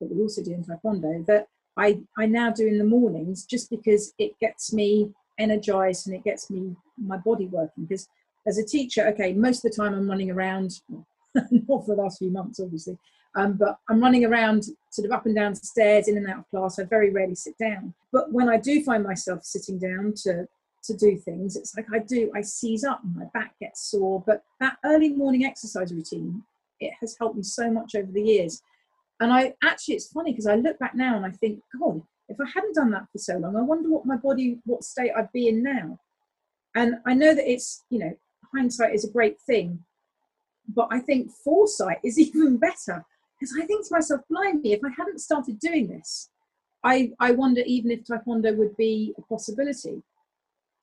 that 0.00 0.10
we 0.10 0.22
also 0.22 0.42
do 0.42 0.52
in 0.52 0.64
Taekwondo, 0.64 1.26
that 1.26 1.48
I, 1.76 2.00
I 2.16 2.26
now 2.26 2.50
do 2.50 2.66
in 2.66 2.78
the 2.78 2.84
mornings 2.84 3.44
just 3.44 3.68
because 3.68 4.14
it 4.18 4.38
gets 4.40 4.72
me 4.72 5.10
energized 5.38 6.06
and 6.06 6.14
it 6.14 6.22
gets 6.22 6.48
me 6.48 6.76
my 6.96 7.16
body 7.16 7.46
working. 7.46 7.84
Because 7.84 8.08
as 8.46 8.58
a 8.58 8.64
teacher, 8.64 9.06
okay, 9.08 9.32
most 9.32 9.64
of 9.64 9.72
the 9.72 9.76
time 9.76 9.94
I'm 9.94 10.08
running 10.08 10.30
around, 10.30 10.80
not 11.34 11.84
for 11.84 11.96
the 11.96 12.02
last 12.02 12.18
few 12.18 12.30
months, 12.30 12.60
obviously, 12.60 12.96
um, 13.36 13.54
but 13.54 13.78
I'm 13.88 14.00
running 14.00 14.24
around 14.24 14.64
sort 14.90 15.06
of 15.06 15.12
up 15.12 15.26
and 15.26 15.34
down 15.34 15.56
stairs, 15.56 16.06
in 16.06 16.16
and 16.16 16.28
out 16.28 16.38
of 16.38 16.50
class. 16.50 16.78
I 16.78 16.84
very 16.84 17.10
rarely 17.10 17.34
sit 17.34 17.58
down. 17.58 17.92
But 18.12 18.32
when 18.32 18.48
I 18.48 18.58
do 18.58 18.84
find 18.84 19.02
myself 19.02 19.42
sitting 19.42 19.78
down 19.80 20.14
to 20.22 20.46
to 20.86 20.96
do 20.96 21.16
things, 21.16 21.56
it's 21.56 21.76
like 21.76 21.86
I 21.92 21.98
do, 21.98 22.30
I 22.34 22.42
seize 22.42 22.84
up 22.84 23.00
my 23.14 23.24
back 23.32 23.54
gets 23.60 23.90
sore. 23.90 24.22
But 24.26 24.42
that 24.60 24.76
early 24.84 25.10
morning 25.10 25.44
exercise 25.44 25.92
routine, 25.92 26.42
it 26.80 26.92
has 27.00 27.16
helped 27.18 27.36
me 27.36 27.42
so 27.42 27.70
much 27.70 27.94
over 27.94 28.10
the 28.10 28.22
years. 28.22 28.62
And 29.20 29.32
I 29.32 29.54
actually, 29.62 29.94
it's 29.94 30.12
funny 30.12 30.32
because 30.32 30.46
I 30.46 30.56
look 30.56 30.78
back 30.78 30.94
now 30.94 31.16
and 31.16 31.24
I 31.24 31.30
think, 31.30 31.60
God, 31.80 32.02
if 32.28 32.36
I 32.40 32.48
hadn't 32.52 32.74
done 32.74 32.90
that 32.90 33.06
for 33.12 33.18
so 33.18 33.36
long, 33.36 33.56
I 33.56 33.62
wonder 33.62 33.88
what 33.88 34.06
my 34.06 34.16
body, 34.16 34.58
what 34.64 34.84
state 34.84 35.12
I'd 35.16 35.32
be 35.32 35.48
in 35.48 35.62
now. 35.62 35.98
And 36.74 36.96
I 37.06 37.14
know 37.14 37.34
that 37.34 37.50
it's, 37.50 37.84
you 37.90 37.98
know, 38.00 38.12
hindsight 38.54 38.94
is 38.94 39.04
a 39.04 39.12
great 39.12 39.40
thing, 39.40 39.84
but 40.68 40.88
I 40.90 40.98
think 41.00 41.30
foresight 41.30 41.98
is 42.02 42.18
even 42.18 42.56
better 42.56 43.04
because 43.38 43.54
I 43.60 43.66
think 43.66 43.86
to 43.86 43.94
myself, 43.94 44.22
blimey, 44.30 44.72
if 44.72 44.80
I 44.84 44.90
hadn't 44.96 45.20
started 45.20 45.58
doing 45.58 45.88
this, 45.88 46.30
I, 46.82 47.12
I 47.18 47.32
wonder 47.32 47.62
even 47.66 47.90
if 47.90 48.04
taekwondo 48.04 48.56
would 48.56 48.76
be 48.76 49.14
a 49.18 49.22
possibility. 49.22 50.02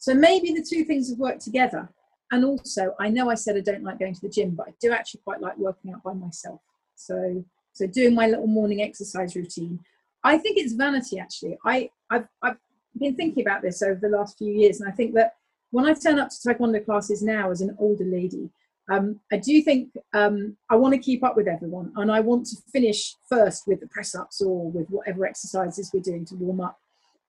So 0.02 0.16
maybe 0.16 0.52
the 0.52 0.66
two 0.68 0.84
things 0.84 1.10
have 1.12 1.20
worked 1.20 1.42
together. 1.42 1.88
And 2.32 2.44
also, 2.44 2.96
I 3.00 3.10
know 3.10 3.30
I 3.30 3.36
said 3.36 3.56
I 3.56 3.60
don't 3.60 3.84
like 3.84 4.00
going 4.00 4.16
to 4.16 4.22
the 4.22 4.30
gym, 4.30 4.56
but 4.56 4.70
I 4.70 4.74
do 4.82 4.92
actually 4.92 5.22
quite 5.24 5.42
like 5.42 5.56
working 5.60 5.94
out 5.94 6.02
by 6.02 6.14
myself. 6.14 6.60
So, 6.96 7.46
so 7.72 7.86
doing 7.86 8.16
my 8.16 8.26
little 8.26 8.48
morning 8.48 8.82
exercise 8.82 9.36
routine. 9.36 9.80
I 10.24 10.40
think 10.40 10.58
it's 10.58 10.74
vanity 10.74 11.20
actually. 11.20 11.56
I, 11.64 11.92
I've, 12.10 12.28
I've 12.42 12.58
been 12.98 13.16
thinking 13.16 13.44
about 13.46 13.62
this 13.62 13.84
over 13.84 14.00
the 14.02 14.10
last 14.10 14.40
few 14.40 14.52
years, 14.52 14.82
and 14.82 14.90
I 14.90 14.92
think 14.92 15.14
that 15.14 15.36
when 15.70 15.86
I 15.86 15.94
turn 15.94 16.18
up 16.18 16.30
to 16.30 16.36
taekwondo 16.36 16.84
classes 16.84 17.22
now 17.22 17.52
as 17.52 17.62
an 17.62 17.76
older 17.78 18.04
lady, 18.04 18.50
um, 18.92 19.20
I 19.32 19.38
do 19.38 19.62
think 19.62 19.92
um, 20.14 20.58
I 20.72 20.78
want 20.78 20.96
to 20.96 21.00
keep 21.00 21.24
up 21.24 21.38
with 21.38 21.48
everyone 21.48 21.94
and 21.96 22.12
I 22.12 22.22
want 22.22 22.48
to 22.48 22.58
finish 22.74 23.16
first 23.30 23.68
with 23.68 23.80
the 23.80 23.88
press 23.88 24.16
ups 24.16 24.42
or 24.42 24.72
with 24.72 24.88
whatever 24.90 25.28
exercises 25.28 25.92
we're 25.94 26.02
doing 26.02 26.26
to 26.26 26.36
warm 26.36 26.60
up. 26.60 26.80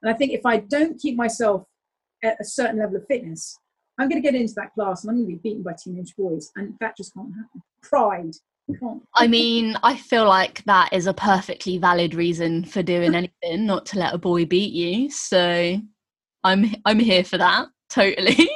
And 0.00 0.10
I 0.10 0.14
think 0.14 0.32
if 0.32 0.46
I 0.46 0.56
don't 0.56 0.98
keep 0.98 1.16
myself 1.16 1.66
at 2.22 2.36
a 2.40 2.44
certain 2.44 2.78
level 2.78 2.96
of 2.96 3.06
fitness, 3.06 3.58
I'm 3.98 4.08
going 4.08 4.22
to 4.22 4.26
get 4.26 4.38
into 4.38 4.54
that 4.56 4.72
class 4.74 5.04
and 5.04 5.10
I'm 5.10 5.16
going 5.16 5.28
to 5.28 5.36
be 5.36 5.50
beaten 5.50 5.62
by 5.62 5.72
teenage 5.82 6.14
boys. 6.16 6.50
And 6.56 6.74
that 6.80 6.96
just 6.96 7.14
can't 7.14 7.32
happen. 7.34 7.62
Pride. 7.82 8.34
Can't. 8.78 9.02
I 9.14 9.26
mean, 9.26 9.76
I 9.82 9.96
feel 9.96 10.24
like 10.26 10.64
that 10.64 10.92
is 10.92 11.06
a 11.06 11.12
perfectly 11.12 11.78
valid 11.78 12.14
reason 12.14 12.64
for 12.64 12.82
doing 12.82 13.14
anything, 13.14 13.66
not 13.66 13.84
to 13.86 13.98
let 13.98 14.14
a 14.14 14.18
boy 14.18 14.46
beat 14.46 14.72
you. 14.72 15.10
So 15.10 15.80
I'm 16.44 16.74
I'm 16.84 17.00
here 17.00 17.24
for 17.24 17.38
that. 17.38 17.66
Totally 17.90 18.48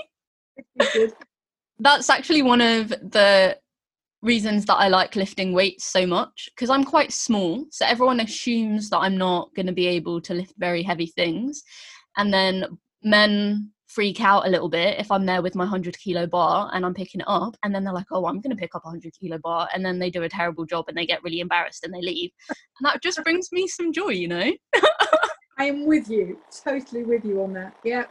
that's 1.79 2.11
actually 2.11 2.43
one 2.43 2.61
of 2.61 2.89
the 2.89 3.59
reasons 4.23 4.65
that 4.65 4.77
I 4.77 4.89
like 4.89 5.15
lifting 5.15 5.53
weights 5.53 5.85
so 5.85 6.07
much 6.07 6.49
because 6.55 6.71
I'm 6.71 6.85
quite 6.85 7.13
small. 7.13 7.65
So 7.71 7.87
everyone 7.87 8.21
assumes 8.21 8.91
that 8.91 8.99
I'm 8.99 9.17
not 9.17 9.55
going 9.55 9.67
to 9.67 9.73
be 9.73 9.87
able 9.87 10.21
to 10.23 10.35
lift 10.35 10.55
very 10.59 10.83
heavy 10.83 11.07
things. 11.07 11.63
And 12.17 12.33
then 12.33 12.79
men 13.07 13.71
freak 13.87 14.21
out 14.21 14.47
a 14.47 14.51
little 14.51 14.69
bit 14.69 14.99
if 14.99 15.11
I'm 15.11 15.25
there 15.25 15.41
with 15.41 15.55
my 15.55 15.65
100 15.65 15.97
kilo 15.99 16.27
bar 16.27 16.71
and 16.75 16.85
I'm 16.85 16.93
picking 16.93 17.21
it 17.21 17.27
up. 17.29 17.57
And 17.63 17.75
then 17.75 17.85
they're 17.85 17.95
like, 17.95 18.09
oh, 18.11 18.27
I'm 18.27 18.41
going 18.41 18.55
to 18.55 18.61
pick 18.61 18.75
up 18.75 18.85
a 18.85 18.89
100 18.89 19.15
kilo 19.19 19.39
bar. 19.39 19.69
And 19.73 19.85
then 19.85 19.99
they 19.99 20.11
do 20.11 20.25
a 20.25 20.29
terrible 20.29 20.67
job 20.67 20.87
and 20.89 20.97
they 20.97 21.07
get 21.07 21.23
really 21.23 21.41
embarrassed 21.41 21.85
and 21.85 21.95
they 21.95 22.03
leave. 22.03 22.31
And 22.49 22.57
that 22.83 23.03
just 23.03 23.23
brings 23.23 23.51
me 23.53 23.67
some 23.69 23.93
joy, 23.93 24.11
you 24.11 24.29
know? 24.29 24.53
I 25.59 25.65
am 25.65 25.87
with 25.87 26.11
you, 26.11 26.39
totally 26.65 27.05
with 27.05 27.25
you 27.25 27.43
on 27.43 27.55
that. 27.55 27.75
Yeah. 27.85 28.05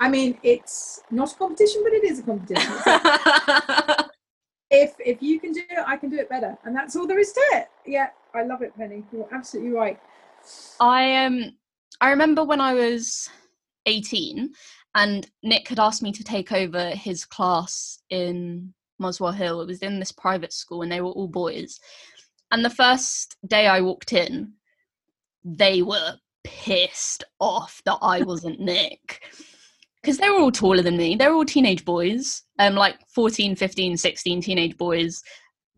I 0.00 0.08
mean, 0.08 0.38
it's 0.42 1.02
not 1.10 1.32
a 1.32 1.36
competition, 1.36 1.82
but 1.82 1.92
it 1.92 2.04
is 2.04 2.20
a 2.20 2.22
competition. 2.22 2.72
if 4.70 4.94
if 5.00 5.20
you 5.20 5.40
can 5.40 5.52
do 5.52 5.62
it, 5.68 5.84
I 5.86 5.96
can 5.96 6.08
do 6.08 6.16
it 6.18 6.28
better, 6.28 6.56
and 6.64 6.74
that's 6.74 6.94
all 6.94 7.04
there 7.04 7.18
is 7.18 7.32
to 7.32 7.44
it. 7.54 7.66
Yeah, 7.84 8.10
I 8.32 8.44
love 8.44 8.62
it, 8.62 8.76
Penny. 8.76 9.02
You're 9.12 9.28
absolutely 9.34 9.72
right. 9.72 9.98
I 10.78 11.24
um, 11.24 11.52
I 12.00 12.10
remember 12.10 12.44
when 12.44 12.60
I 12.60 12.74
was 12.74 13.28
18, 13.88 14.52
and 14.94 15.30
Nick 15.42 15.68
had 15.68 15.78
asked 15.78 16.02
me 16.02 16.12
to 16.12 16.24
take 16.24 16.52
over 16.52 16.90
his 16.90 17.24
class 17.24 17.98
in 18.10 18.72
Muswell 18.98 19.32
Hill. 19.32 19.60
It 19.60 19.68
was 19.68 19.80
in 19.80 19.98
this 19.98 20.12
private 20.12 20.52
school, 20.52 20.82
and 20.82 20.90
they 20.90 21.00
were 21.00 21.10
all 21.10 21.28
boys. 21.28 21.80
And 22.50 22.64
the 22.64 22.70
first 22.70 23.36
day 23.46 23.66
I 23.66 23.80
walked 23.80 24.12
in, 24.12 24.52
they 25.44 25.82
were 25.82 26.16
pissed 26.44 27.24
off 27.40 27.82
that 27.84 27.98
I 28.02 28.22
wasn't 28.22 28.60
Nick 28.72 29.22
because 30.02 30.18
they 30.18 30.30
were 30.30 30.40
all 30.40 30.52
taller 30.52 30.82
than 30.82 30.96
me. 30.96 31.16
They 31.16 31.28
were 31.28 31.34
all 31.34 31.44
teenage 31.44 31.84
boys, 31.84 32.42
um, 32.58 32.74
like 32.74 32.96
14, 33.14 33.56
15, 33.56 33.96
16 33.96 34.40
teenage 34.40 34.76
boys, 34.76 35.22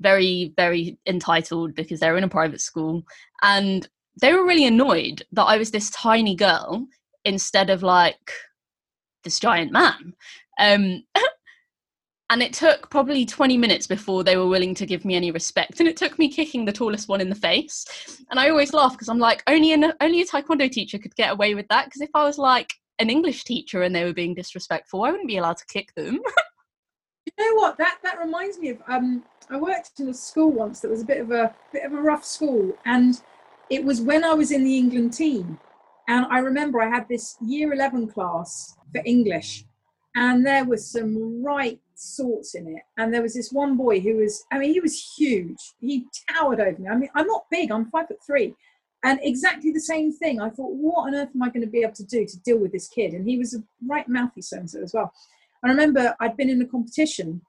very, 0.00 0.52
very 0.56 0.98
entitled 1.06 1.74
because 1.74 2.00
they 2.00 2.10
were 2.10 2.18
in 2.18 2.24
a 2.24 2.28
private 2.28 2.60
school. 2.60 3.02
And 3.42 3.88
they 4.20 4.32
were 4.32 4.46
really 4.46 4.66
annoyed 4.66 5.22
that 5.32 5.44
I 5.44 5.56
was 5.56 5.70
this 5.70 5.90
tiny 5.90 6.34
girl 6.34 6.86
instead 7.24 7.70
of 7.70 7.82
like 7.82 8.32
this 9.24 9.38
giant 9.38 9.72
man. 9.72 10.14
Um, 10.58 11.04
and 12.30 12.42
it 12.42 12.52
took 12.52 12.88
probably 12.90 13.26
20 13.26 13.58
minutes 13.58 13.86
before 13.86 14.22
they 14.22 14.36
were 14.36 14.46
willing 14.46 14.74
to 14.76 14.86
give 14.86 15.04
me 15.04 15.16
any 15.16 15.32
respect 15.32 15.80
and 15.80 15.88
it 15.88 15.96
took 15.96 16.18
me 16.18 16.28
kicking 16.28 16.64
the 16.64 16.72
tallest 16.72 17.08
one 17.08 17.20
in 17.20 17.28
the 17.28 17.34
face. 17.34 17.84
And 18.30 18.38
i 18.40 18.48
always 18.48 18.72
laugh 18.72 18.92
because 18.92 19.08
i'm 19.08 19.18
like 19.18 19.42
only 19.46 19.72
an 19.72 19.92
only 20.00 20.22
a 20.22 20.26
taekwondo 20.26 20.70
teacher 20.70 20.98
could 20.98 21.14
get 21.16 21.32
away 21.32 21.54
with 21.54 21.66
that 21.68 21.86
because 21.86 22.00
if 22.00 22.10
i 22.14 22.24
was 22.24 22.38
like 22.38 22.72
an 23.00 23.10
english 23.10 23.44
teacher 23.44 23.82
and 23.82 23.94
they 23.94 24.04
were 24.04 24.14
being 24.14 24.34
disrespectful 24.34 25.02
i 25.02 25.10
wouldn't 25.10 25.28
be 25.28 25.36
allowed 25.36 25.58
to 25.58 25.66
kick 25.66 25.92
them. 25.94 26.20
You 27.38 27.54
know 27.54 27.60
what? 27.60 27.78
That 27.78 27.98
that 28.02 28.18
reminds 28.18 28.58
me 28.58 28.70
of 28.70 28.82
um 28.88 29.22
i 29.50 29.56
worked 29.56 30.00
in 30.00 30.08
a 30.08 30.14
school 30.14 30.50
once 30.50 30.80
that 30.80 30.90
was 30.90 31.02
a 31.02 31.04
bit 31.04 31.20
of 31.20 31.30
a 31.30 31.54
bit 31.72 31.84
of 31.84 31.92
a 31.92 32.00
rough 32.00 32.24
school 32.24 32.76
and 32.84 33.20
it 33.68 33.84
was 33.84 34.00
when 34.00 34.24
i 34.24 34.32
was 34.32 34.50
in 34.50 34.64
the 34.64 34.76
england 34.76 35.12
team 35.12 35.58
and 36.10 36.26
i 36.30 36.38
remember 36.38 36.80
i 36.80 36.88
had 36.96 37.08
this 37.08 37.36
year 37.40 37.72
11 37.72 38.08
class 38.08 38.76
for 38.92 39.02
english 39.04 39.64
and 40.14 40.44
there 40.44 40.64
was 40.64 40.90
some 40.90 41.42
right 41.42 41.80
sorts 42.00 42.54
in 42.54 42.66
it. 42.66 42.82
And 42.96 43.12
there 43.12 43.22
was 43.22 43.34
this 43.34 43.52
one 43.52 43.76
boy 43.76 44.00
who 44.00 44.16
was, 44.16 44.44
I 44.50 44.58
mean, 44.58 44.72
he 44.72 44.80
was 44.80 45.14
huge. 45.16 45.58
He 45.80 46.06
towered 46.30 46.60
over 46.60 46.80
me. 46.80 46.88
I 46.88 46.96
mean, 46.96 47.10
I'm 47.14 47.26
not 47.26 47.44
big, 47.50 47.70
I'm 47.70 47.90
five 47.90 48.08
foot 48.08 48.18
three. 48.24 48.54
And 49.02 49.18
exactly 49.22 49.70
the 49.70 49.80
same 49.80 50.12
thing. 50.12 50.40
I 50.40 50.50
thought, 50.50 50.72
what 50.72 51.06
on 51.06 51.14
earth 51.14 51.30
am 51.34 51.42
I 51.42 51.48
going 51.48 51.62
to 51.62 51.70
be 51.70 51.82
able 51.82 51.94
to 51.94 52.04
do 52.04 52.26
to 52.26 52.40
deal 52.40 52.58
with 52.58 52.72
this 52.72 52.88
kid? 52.88 53.14
And 53.14 53.26
he 53.26 53.38
was 53.38 53.54
a 53.54 53.62
right 53.86 54.06
mouthy 54.08 54.42
so 54.42 54.58
and 54.58 54.70
so 54.70 54.82
as 54.82 54.92
well. 54.92 55.12
I 55.64 55.68
remember 55.68 56.14
I'd 56.20 56.36
been 56.36 56.50
in 56.50 56.60
a 56.60 56.66
competition 56.66 57.40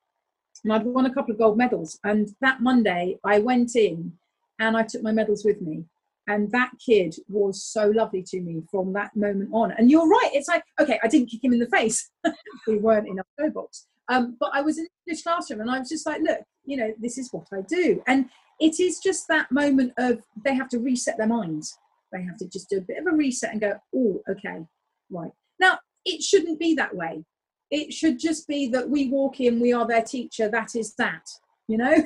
and 0.63 0.73
I'd 0.73 0.85
won 0.85 1.05
a 1.05 1.13
couple 1.13 1.33
of 1.33 1.39
gold 1.39 1.57
medals. 1.57 1.99
And 2.03 2.29
that 2.41 2.61
Monday, 2.61 3.19
I 3.25 3.39
went 3.39 3.75
in 3.75 4.13
and 4.59 4.77
I 4.77 4.83
took 4.83 5.01
my 5.01 5.11
medals 5.11 5.43
with 5.43 5.61
me 5.61 5.85
and 6.31 6.49
that 6.51 6.71
kid 6.83 7.13
was 7.27 7.63
so 7.63 7.89
lovely 7.89 8.23
to 8.23 8.39
me 8.39 8.63
from 8.71 8.93
that 8.93 9.13
moment 9.15 9.49
on. 9.51 9.71
And 9.71 9.91
you're 9.91 10.07
right 10.07 10.29
it's 10.33 10.47
like 10.47 10.63
okay 10.79 10.99
i 11.03 11.07
didn't 11.07 11.29
kick 11.29 11.43
him 11.43 11.53
in 11.53 11.59
the 11.59 11.67
face. 11.67 12.09
We 12.67 12.77
weren't 12.77 13.07
in 13.07 13.19
a 13.19 13.23
go 13.39 13.49
box. 13.49 13.87
Um, 14.07 14.37
but 14.39 14.51
i 14.53 14.61
was 14.61 14.77
in 14.77 14.87
english 15.05 15.23
classroom 15.23 15.61
and 15.61 15.71
i 15.71 15.79
was 15.79 15.89
just 15.89 16.05
like 16.05 16.21
look 16.21 16.39
you 16.65 16.77
know 16.77 16.93
this 16.99 17.17
is 17.17 17.31
what 17.31 17.47
i 17.53 17.61
do. 17.61 18.01
And 18.07 18.29
it 18.59 18.79
is 18.79 18.99
just 18.99 19.27
that 19.27 19.51
moment 19.51 19.93
of 19.97 20.21
they 20.45 20.53
have 20.53 20.69
to 20.69 20.79
reset 20.79 21.17
their 21.17 21.27
minds. 21.27 21.77
They 22.11 22.23
have 22.23 22.37
to 22.37 22.47
just 22.47 22.69
do 22.69 22.77
a 22.77 22.81
bit 22.81 22.99
of 22.99 23.07
a 23.07 23.15
reset 23.15 23.51
and 23.51 23.61
go 23.61 23.73
oh 23.95 24.21
okay 24.29 24.65
right. 25.09 25.31
Now 25.59 25.79
it 26.05 26.21
shouldn't 26.23 26.59
be 26.59 26.73
that 26.75 26.95
way. 26.95 27.23
It 27.69 27.93
should 27.93 28.19
just 28.19 28.47
be 28.47 28.67
that 28.69 28.89
we 28.89 29.09
walk 29.09 29.39
in 29.39 29.59
we 29.59 29.73
are 29.73 29.87
their 29.87 30.03
teacher 30.03 30.49
that 30.49 30.75
is 30.75 30.93
that 30.95 31.25
you 31.67 31.77
know? 31.77 31.95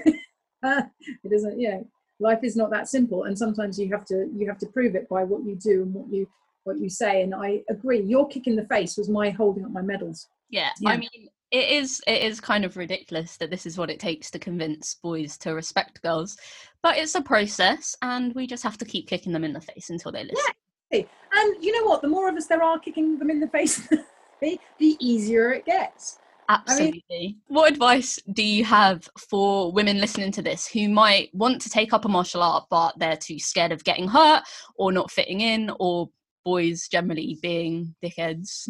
It 1.24 1.32
isn't 1.32 1.60
you 1.60 1.70
know 1.70 1.88
life 2.20 2.40
is 2.44 2.56
not 2.56 2.70
that 2.72 2.88
simple 2.88 3.24
and 3.24 3.38
sometimes 3.38 3.80
you 3.80 3.90
have 3.92 4.06
to 4.06 4.30
you 4.34 4.48
have 4.48 4.58
to 4.58 4.68
prove 4.68 4.96
it 4.96 5.08
by 5.10 5.24
what 5.24 5.44
you 5.44 5.56
do 5.56 5.84
and 5.84 5.94
what 5.94 6.12
you 6.12 6.28
what 6.64 6.80
you 6.80 6.90
say 6.90 7.22
and 7.22 7.36
i 7.36 7.62
agree 7.70 8.02
your 8.02 8.28
kick 8.28 8.48
in 8.48 8.56
the 8.56 8.66
face 8.66 8.98
was 8.98 9.10
my 9.10 9.30
holding 9.30 9.66
up 9.66 9.72
my 9.72 9.82
medals 9.82 10.28
yeah, 10.50 10.70
yeah. 10.80 10.92
i 10.92 10.98
mean 10.98 11.30
it 11.52 11.70
is 11.70 12.02
it 12.08 12.22
is 12.22 12.40
kind 12.40 12.66
of 12.66 12.78
ridiculous 12.78 13.38
that 13.38 13.50
this 13.50 13.66
is 13.66 13.78
what 13.78 13.90
it 13.90 14.00
takes 14.00 14.32
to 14.32 14.40
convince 14.40 14.96
boys 14.96 15.38
to 15.38 15.52
respect 15.52 16.02
girls 16.02 16.38
but 16.82 16.98
it's 16.98 17.16
a 17.16 17.22
process 17.22 17.96
and 18.02 18.34
we 18.34 18.48
just 18.48 18.64
have 18.64 18.78
to 18.78 18.86
keep 18.86 19.08
kicking 19.08 19.32
them 19.32 19.44
in 19.44 19.54
the 19.54 19.62
face 19.62 19.90
until 19.90 20.12
they 20.12 20.24
listen 20.24 20.54
yeah. 20.92 21.02
and 21.34 21.64
you 21.64 21.72
know 21.72 21.88
what 21.88 22.02
the 22.02 22.08
more 22.08 22.30
of 22.30 22.36
us 22.36 22.48
there 22.48 22.64
are 22.64 22.80
kicking 22.80 23.20
them 23.20 23.30
in 23.30 23.40
the 23.40 23.48
face 23.48 23.88
the 24.42 24.60
easier 25.00 25.52
it 25.52 25.66
gets 25.66 26.20
Absolutely. 26.50 27.02
I 27.12 27.18
mean, 27.18 27.42
what 27.48 27.72
advice 27.72 28.20
do 28.34 28.44
you 28.44 28.64
have 28.66 29.08
for 29.30 29.72
women 29.72 30.00
listening 30.00 30.32
to 30.34 30.42
this 30.42 30.68
who 30.68 30.90
might 30.90 31.34
want 31.34 31.62
to 31.62 31.70
take 31.70 31.94
up 31.94 32.06
a 32.06 32.10
martial 32.10 32.44
art 32.44 32.66
but 32.70 32.98
they're 33.00 33.18
too 33.18 33.40
scared 33.40 33.72
of 33.72 33.84
getting 33.84 34.08
hurt 34.08 34.44
or 34.76 34.92
not 34.92 35.12
fitting 35.12 35.42
in 35.42 35.72
or 35.80 36.10
boys 36.44 36.88
generally 36.88 37.40
being 37.42 37.96
dickheads? 38.04 38.70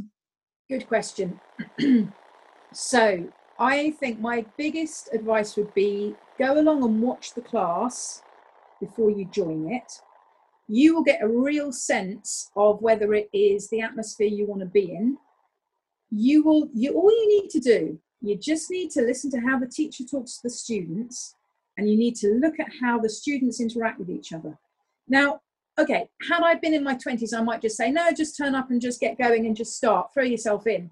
Good 0.70 0.88
question. 0.88 1.40
so, 2.74 3.28
I 3.60 3.92
think 4.00 4.20
my 4.20 4.46
biggest 4.58 5.10
advice 5.14 5.56
would 5.56 5.74
be 5.74 6.16
go 6.38 6.60
along 6.60 6.84
and 6.84 7.02
watch 7.02 7.34
the 7.34 7.42
class 7.42 8.22
before 8.82 9.10
you 9.10 9.26
join 9.26 9.72
it. 9.72 9.92
You 10.68 10.96
will 10.96 11.04
get 11.04 11.22
a 11.22 11.28
real 11.28 11.72
sense 11.72 12.50
of 12.56 12.82
whether 12.82 13.14
it 13.14 13.30
is 13.32 13.70
the 13.70 13.82
atmosphere 13.82 14.28
you 14.28 14.48
want 14.48 14.62
to 14.62 14.66
be 14.66 14.92
in 14.92 15.18
you 16.16 16.44
will 16.44 16.70
you 16.74 16.94
all 16.94 17.12
you 17.12 17.28
need 17.28 17.50
to 17.50 17.60
do 17.60 18.00
you 18.22 18.38
just 18.38 18.72
need 18.72 18.90
to 18.90 19.02
listen 19.02 19.30
to 19.30 19.40
how 19.40 19.60
the 19.60 19.68
teacher 19.68 20.04
talks 20.04 20.38
to 20.38 20.44
the 20.44 20.50
students 20.50 21.36
and 21.78 21.90
you 21.90 21.98
need 21.98 22.16
to 22.16 22.34
look 22.36 22.60
at 22.60 22.72
how 22.82 22.98
the 22.98 23.10
students 23.10 23.60
interact 23.60 24.00
with 24.00 24.10
each 24.10 24.32
other. 24.32 24.58
Now 25.08 25.42
okay 25.78 26.08
had 26.30 26.42
i 26.42 26.56
been 26.56 26.74
in 26.74 26.86
my 26.86 26.96
20s 26.96 27.38
i 27.38 27.42
might 27.42 27.62
just 27.62 27.76
say 27.76 27.92
no 27.92 28.10
just 28.16 28.38
turn 28.38 28.56
up 28.56 28.70
and 28.70 28.80
just 28.80 29.02
get 29.02 29.18
going 29.18 29.46
and 29.46 29.58
just 29.58 29.76
start. 29.76 30.14
Throw 30.14 30.24
yourself 30.24 30.68
in. 30.68 30.90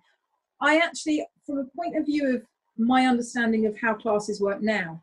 I 0.62 0.78
actually 0.78 1.26
from 1.46 1.60
a 1.60 1.66
point 1.78 1.96
of 1.96 2.06
view 2.06 2.36
of 2.36 2.44
my 2.78 3.06
understanding 3.06 3.66
of 3.66 3.78
how 3.80 3.94
classes 3.94 4.42
work 4.42 4.62
now 4.62 5.02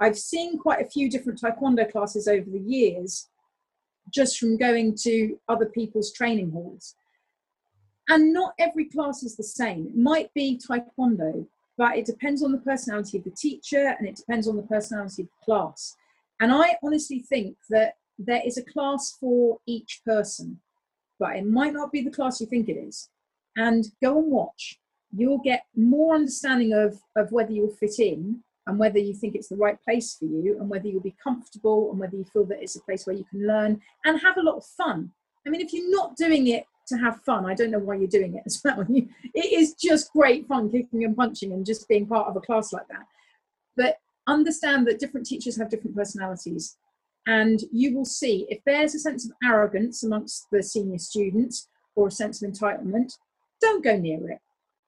i've 0.00 0.18
seen 0.18 0.58
quite 0.58 0.84
a 0.84 0.90
few 0.90 1.08
different 1.08 1.40
taekwondo 1.40 1.90
classes 1.90 2.26
over 2.26 2.50
the 2.50 2.58
years 2.58 3.28
just 4.10 4.38
from 4.38 4.56
going 4.56 4.96
to 5.02 5.38
other 5.48 5.66
people's 5.66 6.12
training 6.12 6.50
halls 6.50 6.96
and 8.08 8.32
not 8.32 8.54
every 8.58 8.84
class 8.86 9.22
is 9.22 9.36
the 9.36 9.42
same. 9.42 9.86
It 9.86 9.96
might 9.96 10.32
be 10.34 10.58
taekwondo, 10.58 11.46
but 11.76 11.96
it 11.96 12.06
depends 12.06 12.42
on 12.42 12.52
the 12.52 12.58
personality 12.58 13.18
of 13.18 13.24
the 13.24 13.30
teacher 13.30 13.94
and 13.98 14.06
it 14.06 14.16
depends 14.16 14.46
on 14.46 14.56
the 14.56 14.62
personality 14.62 15.22
of 15.22 15.28
the 15.28 15.44
class. 15.44 15.96
And 16.40 16.52
I 16.52 16.76
honestly 16.82 17.20
think 17.20 17.56
that 17.70 17.94
there 18.18 18.42
is 18.44 18.58
a 18.58 18.62
class 18.62 19.16
for 19.18 19.58
each 19.66 20.02
person, 20.04 20.60
but 21.18 21.36
it 21.36 21.46
might 21.46 21.72
not 21.72 21.92
be 21.92 22.02
the 22.02 22.10
class 22.10 22.40
you 22.40 22.46
think 22.46 22.68
it 22.68 22.76
is. 22.76 23.08
And 23.56 23.86
go 24.02 24.18
and 24.18 24.30
watch. 24.30 24.78
You'll 25.16 25.38
get 25.38 25.64
more 25.76 26.14
understanding 26.14 26.72
of, 26.72 27.00
of 27.16 27.30
whether 27.30 27.52
you'll 27.52 27.70
fit 27.70 27.98
in 27.98 28.42
and 28.66 28.78
whether 28.78 28.98
you 28.98 29.14
think 29.14 29.34
it's 29.34 29.48
the 29.48 29.56
right 29.56 29.78
place 29.84 30.14
for 30.14 30.24
you 30.24 30.56
and 30.58 30.68
whether 30.68 30.88
you'll 30.88 31.00
be 31.00 31.14
comfortable 31.22 31.90
and 31.90 32.00
whether 32.00 32.16
you 32.16 32.24
feel 32.24 32.44
that 32.46 32.62
it's 32.62 32.76
a 32.76 32.80
place 32.80 33.06
where 33.06 33.16
you 33.16 33.24
can 33.24 33.46
learn 33.46 33.80
and 34.04 34.20
have 34.20 34.36
a 34.38 34.42
lot 34.42 34.56
of 34.56 34.64
fun. 34.64 35.12
I 35.46 35.50
mean, 35.50 35.60
if 35.60 35.72
you're 35.72 35.90
not 35.90 36.16
doing 36.16 36.48
it 36.48 36.66
to 36.88 36.96
have 36.96 37.20
fun. 37.22 37.46
I 37.46 37.54
don't 37.54 37.70
know 37.70 37.78
why 37.78 37.96
you're 37.96 38.08
doing 38.08 38.34
it 38.36 38.42
as 38.46 38.60
well. 38.64 38.86
it 38.88 39.60
is 39.60 39.74
just 39.74 40.12
great 40.12 40.46
fun 40.46 40.70
kicking 40.70 41.04
and 41.04 41.16
punching 41.16 41.52
and 41.52 41.64
just 41.64 41.88
being 41.88 42.06
part 42.06 42.28
of 42.28 42.36
a 42.36 42.40
class 42.40 42.72
like 42.72 42.88
that. 42.88 43.06
But 43.76 43.98
understand 44.26 44.86
that 44.86 44.98
different 44.98 45.26
teachers 45.26 45.56
have 45.56 45.70
different 45.70 45.96
personalities. 45.96 46.76
And 47.26 47.60
you 47.72 47.94
will 47.96 48.04
see 48.04 48.46
if 48.50 48.60
there's 48.66 48.94
a 48.94 48.98
sense 48.98 49.24
of 49.24 49.32
arrogance 49.42 50.02
amongst 50.02 50.46
the 50.52 50.62
senior 50.62 50.98
students 50.98 51.68
or 51.96 52.08
a 52.08 52.10
sense 52.10 52.42
of 52.42 52.50
entitlement, 52.50 53.16
don't 53.60 53.82
go 53.82 53.96
near 53.96 54.30
it. 54.30 54.38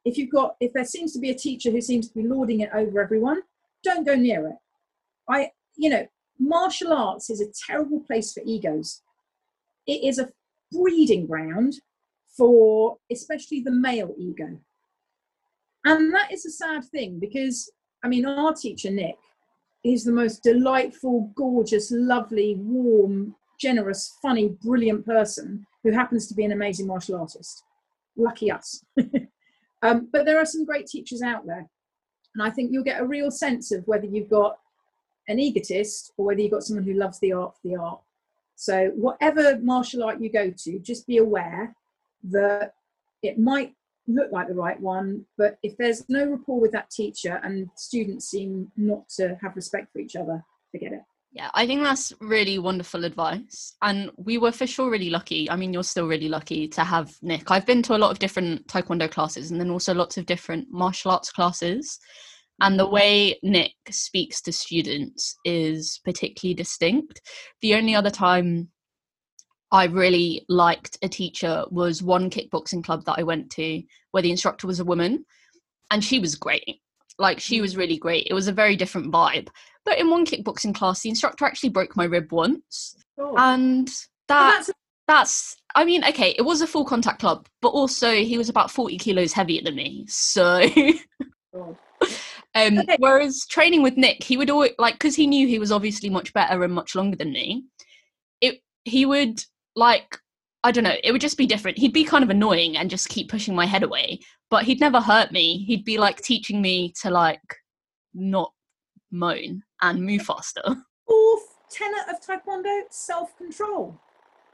If 0.04 0.18
you've 0.18 0.30
got, 0.30 0.56
if 0.60 0.72
there 0.72 0.84
seems 0.84 1.12
to 1.14 1.18
be 1.18 1.30
a 1.30 1.34
teacher 1.34 1.70
who 1.70 1.80
seems 1.80 2.08
to 2.08 2.14
be 2.14 2.26
lording 2.26 2.60
it 2.60 2.70
over 2.74 3.00
everyone, 3.00 3.42
don't 3.82 4.06
go 4.06 4.14
near 4.14 4.48
it. 4.48 4.56
I, 5.28 5.50
you 5.76 5.90
know, 5.90 6.06
martial 6.38 6.92
arts 6.92 7.30
is 7.30 7.40
a 7.40 7.50
terrible 7.66 8.00
place 8.00 8.32
for 8.32 8.42
egos. 8.44 9.02
It 9.86 10.04
is 10.04 10.18
a 10.18 10.28
breeding 10.72 11.26
ground 11.26 11.74
for 12.36 12.98
especially 13.10 13.60
the 13.60 13.70
male 13.70 14.14
ego. 14.18 14.58
And 15.84 16.12
that 16.14 16.32
is 16.32 16.44
a 16.44 16.50
sad 16.50 16.84
thing 16.84 17.18
because, 17.20 17.70
I 18.04 18.08
mean, 18.08 18.26
our 18.26 18.52
teacher, 18.52 18.90
Nick, 18.90 19.16
is 19.84 20.04
the 20.04 20.12
most 20.12 20.42
delightful, 20.42 21.32
gorgeous, 21.36 21.90
lovely, 21.92 22.56
warm, 22.58 23.36
generous, 23.60 24.16
funny, 24.20 24.48
brilliant 24.62 25.06
person 25.06 25.64
who 25.84 25.92
happens 25.92 26.26
to 26.26 26.34
be 26.34 26.44
an 26.44 26.52
amazing 26.52 26.86
martial 26.86 27.16
artist. 27.16 27.62
Lucky 28.16 28.50
us. 28.50 28.84
um, 29.82 30.08
but 30.12 30.24
there 30.24 30.38
are 30.38 30.44
some 30.44 30.64
great 30.64 30.86
teachers 30.86 31.22
out 31.22 31.46
there. 31.46 31.68
And 32.34 32.42
I 32.42 32.50
think 32.50 32.72
you'll 32.72 32.84
get 32.84 33.00
a 33.00 33.06
real 33.06 33.30
sense 33.30 33.72
of 33.72 33.86
whether 33.86 34.06
you've 34.06 34.28
got 34.28 34.58
an 35.28 35.38
egotist 35.38 36.12
or 36.16 36.26
whether 36.26 36.40
you've 36.40 36.52
got 36.52 36.64
someone 36.64 36.84
who 36.84 36.94
loves 36.94 37.18
the 37.20 37.32
art 37.32 37.54
for 37.54 37.68
the 37.68 37.76
art. 37.76 38.00
So, 38.56 38.90
whatever 38.94 39.58
martial 39.60 40.02
art 40.02 40.20
you 40.20 40.30
go 40.30 40.50
to, 40.50 40.78
just 40.78 41.06
be 41.06 41.18
aware 41.18 41.74
that 42.24 42.74
it 43.22 43.38
might 43.38 43.74
look 44.08 44.30
like 44.32 44.48
the 44.48 44.54
right 44.54 44.80
one, 44.80 45.24
but 45.36 45.58
if 45.62 45.76
there's 45.76 46.08
no 46.08 46.26
rapport 46.26 46.60
with 46.60 46.72
that 46.72 46.90
teacher 46.90 47.40
and 47.42 47.68
students 47.76 48.28
seem 48.28 48.70
not 48.76 49.08
to 49.10 49.36
have 49.42 49.56
respect 49.56 49.92
for 49.92 49.98
each 49.98 50.16
other, 50.16 50.44
forget 50.70 50.92
it. 50.92 51.02
Yeah, 51.32 51.50
I 51.52 51.66
think 51.66 51.82
that's 51.82 52.14
really 52.20 52.58
wonderful 52.58 53.04
advice. 53.04 53.74
And 53.82 54.10
we 54.16 54.38
were 54.38 54.52
for 54.52 54.66
sure 54.66 54.90
really 54.90 55.10
lucky. 55.10 55.50
I 55.50 55.56
mean, 55.56 55.72
you're 55.72 55.84
still 55.84 56.06
really 56.06 56.30
lucky 56.30 56.66
to 56.68 56.82
have 56.82 57.14
Nick. 57.20 57.50
I've 57.50 57.66
been 57.66 57.82
to 57.82 57.96
a 57.96 57.98
lot 57.98 58.10
of 58.10 58.18
different 58.18 58.66
Taekwondo 58.68 59.10
classes 59.10 59.50
and 59.50 59.60
then 59.60 59.68
also 59.68 59.92
lots 59.92 60.16
of 60.16 60.24
different 60.24 60.68
martial 60.70 61.10
arts 61.10 61.30
classes. 61.30 61.98
And 62.60 62.78
the 62.78 62.88
way 62.88 63.38
Nick 63.42 63.74
speaks 63.90 64.40
to 64.42 64.52
students 64.52 65.36
is 65.44 66.00
particularly 66.04 66.54
distinct. 66.54 67.20
The 67.60 67.74
only 67.74 67.94
other 67.94 68.10
time 68.10 68.70
I 69.72 69.84
really 69.84 70.44
liked 70.48 70.96
a 71.02 71.08
teacher 71.08 71.64
was 71.70 72.02
one 72.02 72.30
kickboxing 72.30 72.84
club 72.84 73.04
that 73.04 73.18
I 73.18 73.24
went 73.24 73.50
to 73.52 73.82
where 74.12 74.22
the 74.22 74.30
instructor 74.30 74.66
was 74.66 74.80
a 74.80 74.84
woman 74.84 75.26
and 75.90 76.02
she 76.02 76.18
was 76.18 76.34
great. 76.34 76.80
Like 77.18 77.40
she 77.40 77.60
was 77.60 77.76
really 77.76 77.98
great. 77.98 78.26
It 78.30 78.34
was 78.34 78.48
a 78.48 78.52
very 78.52 78.76
different 78.76 79.12
vibe. 79.12 79.48
But 79.84 79.98
in 79.98 80.10
one 80.10 80.24
kickboxing 80.26 80.74
class, 80.74 81.00
the 81.00 81.08
instructor 81.08 81.44
actually 81.44 81.70
broke 81.70 81.96
my 81.96 82.04
rib 82.04 82.32
once. 82.32 82.96
Oh. 83.18 83.34
And 83.36 83.88
that 84.28 84.64
that's, 84.66 84.70
that's 85.06 85.56
I 85.74 85.84
mean, 85.84 86.04
okay, 86.04 86.34
it 86.38 86.42
was 86.42 86.62
a 86.62 86.66
full 86.66 86.84
contact 86.84 87.20
club, 87.20 87.48
but 87.60 87.68
also 87.68 88.12
he 88.12 88.38
was 88.38 88.48
about 88.48 88.70
40 88.70 88.96
kilos 88.98 89.32
heavier 89.32 89.62
than 89.62 89.74
me. 89.74 90.06
So 90.08 90.68
um, 92.56 92.78
okay. 92.78 92.96
whereas 92.98 93.44
training 93.46 93.82
with 93.82 93.98
Nick, 93.98 94.22
he 94.22 94.36
would 94.38 94.48
always 94.48 94.72
like 94.78 94.94
because 94.94 95.14
he 95.14 95.26
knew 95.26 95.46
he 95.46 95.58
was 95.58 95.70
obviously 95.70 96.08
much 96.08 96.32
better 96.32 96.64
and 96.64 96.72
much 96.72 96.94
longer 96.94 97.16
than 97.16 97.30
me. 97.30 97.64
It 98.40 98.62
he 98.84 99.04
would 99.04 99.42
like 99.74 100.18
I 100.64 100.72
don't 100.72 100.84
know, 100.84 100.96
it 101.04 101.12
would 101.12 101.20
just 101.20 101.38
be 101.38 101.46
different. 101.46 101.78
He'd 101.78 101.92
be 101.92 102.02
kind 102.02 102.24
of 102.24 102.30
annoying 102.30 102.76
and 102.76 102.90
just 102.90 103.08
keep 103.08 103.30
pushing 103.30 103.54
my 103.54 103.66
head 103.66 103.82
away, 103.82 104.20
but 104.50 104.64
he'd 104.64 104.80
never 104.80 105.00
hurt 105.00 105.30
me. 105.30 105.64
He'd 105.64 105.84
be 105.84 105.98
like 105.98 106.22
teaching 106.22 106.62
me 106.62 106.92
to 107.02 107.10
like 107.10 107.40
not 108.14 108.52
moan 109.12 109.62
and 109.82 110.02
move 110.02 110.22
faster. 110.22 110.62
Fourth 111.06 111.54
tenet 111.70 112.08
of 112.08 112.20
Taekwondo: 112.20 112.84
self-control. 112.90 114.00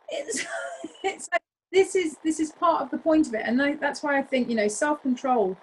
It's 0.09 0.45
it's 1.05 1.29
like, 1.31 1.43
this 1.71 1.95
is 1.95 2.17
this 2.25 2.41
is 2.41 2.51
part 2.51 2.83
of 2.83 2.91
the 2.91 2.99
point 2.99 3.29
of 3.29 3.35
it, 3.35 3.43
and 3.45 3.63
I, 3.63 3.75
that's 3.75 4.03
why 4.03 4.19
I 4.19 4.23
think 4.23 4.49
you 4.49 4.57
know 4.57 4.69
self-control. 4.69 5.57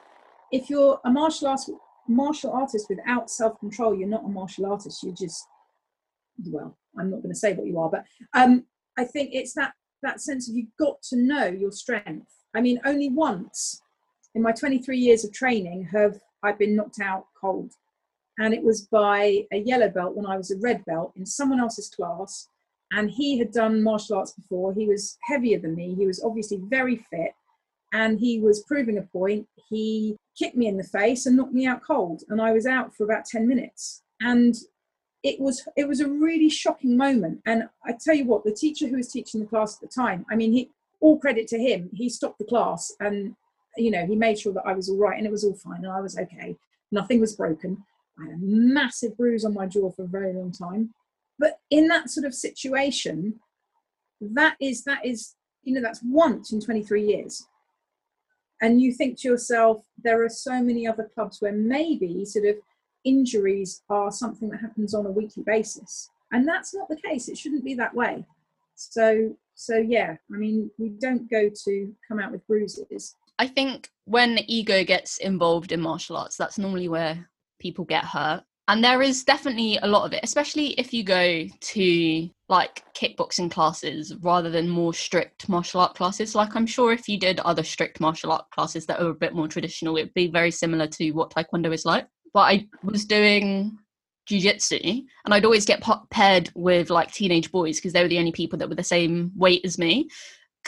If 0.52 0.70
you're 0.70 1.00
a 1.04 1.12
martial 1.12 1.50
artist, 1.50 1.72
martial 2.10 2.51
artist 2.51 2.88
without 2.89 3.30
self-control, 3.30 3.95
you're 3.95 4.10
not 4.10 4.26
a 4.26 4.30
martial 4.30 4.66
artist. 4.66 5.03
You're 5.03 5.14
just 5.14 5.45
well, 6.47 6.78
I'm 6.97 7.12
not 7.12 7.22
going 7.22 7.34
to 7.34 7.39
say 7.39 7.53
what 7.53 7.68
you 7.68 7.80
are, 7.80 7.89
but 7.89 8.05
um, 8.34 8.66
I 8.97 9.03
think 9.03 9.32
it's 9.34 9.53
that 9.53 9.74
that 10.01 10.22
sense 10.22 10.49
of 10.49 10.55
you've 10.55 10.76
got 10.80 11.01
to 11.03 11.18
know 11.18 11.47
your 11.47 11.72
strength. 11.72 12.32
I 12.55 12.62
mean, 12.62 12.80
only 12.86 13.10
once 13.10 13.82
in 14.34 14.41
my 14.41 14.53
23 14.53 14.97
years 14.97 15.26
of 15.26 15.34
training 15.34 15.89
have 15.91 16.20
I 16.41 16.53
been 16.53 16.76
knocked 16.76 17.01
out 17.01 17.26
cold, 17.39 17.74
and 18.38 18.53
it 18.53 18.64
was 18.64 18.88
by 18.88 19.45
a 19.51 19.57
yellow 19.57 19.89
belt 19.89 20.16
when 20.16 20.26
I 20.26 20.38
was 20.38 20.51
a 20.51 20.57
red 20.60 20.84
belt 20.86 21.14
in 21.16 21.26
someone 21.26 21.60
else's 21.60 21.89
class. 21.89 22.47
And 22.91 23.12
he 23.12 23.38
had 23.38 23.51
done 23.51 23.84
martial 23.84 24.18
arts 24.18 24.32
before. 24.32 24.74
He 24.74 24.88
was 24.88 25.16
heavier 25.22 25.60
than 25.60 25.76
me. 25.76 25.93
He 25.93 26.07
was 26.07 26.24
obviously 26.24 26.57
very 26.57 26.95
fit, 26.95 27.34
and 27.94 28.20
he 28.20 28.40
was 28.40 28.64
proving 28.64 28.98
a 28.98 29.02
point. 29.02 29.48
He 29.70 30.18
kicked 30.38 30.56
me 30.56 30.68
in 30.68 30.78
the 30.78 30.84
face 30.84 31.26
and 31.26 31.38
knocked 31.38 31.54
me 31.54 31.66
out 31.66 31.84
cold, 31.84 32.24
and 32.30 32.42
I 32.42 32.52
was 32.52 32.66
out 32.66 32.96
for 32.96 33.04
about 33.04 33.26
10 33.26 33.48
minutes. 33.48 34.04
And 34.22 34.56
it 35.24 35.40
was 35.40 35.68
it 35.76 35.88
was 35.88 36.00
a 36.00 36.08
really 36.08 36.50
shocking 36.50 36.96
moment. 36.96 37.42
And 37.46 37.64
i 37.86 37.94
tell 37.94 38.16
you 38.16 38.26
what 38.26 38.44
the 38.44 38.54
teacher 38.54 38.88
who 38.88 38.98
was 38.98 39.12
teaching 39.12 39.42
the 39.42 39.46
class 39.46 39.76
at 39.76 39.82
the 39.82 39.94
time 39.94 40.26
i 40.32 40.36
mean 40.36 40.54
he 40.54 40.72
all 41.02 41.20
credit 41.20 41.48
to 41.48 41.58
him 41.58 41.90
he 41.94 42.10
stopped 42.10 42.40
the 42.40 42.46
class 42.46 42.94
and 43.02 43.36
you 43.78 43.92
know 43.92 44.06
he 44.06 44.16
made 44.16 44.40
sure 44.40 44.54
that 44.54 44.66
i 44.66 44.74
was 44.74 44.90
all 44.90 44.98
right 44.98 45.18
and 45.18 45.26
it 45.28 45.32
was 45.32 45.44
all 45.44 45.56
fine 45.56 45.84
and 45.84 45.92
i 45.92 46.00
was 46.00 46.18
okay. 46.18 46.56
Nothing 46.92 47.20
was 47.20 47.36
broken. 47.36 47.84
I 48.20 48.26
had 48.26 48.34
a 48.34 48.40
massive 48.40 49.16
bruise 49.16 49.46
on 49.46 49.54
my 49.54 49.66
jaw 49.68 49.92
for 49.92 50.04
a 50.04 50.08
very 50.08 50.34
long 50.34 50.52
time. 50.52 50.94
But 51.38 51.60
in 51.70 51.88
that 51.88 52.10
sort 52.10 52.26
of 52.26 52.34
situation 52.34 53.40
that 54.22 54.56
is 54.60 54.84
that 54.84 55.06
is 55.06 55.36
you 55.64 55.74
know 55.74 55.82
that's 55.82 56.02
once 56.04 56.52
in 56.52 56.60
23 56.60 57.06
years 57.06 57.48
and 58.62 58.82
you 58.82 58.91
think 58.91 59.20
to 59.20 59.28
yourself 59.30 59.84
there 60.03 60.24
are 60.24 60.30
so 60.30 60.62
many 60.62 60.88
other 60.88 61.10
clubs 61.14 61.41
where 61.41 61.53
maybe 61.53 62.26
sort 62.26 62.45
of 62.45 62.55
injuries 63.05 63.82
are 63.89 64.12
something 64.12 64.49
that 64.49 64.60
happens 64.60 64.93
on 64.93 65.05
a 65.05 65.12
weekly 65.12 65.43
basis. 65.43 66.10
And 66.32 66.47
that's 66.47 66.74
not 66.76 66.89
the 66.89 66.97
case. 66.97 67.28
It 67.28 67.38
shouldn't 67.38 67.64
be 67.64 67.74
that 67.76 67.95
way. 67.95 68.26
So 68.76 69.36
so 69.60 69.76
yeah 69.76 70.16
i 70.34 70.38
mean 70.38 70.72
we 70.78 70.88
don't 70.88 71.30
go 71.30 71.49
to 71.49 71.93
come 72.07 72.18
out 72.18 72.32
with 72.32 72.45
bruises. 72.47 73.16
I 73.38 73.47
think 73.47 73.89
when 74.05 74.36
the 74.36 74.53
ego 74.53 74.84
gets 74.86 75.18
involved 75.18 75.74
in 75.74 75.82
martial 75.82 76.16
arts 76.16 76.38
that's 76.38 76.57
normally 76.57 76.88
where 76.88 77.30
people 77.60 77.84
get 77.84 78.05
hurt 78.05 78.43
and 78.70 78.84
there 78.84 79.01
is 79.01 79.24
definitely 79.24 79.80
a 79.82 79.88
lot 79.88 80.05
of 80.05 80.13
it 80.13 80.20
especially 80.24 80.67
if 80.80 80.93
you 80.93 81.03
go 81.03 81.45
to 81.59 82.30
like 82.49 82.84
kickboxing 82.93 83.49
classes 83.49 84.15
rather 84.22 84.49
than 84.49 84.70
more 84.70 84.93
strict 84.93 85.49
martial 85.49 85.82
art 85.82 85.95
classes. 85.95 86.36
Like 86.36 86.55
i'm 86.55 86.67
sure 86.67 86.93
if 86.93 87.09
you 87.09 87.20
did 87.20 87.39
other 87.41 87.63
strict 87.63 87.99
martial 87.99 88.32
art 88.32 88.45
classes 88.51 88.86
that 88.86 89.01
are 89.01 89.09
a 89.09 89.13
bit 89.13 89.34
more 89.34 89.47
traditional 89.47 89.97
it 89.97 90.03
would 90.03 90.13
be 90.13 90.28
very 90.28 90.51
similar 90.51 90.88
to 90.88 91.11
what 91.11 91.32
taekwondo 91.32 91.74
is 91.74 91.84
like. 91.86 92.07
But 92.34 92.41
I 92.41 92.67
was 92.84 93.05
doing 93.05 93.78
jujitsu 94.30 95.03
and 95.26 95.34
I'd 95.34 95.45
always 95.45 95.65
get 95.65 95.84
paired 96.11 96.51
with 96.53 96.91
like 96.91 97.11
teenage 97.11 97.51
boys 97.51 97.78
because 97.78 97.93
they 97.93 98.03
were 98.03 98.07
the 98.07 98.20
only 98.20 98.32
people 98.32 98.59
that 98.59 98.70
were 98.70 98.76
the 98.76 98.84
same 98.84 99.32
weight 99.36 99.65
as 99.65 99.80
me 99.80 100.07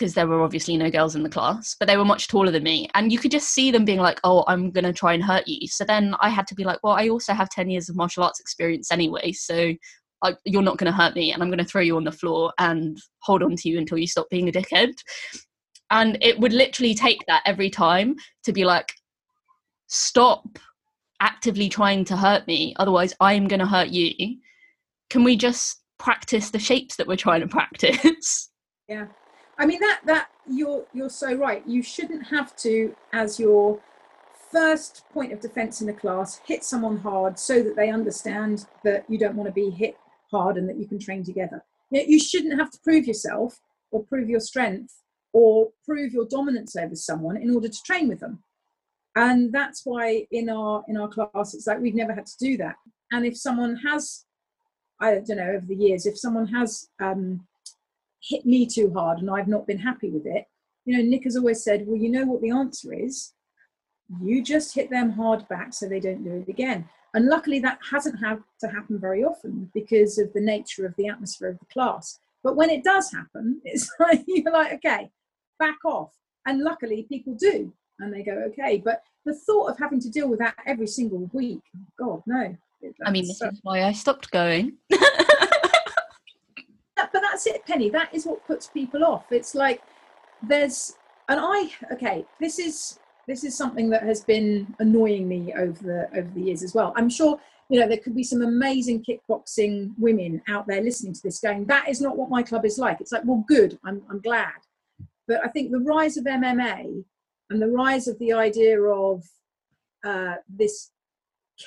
because 0.01 0.15
there 0.15 0.25
were 0.25 0.41
obviously 0.41 0.75
no 0.75 0.89
girls 0.89 1.15
in 1.15 1.21
the 1.21 1.29
class, 1.29 1.75
but 1.79 1.87
they 1.87 1.95
were 1.95 2.03
much 2.03 2.27
taller 2.27 2.49
than 2.49 2.63
me. 2.63 2.89
And 2.95 3.11
you 3.11 3.19
could 3.19 3.29
just 3.29 3.49
see 3.49 3.69
them 3.69 3.85
being 3.85 3.99
like, 3.99 4.19
oh, 4.23 4.43
I'm 4.47 4.71
going 4.71 4.83
to 4.83 4.91
try 4.91 5.13
and 5.13 5.23
hurt 5.23 5.47
you. 5.47 5.67
So 5.67 5.83
then 5.85 6.15
I 6.19 6.29
had 6.29 6.47
to 6.47 6.55
be 6.55 6.63
like, 6.63 6.79
well, 6.81 6.93
I 6.93 7.07
also 7.09 7.33
have 7.33 7.49
10 7.49 7.69
years 7.69 7.87
of 7.87 7.95
martial 7.95 8.23
arts 8.23 8.39
experience 8.39 8.91
anyway. 8.91 9.31
So 9.31 9.75
I, 10.23 10.33
you're 10.43 10.63
not 10.63 10.77
going 10.79 10.91
to 10.91 10.97
hurt 10.97 11.13
me 11.13 11.31
and 11.31 11.43
I'm 11.43 11.49
going 11.49 11.59
to 11.59 11.65
throw 11.65 11.83
you 11.83 11.97
on 11.97 12.03
the 12.03 12.11
floor 12.11 12.51
and 12.57 12.97
hold 13.21 13.43
on 13.43 13.55
to 13.57 13.69
you 13.69 13.77
until 13.77 13.99
you 13.99 14.07
stop 14.07 14.25
being 14.31 14.49
a 14.49 14.51
dickhead. 14.51 14.93
And 15.91 16.17
it 16.19 16.39
would 16.39 16.51
literally 16.51 16.95
take 16.95 17.19
that 17.27 17.43
every 17.45 17.69
time 17.69 18.15
to 18.45 18.51
be 18.51 18.65
like, 18.65 18.91
stop 19.85 20.57
actively 21.19 21.69
trying 21.69 22.03
to 22.03 22.17
hurt 22.17 22.47
me 22.47 22.73
otherwise 22.79 23.13
i 23.19 23.33
am 23.33 23.47
going 23.47 23.59
to 23.59 23.65
hurt 23.65 23.89
you 23.89 24.37
can 25.11 25.23
we 25.23 25.35
just 25.35 25.83
practice 25.99 26.49
the 26.49 26.57
shapes 26.57 26.95
that 26.95 27.05
we're 27.05 27.15
trying 27.15 27.41
to 27.41 27.47
practice 27.47 28.49
yeah 28.87 29.05
i 29.61 29.65
mean 29.65 29.79
that 29.79 30.01
that 30.05 30.27
you're 30.47 30.85
you're 30.93 31.09
so 31.09 31.33
right. 31.33 31.63
You 31.67 31.81
shouldn't 31.81 32.27
have 32.27 32.55
to 32.57 32.95
as 33.13 33.39
your 33.39 33.79
first 34.51 35.03
point 35.13 35.31
of 35.31 35.39
defense 35.39 35.81
in 35.81 35.87
the 35.87 35.93
class 35.93 36.41
hit 36.45 36.63
someone 36.63 36.97
hard 36.97 37.39
so 37.39 37.63
that 37.63 37.75
they 37.75 37.89
understand 37.89 38.65
that 38.83 39.05
you 39.07 39.17
don't 39.17 39.35
want 39.35 39.47
to 39.47 39.53
be 39.53 39.69
hit 39.69 39.97
hard 40.29 40.57
and 40.57 40.67
that 40.67 40.77
you 40.77 40.85
can 40.85 40.99
train 40.99 41.23
together. 41.23 41.63
You 41.89 42.19
shouldn't 42.19 42.59
have 42.59 42.71
to 42.71 42.79
prove 42.83 43.05
yourself 43.05 43.59
or 43.91 44.03
prove 44.03 44.29
your 44.29 44.39
strength 44.39 44.93
or 45.33 45.69
prove 45.85 46.11
your 46.11 46.25
dominance 46.25 46.75
over 46.75 46.95
someone 46.95 47.37
in 47.37 47.53
order 47.53 47.69
to 47.69 47.83
train 47.83 48.09
with 48.09 48.19
them. 48.19 48.43
And 49.15 49.51
that's 49.53 49.85
why 49.85 50.25
in 50.31 50.49
our 50.49 50.83
in 50.87 50.97
our 50.97 51.07
class 51.07 51.53
it's 51.53 51.67
like 51.67 51.79
we've 51.79 51.95
never 51.95 52.13
had 52.13 52.25
to 52.25 52.37
do 52.37 52.57
that. 52.57 52.75
And 53.11 53.25
if 53.25 53.37
someone 53.37 53.77
has 53.77 54.25
i 54.99 55.15
don't 55.15 55.37
know 55.37 55.51
over 55.55 55.65
the 55.65 55.75
years 55.75 56.05
if 56.05 56.17
someone 56.17 56.45
has 56.45 56.87
um, 56.99 57.45
hit 58.21 58.45
me 58.45 58.65
too 58.65 58.91
hard 58.93 59.19
and 59.19 59.29
i've 59.29 59.47
not 59.47 59.67
been 59.67 59.79
happy 59.79 60.09
with 60.09 60.25
it. 60.25 60.45
You 60.85 60.97
know 60.97 61.03
nick 61.03 61.23
has 61.25 61.37
always 61.37 61.63
said 61.63 61.85
well 61.85 61.97
you 61.97 62.09
know 62.09 62.25
what 62.25 62.41
the 62.41 62.51
answer 62.51 62.93
is. 62.93 63.33
You 64.21 64.43
just 64.43 64.75
hit 64.75 64.89
them 64.89 65.11
hard 65.11 65.47
back 65.47 65.73
so 65.73 65.87
they 65.87 66.01
don't 66.01 66.23
do 66.23 66.43
it 66.45 66.49
again. 66.49 66.87
And 67.13 67.27
luckily 67.27 67.59
that 67.59 67.79
hasn't 67.89 68.19
had 68.19 68.39
to 68.59 68.67
happen 68.67 68.99
very 68.99 69.23
often 69.23 69.69
because 69.73 70.17
of 70.17 70.33
the 70.33 70.41
nature 70.41 70.85
of 70.85 70.93
the 70.97 71.07
atmosphere 71.07 71.49
of 71.49 71.59
the 71.59 71.65
class. 71.73 72.19
But 72.43 72.55
when 72.55 72.69
it 72.69 72.83
does 72.83 73.11
happen 73.11 73.61
it's 73.65 73.89
like 73.99 74.23
you're 74.27 74.51
like 74.51 74.73
okay 74.73 75.09
back 75.59 75.83
off. 75.85 76.13
And 76.45 76.61
luckily 76.61 77.05
people 77.07 77.35
do 77.35 77.71
and 77.99 78.13
they 78.13 78.23
go 78.23 78.33
okay. 78.49 78.81
But 78.83 79.01
the 79.25 79.33
thought 79.33 79.69
of 79.69 79.79
having 79.79 79.99
to 80.01 80.09
deal 80.09 80.27
with 80.27 80.39
that 80.39 80.55
every 80.65 80.87
single 80.87 81.29
week 81.33 81.61
god 81.97 82.21
no. 82.25 82.55
I 83.05 83.11
mean 83.11 83.27
this 83.27 83.39
so, 83.39 83.47
uh 83.47 83.49
is 83.49 83.59
why 83.63 83.83
i 83.83 83.91
stopped 83.91 84.31
going 84.31 84.77
that's 87.43 87.55
it 87.55 87.65
penny 87.65 87.89
that 87.89 88.13
is 88.13 88.25
what 88.25 88.45
puts 88.45 88.67
people 88.67 89.03
off 89.03 89.25
it's 89.31 89.55
like 89.55 89.81
there's 90.43 90.95
and 91.29 91.39
i 91.41 91.69
okay 91.91 92.25
this 92.39 92.59
is 92.59 92.99
this 93.27 93.43
is 93.43 93.55
something 93.55 93.89
that 93.89 94.03
has 94.03 94.21
been 94.23 94.73
annoying 94.79 95.27
me 95.27 95.53
over 95.53 95.83
the 95.83 96.09
over 96.17 96.29
the 96.35 96.41
years 96.41 96.63
as 96.63 96.73
well 96.73 96.93
i'm 96.95 97.09
sure 97.09 97.39
you 97.69 97.79
know, 97.79 97.87
there 97.87 97.99
could 97.99 98.15
be 98.15 98.23
some 98.23 98.41
amazing 98.41 99.01
kickboxing 99.01 99.93
women 99.97 100.41
out 100.49 100.67
there 100.67 100.81
listening 100.81 101.13
to 101.13 101.21
this 101.23 101.39
going, 101.39 101.63
that 101.67 101.87
is 101.87 102.01
not 102.01 102.17
what 102.17 102.29
my 102.29 102.43
club 102.43 102.65
is 102.65 102.77
like. 102.77 102.99
It's 102.99 103.13
like, 103.13 103.21
well, 103.23 103.45
good, 103.47 103.79
I'm, 103.85 104.01
I'm 104.09 104.19
glad. 104.19 104.59
But 105.25 105.39
I 105.41 105.47
think 105.47 105.71
the 105.71 105.79
rise 105.79 106.17
of 106.17 106.25
MMA 106.25 107.01
and 107.49 107.61
the 107.61 107.69
rise 107.69 108.09
of 108.09 108.19
the 108.19 108.33
idea 108.33 108.77
of 108.81 109.23
uh, 110.03 110.35
this 110.49 110.91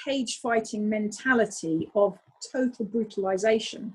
cage 0.05 0.41
fighting 0.43 0.91
mentality 0.91 1.89
of 1.95 2.19
total 2.53 2.85
brutalization, 2.85 3.95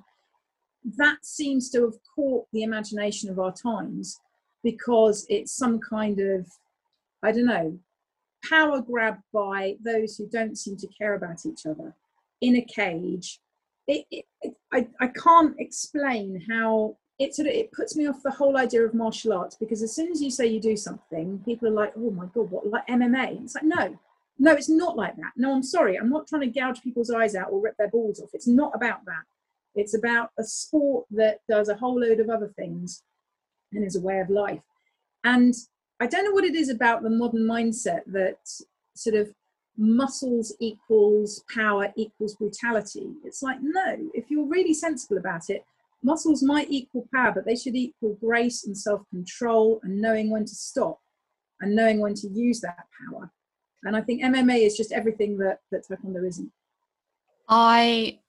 that 0.97 1.25
seems 1.25 1.69
to 1.71 1.83
have 1.83 1.95
caught 2.15 2.47
the 2.53 2.63
imagination 2.63 3.29
of 3.29 3.39
our 3.39 3.53
times 3.53 4.19
because 4.63 5.25
it's 5.29 5.55
some 5.55 5.79
kind 5.79 6.19
of, 6.19 6.47
I 7.23 7.31
don't 7.31 7.45
know, 7.45 7.77
power 8.47 8.81
grab 8.81 9.17
by 9.33 9.75
those 9.83 10.15
who 10.15 10.27
don't 10.27 10.57
seem 10.57 10.77
to 10.77 10.87
care 10.87 11.15
about 11.15 11.45
each 11.45 11.65
other 11.65 11.93
in 12.41 12.55
a 12.55 12.61
cage. 12.61 13.39
It, 13.87 14.05
it, 14.11 14.25
it, 14.41 14.53
I, 14.71 14.87
I 14.99 15.07
can't 15.07 15.55
explain 15.59 16.43
how 16.49 16.97
it 17.17 17.35
sort 17.35 17.49
of 17.49 17.53
it 17.53 17.71
puts 17.73 17.95
me 17.97 18.07
off 18.07 18.23
the 18.23 18.31
whole 18.31 18.57
idea 18.57 18.85
of 18.85 18.93
martial 18.93 19.33
arts 19.33 19.55
because 19.55 19.81
as 19.81 19.93
soon 19.93 20.09
as 20.11 20.21
you 20.21 20.31
say 20.31 20.47
you 20.47 20.61
do 20.61 20.77
something, 20.77 21.41
people 21.43 21.67
are 21.67 21.71
like, 21.71 21.91
"Oh 21.97 22.11
my 22.11 22.27
god, 22.27 22.49
what 22.49 22.67
like 22.67 22.87
MMA?" 22.87 23.43
It's 23.43 23.55
like, 23.55 23.65
no, 23.65 23.99
no, 24.37 24.53
it's 24.53 24.69
not 24.69 24.95
like 24.95 25.17
that. 25.17 25.33
No, 25.35 25.53
I'm 25.53 25.63
sorry, 25.63 25.97
I'm 25.97 26.09
not 26.09 26.27
trying 26.27 26.41
to 26.41 26.59
gouge 26.59 26.81
people's 26.81 27.11
eyes 27.11 27.35
out 27.35 27.49
or 27.51 27.61
rip 27.61 27.75
their 27.77 27.89
balls 27.89 28.21
off. 28.21 28.29
It's 28.33 28.47
not 28.47 28.71
about 28.73 29.03
that. 29.05 29.23
It's 29.75 29.95
about 29.95 30.29
a 30.37 30.43
sport 30.43 31.05
that 31.11 31.39
does 31.47 31.69
a 31.69 31.75
whole 31.75 31.99
load 31.99 32.19
of 32.19 32.29
other 32.29 32.51
things 32.57 33.03
and 33.71 33.85
is 33.85 33.95
a 33.95 34.01
way 34.01 34.19
of 34.19 34.29
life. 34.29 34.61
And 35.23 35.53
I 35.99 36.07
don't 36.07 36.25
know 36.25 36.31
what 36.31 36.43
it 36.43 36.55
is 36.55 36.69
about 36.69 37.03
the 37.03 37.09
modern 37.09 37.41
mindset 37.41 38.01
that 38.07 38.39
sort 38.95 39.15
of 39.15 39.29
muscles 39.77 40.53
equals 40.59 41.43
power 41.53 41.91
equals 41.95 42.35
brutality. 42.35 43.11
It's 43.23 43.41
like, 43.41 43.59
no, 43.61 44.09
if 44.13 44.29
you're 44.29 44.47
really 44.47 44.73
sensible 44.73 45.17
about 45.17 45.49
it, 45.49 45.63
muscles 46.03 46.43
might 46.43 46.69
equal 46.69 47.07
power, 47.13 47.31
but 47.33 47.45
they 47.45 47.55
should 47.55 47.75
equal 47.75 48.17
grace 48.19 48.65
and 48.65 48.77
self 48.77 49.01
control 49.09 49.79
and 49.83 50.01
knowing 50.01 50.29
when 50.29 50.45
to 50.45 50.55
stop 50.55 50.99
and 51.61 51.75
knowing 51.75 51.99
when 51.99 52.13
to 52.15 52.27
use 52.27 52.61
that 52.61 52.87
power. 53.07 53.31
And 53.83 53.95
I 53.95 54.01
think 54.01 54.21
MMA 54.21 54.65
is 54.65 54.75
just 54.75 54.91
everything 54.91 55.37
that, 55.37 55.59
that 55.71 55.87
Taekwondo 55.87 56.27
isn't. 56.27 56.51
I 57.47 58.19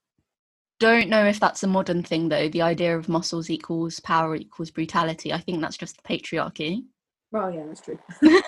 don't 0.80 1.08
know 1.08 1.24
if 1.24 1.38
that's 1.38 1.62
a 1.62 1.68
modern 1.68 2.02
thing 2.02 2.28
though, 2.28 2.48
the 2.48 2.62
idea 2.62 2.96
of 2.96 3.08
muscles 3.08 3.50
equals 3.50 4.00
power 4.00 4.34
equals 4.34 4.70
brutality. 4.70 5.32
I 5.32 5.38
think 5.38 5.60
that's 5.60 5.76
just 5.76 5.96
the 5.96 6.02
patriarchy. 6.02 6.84
Well, 7.30 7.52
yeah, 7.52 7.64
that's 7.68 7.82
true. 7.82 7.98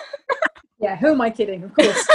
yeah, 0.79 0.97
who 0.97 1.13
am 1.13 1.21
I 1.21 1.29
kidding? 1.29 1.63
Of 1.63 1.73
course. 1.73 2.07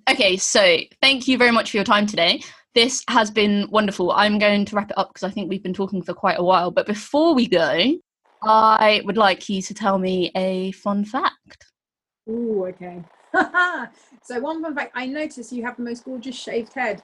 okay, 0.10 0.36
so 0.36 0.78
thank 1.00 1.26
you 1.26 1.38
very 1.38 1.52
much 1.52 1.70
for 1.70 1.78
your 1.78 1.84
time 1.84 2.06
today. 2.06 2.42
This 2.74 3.02
has 3.08 3.30
been 3.30 3.68
wonderful. 3.70 4.12
I'm 4.12 4.38
going 4.38 4.64
to 4.66 4.76
wrap 4.76 4.90
it 4.90 4.98
up 4.98 5.08
because 5.08 5.22
I 5.22 5.30
think 5.30 5.48
we've 5.48 5.62
been 5.62 5.72
talking 5.72 6.02
for 6.02 6.12
quite 6.12 6.38
a 6.38 6.44
while. 6.44 6.70
But 6.70 6.86
before 6.86 7.34
we 7.34 7.48
go, 7.48 7.94
I 8.42 9.00
would 9.04 9.16
like 9.16 9.48
you 9.48 9.62
to 9.62 9.74
tell 9.74 9.98
me 9.98 10.30
a 10.36 10.72
fun 10.72 11.04
fact. 11.04 11.66
Ooh, 12.28 12.66
okay. 12.66 13.02
so, 14.22 14.40
one 14.40 14.62
fun 14.62 14.74
fact 14.74 14.92
I 14.94 15.06
noticed 15.06 15.52
you 15.52 15.64
have 15.64 15.76
the 15.76 15.82
most 15.82 16.04
gorgeous 16.04 16.36
shaved 16.36 16.74
head. 16.74 17.02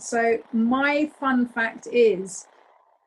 So, 0.00 0.38
my 0.52 1.10
fun 1.18 1.46
fact 1.46 1.88
is 1.90 2.46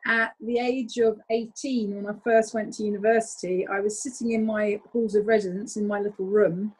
at 0.06 0.32
the 0.40 0.58
age 0.58 0.98
of 0.98 1.18
18, 1.30 1.94
when 1.94 2.06
I 2.06 2.18
first 2.22 2.54
went 2.54 2.74
to 2.74 2.84
university, 2.84 3.66
I 3.66 3.80
was 3.80 4.02
sitting 4.02 4.32
in 4.32 4.44
my 4.44 4.80
halls 4.92 5.14
of 5.14 5.26
residence 5.26 5.76
in 5.76 5.86
my 5.86 6.00
little 6.00 6.26
room, 6.26 6.74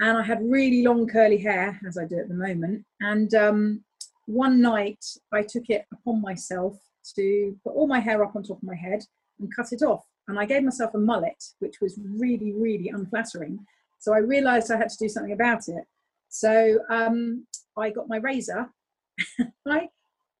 and 0.00 0.18
I 0.18 0.22
had 0.22 0.42
really 0.42 0.84
long 0.84 1.06
curly 1.06 1.38
hair, 1.38 1.80
as 1.86 1.96
I 1.96 2.04
do 2.04 2.18
at 2.18 2.28
the 2.28 2.34
moment. 2.34 2.84
And 3.00 3.32
um, 3.34 3.84
one 4.26 4.60
night, 4.60 5.04
I 5.32 5.42
took 5.42 5.70
it 5.70 5.86
upon 5.92 6.20
myself 6.20 6.76
to 7.16 7.56
put 7.62 7.74
all 7.74 7.86
my 7.86 8.00
hair 8.00 8.24
up 8.24 8.34
on 8.34 8.42
top 8.42 8.58
of 8.58 8.62
my 8.62 8.74
head 8.74 9.02
and 9.38 9.54
cut 9.54 9.72
it 9.72 9.82
off. 9.82 10.04
And 10.28 10.38
I 10.38 10.46
gave 10.46 10.62
myself 10.62 10.94
a 10.94 10.98
mullet, 10.98 11.42
which 11.58 11.76
was 11.80 11.98
really, 12.02 12.52
really 12.52 12.88
unflattering. 12.88 13.58
So 14.00 14.12
I 14.12 14.18
realized 14.18 14.70
I 14.70 14.76
had 14.76 14.88
to 14.88 14.96
do 14.98 15.08
something 15.08 15.32
about 15.32 15.68
it. 15.68 15.84
So 16.28 16.80
um, 16.90 17.46
I 17.76 17.90
got 17.90 18.08
my 18.08 18.16
razor. 18.16 18.70
I, 19.66 19.88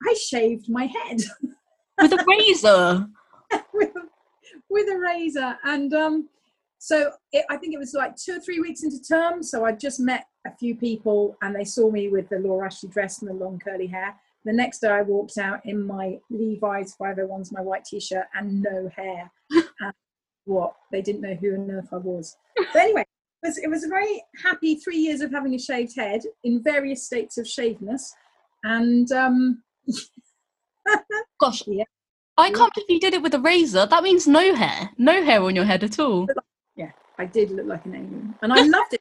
I 0.06 0.14
shaved 0.14 0.68
my 0.68 0.86
head. 0.86 1.20
with 2.00 2.12
a 2.12 2.24
razor. 2.26 3.06
with, 3.72 3.92
with, 4.68 4.88
a 4.88 4.98
razor, 4.98 5.56
and 5.64 5.94
um, 5.94 6.28
so 6.78 7.12
it, 7.32 7.44
I 7.50 7.56
think 7.56 7.74
it 7.74 7.78
was 7.78 7.94
like 7.94 8.16
two 8.16 8.36
or 8.36 8.40
three 8.40 8.60
weeks 8.60 8.82
into 8.82 9.00
term. 9.00 9.42
So 9.42 9.64
I 9.64 9.72
just 9.72 10.00
met 10.00 10.26
a 10.46 10.54
few 10.56 10.74
people, 10.74 11.36
and 11.42 11.54
they 11.54 11.64
saw 11.64 11.90
me 11.90 12.08
with 12.08 12.28
the 12.28 12.38
Laura 12.38 12.66
Ashley 12.66 12.88
dress 12.88 13.22
and 13.22 13.30
the 13.30 13.34
long 13.34 13.58
curly 13.58 13.86
hair. 13.86 14.14
The 14.44 14.52
next 14.52 14.80
day, 14.80 14.88
I 14.88 15.02
walked 15.02 15.38
out 15.38 15.60
in 15.64 15.86
my 15.86 16.18
Levi's 16.30 16.94
501s, 17.00 17.52
my 17.52 17.62
white 17.62 17.84
t-shirt, 17.84 18.26
and 18.34 18.60
no 18.60 18.90
hair. 18.94 19.30
and 19.50 19.92
what 20.44 20.74
they 20.92 21.02
didn't 21.02 21.22
know 21.22 21.34
who 21.34 21.54
on 21.54 21.70
earth 21.70 21.88
I 21.92 21.96
was. 21.96 22.36
But 22.56 22.82
anyway, 22.82 23.02
it 23.02 23.46
was, 23.46 23.58
it 23.58 23.68
was 23.68 23.84
a 23.84 23.88
very 23.88 24.22
happy 24.42 24.76
three 24.76 24.98
years 24.98 25.20
of 25.20 25.30
having 25.30 25.54
a 25.54 25.58
shaved 25.58 25.96
head 25.96 26.22
in 26.44 26.62
various 26.62 27.04
states 27.04 27.38
of 27.38 27.48
shaveness, 27.48 28.14
and 28.64 29.10
um, 29.12 29.62
Gosh, 31.40 31.62
yeah. 31.66 31.84
I 32.36 32.50
can't 32.50 32.72
believe 32.74 32.90
you 32.90 33.00
did 33.00 33.14
it 33.14 33.22
with 33.22 33.34
a 33.34 33.38
razor. 33.38 33.86
That 33.86 34.02
means 34.02 34.26
no 34.26 34.54
hair, 34.54 34.90
no 34.98 35.24
hair 35.24 35.40
on 35.42 35.54
your 35.54 35.64
head 35.64 35.84
at 35.84 36.00
all. 36.00 36.26
Yeah, 36.74 36.90
I 37.18 37.26
did 37.26 37.50
look 37.50 37.66
like 37.66 37.84
an 37.84 37.94
alien, 37.94 38.34
and 38.42 38.52
I 38.52 38.62
loved 38.62 38.94
it. 38.94 39.00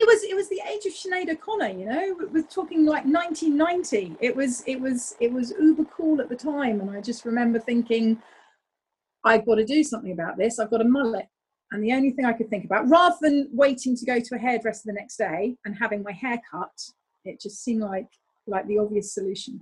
It 0.00 0.06
was 0.06 0.22
it 0.24 0.34
was 0.34 0.48
the 0.50 0.60
age 0.68 0.84
of 0.84 0.92
Sinead 0.92 1.30
O'Connor, 1.30 1.68
you 1.68 1.86
know. 1.86 2.28
We're 2.30 2.42
talking 2.42 2.84
like 2.84 3.04
1990. 3.06 4.16
It 4.20 4.36
was 4.36 4.62
it 4.66 4.78
was 4.78 5.16
it 5.20 5.32
was 5.32 5.54
uber 5.58 5.84
cool 5.84 6.20
at 6.20 6.28
the 6.28 6.36
time, 6.36 6.80
and 6.80 6.90
I 6.90 7.00
just 7.00 7.24
remember 7.24 7.58
thinking, 7.58 8.20
I've 9.24 9.46
got 9.46 9.54
to 9.54 9.64
do 9.64 9.82
something 9.82 10.12
about 10.12 10.36
this. 10.36 10.58
I've 10.58 10.70
got 10.70 10.82
a 10.82 10.88
mullet, 10.88 11.28
and 11.70 11.82
the 11.82 11.92
only 11.92 12.10
thing 12.10 12.26
I 12.26 12.34
could 12.34 12.50
think 12.50 12.66
about, 12.66 12.88
rather 12.90 13.16
than 13.22 13.48
waiting 13.52 13.96
to 13.96 14.04
go 14.04 14.20
to 14.20 14.34
a 14.34 14.38
hairdresser 14.38 14.82
the 14.84 14.92
next 14.92 15.16
day 15.16 15.56
and 15.64 15.74
having 15.74 16.02
my 16.02 16.12
hair 16.12 16.38
cut, 16.50 16.72
it 17.24 17.40
just 17.40 17.64
seemed 17.64 17.80
like 17.80 18.08
like 18.46 18.66
the 18.66 18.78
obvious 18.78 19.14
solution. 19.14 19.60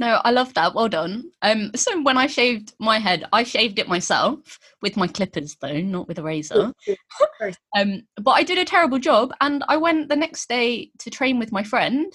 No, 0.00 0.18
I 0.24 0.30
love 0.30 0.54
that. 0.54 0.74
Well 0.74 0.88
done. 0.88 1.30
Um, 1.42 1.72
so 1.76 2.00
when 2.02 2.16
I 2.16 2.26
shaved 2.26 2.72
my 2.80 2.98
head, 2.98 3.26
I 3.34 3.42
shaved 3.42 3.78
it 3.78 3.86
myself 3.86 4.58
with 4.80 4.96
my 4.96 5.06
clippers, 5.06 5.58
though, 5.60 5.78
not 5.78 6.08
with 6.08 6.18
a 6.18 6.22
razor. 6.22 6.72
um, 7.76 8.02
but 8.16 8.30
I 8.30 8.42
did 8.42 8.56
a 8.56 8.64
terrible 8.64 8.98
job, 8.98 9.30
and 9.42 9.62
I 9.68 9.76
went 9.76 10.08
the 10.08 10.16
next 10.16 10.48
day 10.48 10.90
to 11.00 11.10
train 11.10 11.38
with 11.38 11.52
my 11.52 11.62
friend, 11.62 12.10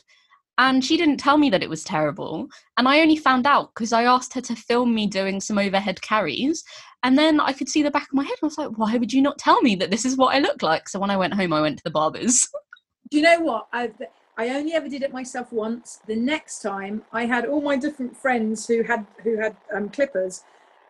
and 0.57 0.84
she 0.84 0.97
didn't 0.97 1.18
tell 1.18 1.38
me 1.38 1.51
that 1.51 1.61
it 1.61 1.70
was 1.70 1.84
terrible. 1.84 2.47
And 2.78 2.88
I 2.88 3.01
only 3.01 3.18
found 3.18 3.45
out 3.45 3.70
because 3.76 3.93
I 3.93 4.05
asked 4.05 4.34
her 4.34 4.41
to 4.41 4.55
film 4.55 4.95
me 4.95 5.05
doing 5.05 5.39
some 5.39 5.59
overhead 5.59 6.01
carries, 6.01 6.63
and 7.03 7.16
then 7.20 7.39
I 7.39 7.53
could 7.53 7.70
see 7.70 7.84
the 7.84 7.91
back 7.91 8.07
of 8.07 8.13
my 8.13 8.24
head. 8.24 8.38
And 8.41 8.45
I 8.45 8.47
was 8.47 8.57
like, 8.57 8.78
"Why 8.80 8.97
would 8.97 9.13
you 9.13 9.22
not 9.22 9.38
tell 9.38 9.61
me 9.61 9.76
that 9.76 9.91
this 9.91 10.05
is 10.05 10.18
what 10.18 10.34
I 10.34 10.39
look 10.39 10.63
like?" 10.63 10.89
So 10.89 10.99
when 10.99 11.11
I 11.11 11.18
went 11.18 11.36
home, 11.36 11.53
I 11.53 11.61
went 11.61 11.78
to 11.78 11.84
the 11.84 11.91
barbers. 11.91 12.49
Do 13.11 13.18
you 13.18 13.24
know 13.24 13.41
what? 13.41 13.68
I've, 13.72 13.93
I 14.38 14.50
only 14.50 14.74
ever 14.74 14.90
did 14.90 15.04
it 15.04 15.14
myself 15.14 15.52
once. 15.52 16.00
The 16.08 16.16
next 16.16 16.62
time, 16.62 17.04
I 17.14 17.26
had 17.26 17.46
all 17.46 17.62
my 17.62 17.78
different 17.78 18.18
friends 18.18 18.68
who 18.68 18.84
had 18.84 19.06
who 19.24 19.38
had 19.38 19.56
um, 19.74 19.90
clippers. 19.90 20.44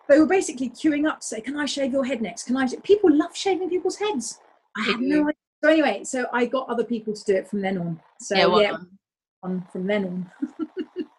They 0.07 0.19
were 0.19 0.25
basically 0.25 0.69
queuing 0.69 1.07
up 1.07 1.19
to 1.21 1.25
say, 1.25 1.41
"Can 1.41 1.57
I 1.57 1.65
shave 1.65 1.91
your 1.91 2.05
head 2.05 2.21
next? 2.21 2.43
Can 2.43 2.57
I?" 2.57 2.67
People 2.83 3.15
love 3.15 3.35
shaving 3.35 3.69
people's 3.69 3.97
heads. 3.97 4.39
I 4.77 4.91
had 4.91 4.99
no 4.99 5.21
idea. 5.21 5.33
So 5.63 5.69
anyway, 5.69 6.03
so 6.03 6.25
I 6.33 6.45
got 6.45 6.69
other 6.69 6.83
people 6.83 7.13
to 7.13 7.23
do 7.23 7.35
it 7.35 7.47
from 7.47 7.61
then 7.61 7.77
on. 7.77 7.99
So 8.19 8.35
yeah, 8.35 8.45
well 8.45 8.61
yeah 8.61 8.77
on 9.45 9.65
from 9.71 9.87
then 9.87 10.05
on. 10.05 10.31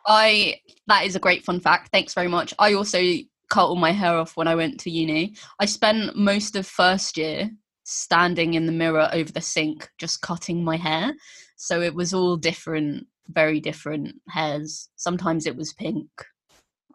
I 0.07 0.61
that 0.89 1.05
is 1.07 1.16
a 1.16 1.20
great 1.20 1.45
fun 1.45 1.61
fact. 1.61 1.91
Thanks 1.93 2.12
very 2.12 2.29
much. 2.29 2.53
I 2.59 2.74
also 2.74 3.01
cut 3.49 3.66
all 3.66 3.77
my 3.77 3.93
hair 3.93 4.16
off 4.16 4.37
when 4.37 4.49
I 4.49 4.55
went 4.55 4.79
to 4.81 4.91
uni. 4.91 5.37
I 5.61 5.66
spent 5.66 6.16
most 6.16 6.57
of 6.57 6.66
first 6.66 7.16
year 7.16 7.51
standing 7.89 8.55
in 8.55 8.66
the 8.66 8.72
mirror 8.72 9.09
over 9.12 9.30
the 9.30 9.41
sink 9.41 9.89
just 9.99 10.20
cutting 10.20 10.64
my 10.64 10.76
hair 10.76 11.14
so 11.57 11.80
it 11.80 11.95
was 11.95 12.12
all 12.12 12.37
different, 12.37 13.07
very 13.28 13.61
different 13.61 14.14
hairs. 14.28 14.91
Sometimes 14.97 15.47
it 15.47 15.57
was 15.57 15.72
pink. 15.72 16.09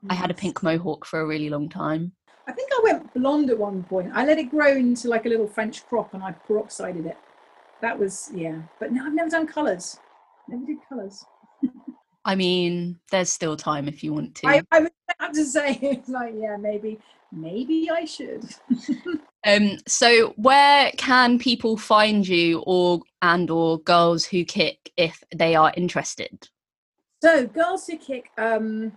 I 0.09 0.13
had 0.13 0.31
a 0.31 0.35
pink 0.35 0.63
mohawk 0.63 1.05
for 1.05 1.19
a 1.19 1.27
really 1.27 1.49
long 1.49 1.67
time. 1.67 2.13
I 2.47 2.53
think 2.53 2.71
I 2.73 2.79
went 2.83 3.13
blonde 3.13 3.49
at 3.49 3.57
one 3.57 3.83
point. 3.83 4.11
I 4.13 4.25
let 4.25 4.39
it 4.39 4.49
grow 4.49 4.71
into 4.71 5.09
like 5.09 5.25
a 5.25 5.29
little 5.29 5.47
French 5.47 5.85
crop 5.87 6.13
and 6.13 6.23
I 6.23 6.33
peroxided 6.47 7.05
it. 7.05 7.17
That 7.81 7.97
was, 7.97 8.31
yeah. 8.33 8.61
But 8.79 8.91
no, 8.91 9.05
I've 9.05 9.13
never 9.13 9.29
done 9.29 9.47
colours. 9.47 9.99
Never 10.47 10.65
did 10.65 10.77
colours. 10.87 11.25
I 12.25 12.35
mean, 12.35 12.99
there's 13.09 13.31
still 13.31 13.57
time 13.57 13.87
if 13.87 14.03
you 14.03 14.13
want 14.13 14.35
to. 14.35 14.47
I, 14.47 14.61
I 14.71 14.81
would 14.81 14.91
have 15.19 15.31
to 15.33 15.45
say, 15.45 15.73
it's 15.81 16.09
like, 16.09 16.33
yeah, 16.37 16.57
maybe, 16.57 16.99
maybe 17.31 17.89
I 17.89 18.05
should. 18.05 18.45
um, 19.45 19.77
so 19.87 20.33
where 20.37 20.91
can 20.97 21.39
people 21.39 21.77
find 21.77 22.27
you 22.27 22.63
or 22.65 23.01
and 23.21 23.49
or 23.49 23.79
girls 23.79 24.25
who 24.25 24.43
kick 24.43 24.91
if 24.97 25.23
they 25.35 25.55
are 25.55 25.73
interested? 25.75 26.47
So 27.23 27.45
girls 27.47 27.87
who 27.87 27.97
kick, 27.97 28.29
um, 28.37 28.91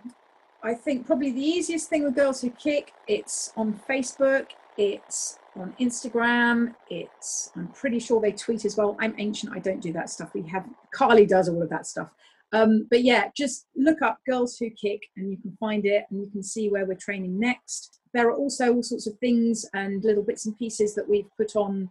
I 0.62 0.74
think 0.74 1.07
probably 1.07 1.30
the 1.30 1.42
easiest 1.42 1.88
thing 1.88 2.05
with 2.05 2.14
girls 2.14 2.40
who 2.40 2.51
kick, 2.51 2.92
it's 3.07 3.53
on 3.57 3.78
Facebook, 3.88 4.47
it's 4.78 5.38
on 5.57 5.74
Instagram, 5.80 6.74
it's 6.88 7.51
I'm 7.55 7.68
pretty 7.68 7.99
sure 7.99 8.20
they 8.20 8.32
tweet 8.32 8.64
as 8.64 8.76
well. 8.76 8.97
I'm 8.99 9.14
ancient, 9.18 9.55
I 9.55 9.59
don't 9.59 9.80
do 9.80 9.92
that 9.92 10.11
stuff. 10.11 10.30
We 10.34 10.42
have 10.49 10.66
Carly 10.92 11.26
does 11.26 11.49
all 11.49 11.62
of 11.62 11.70
that 11.70 11.86
stuff. 11.86 12.09
Um, 12.53 12.86
but 12.88 13.03
yeah, 13.03 13.30
just 13.36 13.66
look 13.76 14.01
up 14.01 14.18
Girls 14.28 14.57
Who 14.59 14.70
Kick 14.70 15.03
and 15.16 15.30
you 15.30 15.36
can 15.38 15.57
find 15.59 15.84
it 15.84 16.05
and 16.11 16.20
you 16.20 16.30
can 16.30 16.42
see 16.42 16.68
where 16.68 16.86
we're 16.86 16.95
training 16.95 17.38
next. 17.38 18.01
There 18.14 18.28
are 18.28 18.34
also 18.34 18.72
all 18.72 18.82
sorts 18.82 19.06
of 19.06 19.18
things 19.18 19.66
and 19.74 20.02
little 20.04 20.22
bits 20.22 20.46
and 20.46 20.56
pieces 20.56 20.94
that 20.94 21.08
we've 21.08 21.28
put 21.36 21.56
on. 21.56 21.90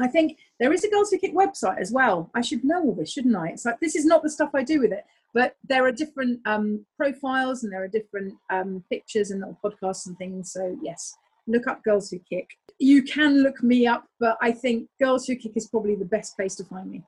I 0.00 0.08
think 0.08 0.38
there 0.58 0.72
is 0.72 0.82
a 0.82 0.90
Girls 0.90 1.10
Who 1.10 1.18
Kick 1.18 1.34
website 1.34 1.78
as 1.78 1.92
well. 1.92 2.30
I 2.34 2.40
should 2.40 2.64
know 2.64 2.82
all 2.82 2.94
this, 2.94 3.12
shouldn't 3.12 3.36
I? 3.36 3.48
It's 3.48 3.64
like 3.64 3.78
this 3.78 3.94
is 3.94 4.06
not 4.06 4.22
the 4.22 4.30
stuff 4.30 4.50
I 4.54 4.64
do 4.64 4.80
with 4.80 4.92
it, 4.92 5.04
but 5.34 5.54
there 5.68 5.84
are 5.84 5.92
different 5.92 6.40
um, 6.46 6.84
profiles 6.96 7.62
and 7.62 7.72
there 7.72 7.84
are 7.84 7.88
different 7.88 8.34
um, 8.50 8.82
pictures 8.90 9.30
and 9.30 9.40
little 9.40 9.58
podcasts 9.62 10.06
and 10.06 10.16
things. 10.16 10.52
So 10.52 10.76
yes, 10.82 11.14
look 11.46 11.66
up 11.68 11.84
Girls 11.84 12.10
Who 12.10 12.18
Kick. 12.28 12.48
You 12.78 13.02
can 13.02 13.42
look 13.42 13.62
me 13.62 13.86
up, 13.86 14.06
but 14.18 14.36
I 14.40 14.50
think 14.50 14.88
Girls 15.00 15.26
Who 15.26 15.36
Kick 15.36 15.52
is 15.56 15.68
probably 15.68 15.94
the 15.94 16.06
best 16.06 16.36
place 16.36 16.56
to 16.56 16.64
find 16.64 16.90
me. 16.90 17.02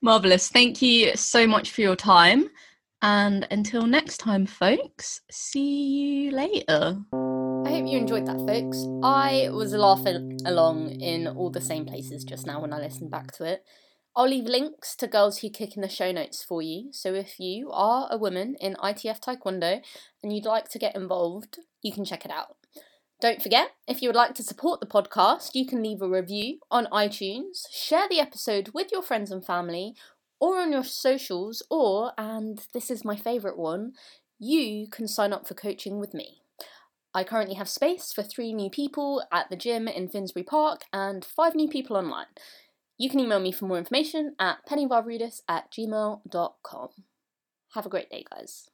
Marvelous. 0.00 0.48
Thank 0.48 0.82
you 0.82 1.14
so 1.14 1.46
much 1.46 1.70
for 1.72 1.82
your 1.82 1.96
time. 1.96 2.48
And 3.02 3.46
until 3.50 3.86
next 3.86 4.16
time, 4.18 4.46
folks, 4.46 5.20
see 5.30 6.24
you 6.24 6.30
later. 6.30 6.98
I 7.64 7.70
hope 7.70 7.86
you 7.86 7.96
enjoyed 7.96 8.26
that, 8.26 8.36
folks. 8.46 8.84
I 9.02 9.48
was 9.50 9.72
laughing 9.72 10.38
along 10.44 11.00
in 11.00 11.26
all 11.26 11.48
the 11.48 11.62
same 11.62 11.86
places 11.86 12.22
just 12.22 12.46
now 12.46 12.60
when 12.60 12.74
I 12.74 12.78
listened 12.78 13.10
back 13.10 13.32
to 13.32 13.44
it. 13.44 13.64
I'll 14.14 14.28
leave 14.28 14.44
links 14.44 14.94
to 14.96 15.06
Girls 15.06 15.38
Who 15.38 15.48
Kick 15.48 15.74
in 15.74 15.80
the 15.80 15.88
show 15.88 16.12
notes 16.12 16.44
for 16.44 16.60
you. 16.60 16.92
So 16.92 17.14
if 17.14 17.40
you 17.40 17.70
are 17.72 18.06
a 18.10 18.18
woman 18.18 18.56
in 18.60 18.74
ITF 18.74 19.18
Taekwondo 19.18 19.80
and 20.22 20.30
you'd 20.30 20.44
like 20.44 20.68
to 20.68 20.78
get 20.78 20.94
involved, 20.94 21.58
you 21.82 21.90
can 21.90 22.04
check 22.04 22.26
it 22.26 22.30
out. 22.30 22.56
Don't 23.20 23.42
forget, 23.42 23.70
if 23.88 24.02
you 24.02 24.10
would 24.10 24.14
like 24.14 24.34
to 24.34 24.42
support 24.42 24.80
the 24.80 24.86
podcast, 24.86 25.54
you 25.54 25.66
can 25.66 25.82
leave 25.82 26.02
a 26.02 26.08
review 26.08 26.58
on 26.70 26.86
iTunes, 26.92 27.64
share 27.72 28.08
the 28.10 28.20
episode 28.20 28.72
with 28.74 28.92
your 28.92 29.02
friends 29.02 29.30
and 29.30 29.44
family, 29.44 29.94
or 30.38 30.58
on 30.58 30.70
your 30.70 30.84
socials, 30.84 31.62
or, 31.70 32.12
and 32.18 32.66
this 32.74 32.90
is 32.90 33.06
my 33.06 33.16
favourite 33.16 33.56
one, 33.56 33.94
you 34.38 34.86
can 34.86 35.08
sign 35.08 35.32
up 35.32 35.48
for 35.48 35.54
coaching 35.54 35.98
with 35.98 36.12
me. 36.12 36.43
I 37.14 37.22
currently 37.22 37.54
have 37.54 37.68
space 37.68 38.12
for 38.12 38.24
three 38.24 38.52
new 38.52 38.68
people 38.68 39.22
at 39.30 39.48
the 39.48 39.56
gym 39.56 39.86
in 39.86 40.08
Finsbury 40.08 40.42
Park 40.42 40.82
and 40.92 41.24
five 41.24 41.54
new 41.54 41.68
people 41.68 41.96
online. 41.96 42.26
You 42.98 43.08
can 43.08 43.20
email 43.20 43.40
me 43.40 43.52
for 43.52 43.66
more 43.66 43.78
information 43.78 44.34
at 44.38 44.66
pennyvavridis 44.68 45.42
at 45.48 45.70
gmail.com. 45.70 46.88
Have 47.74 47.86
a 47.86 47.88
great 47.88 48.10
day, 48.10 48.24
guys. 48.30 48.68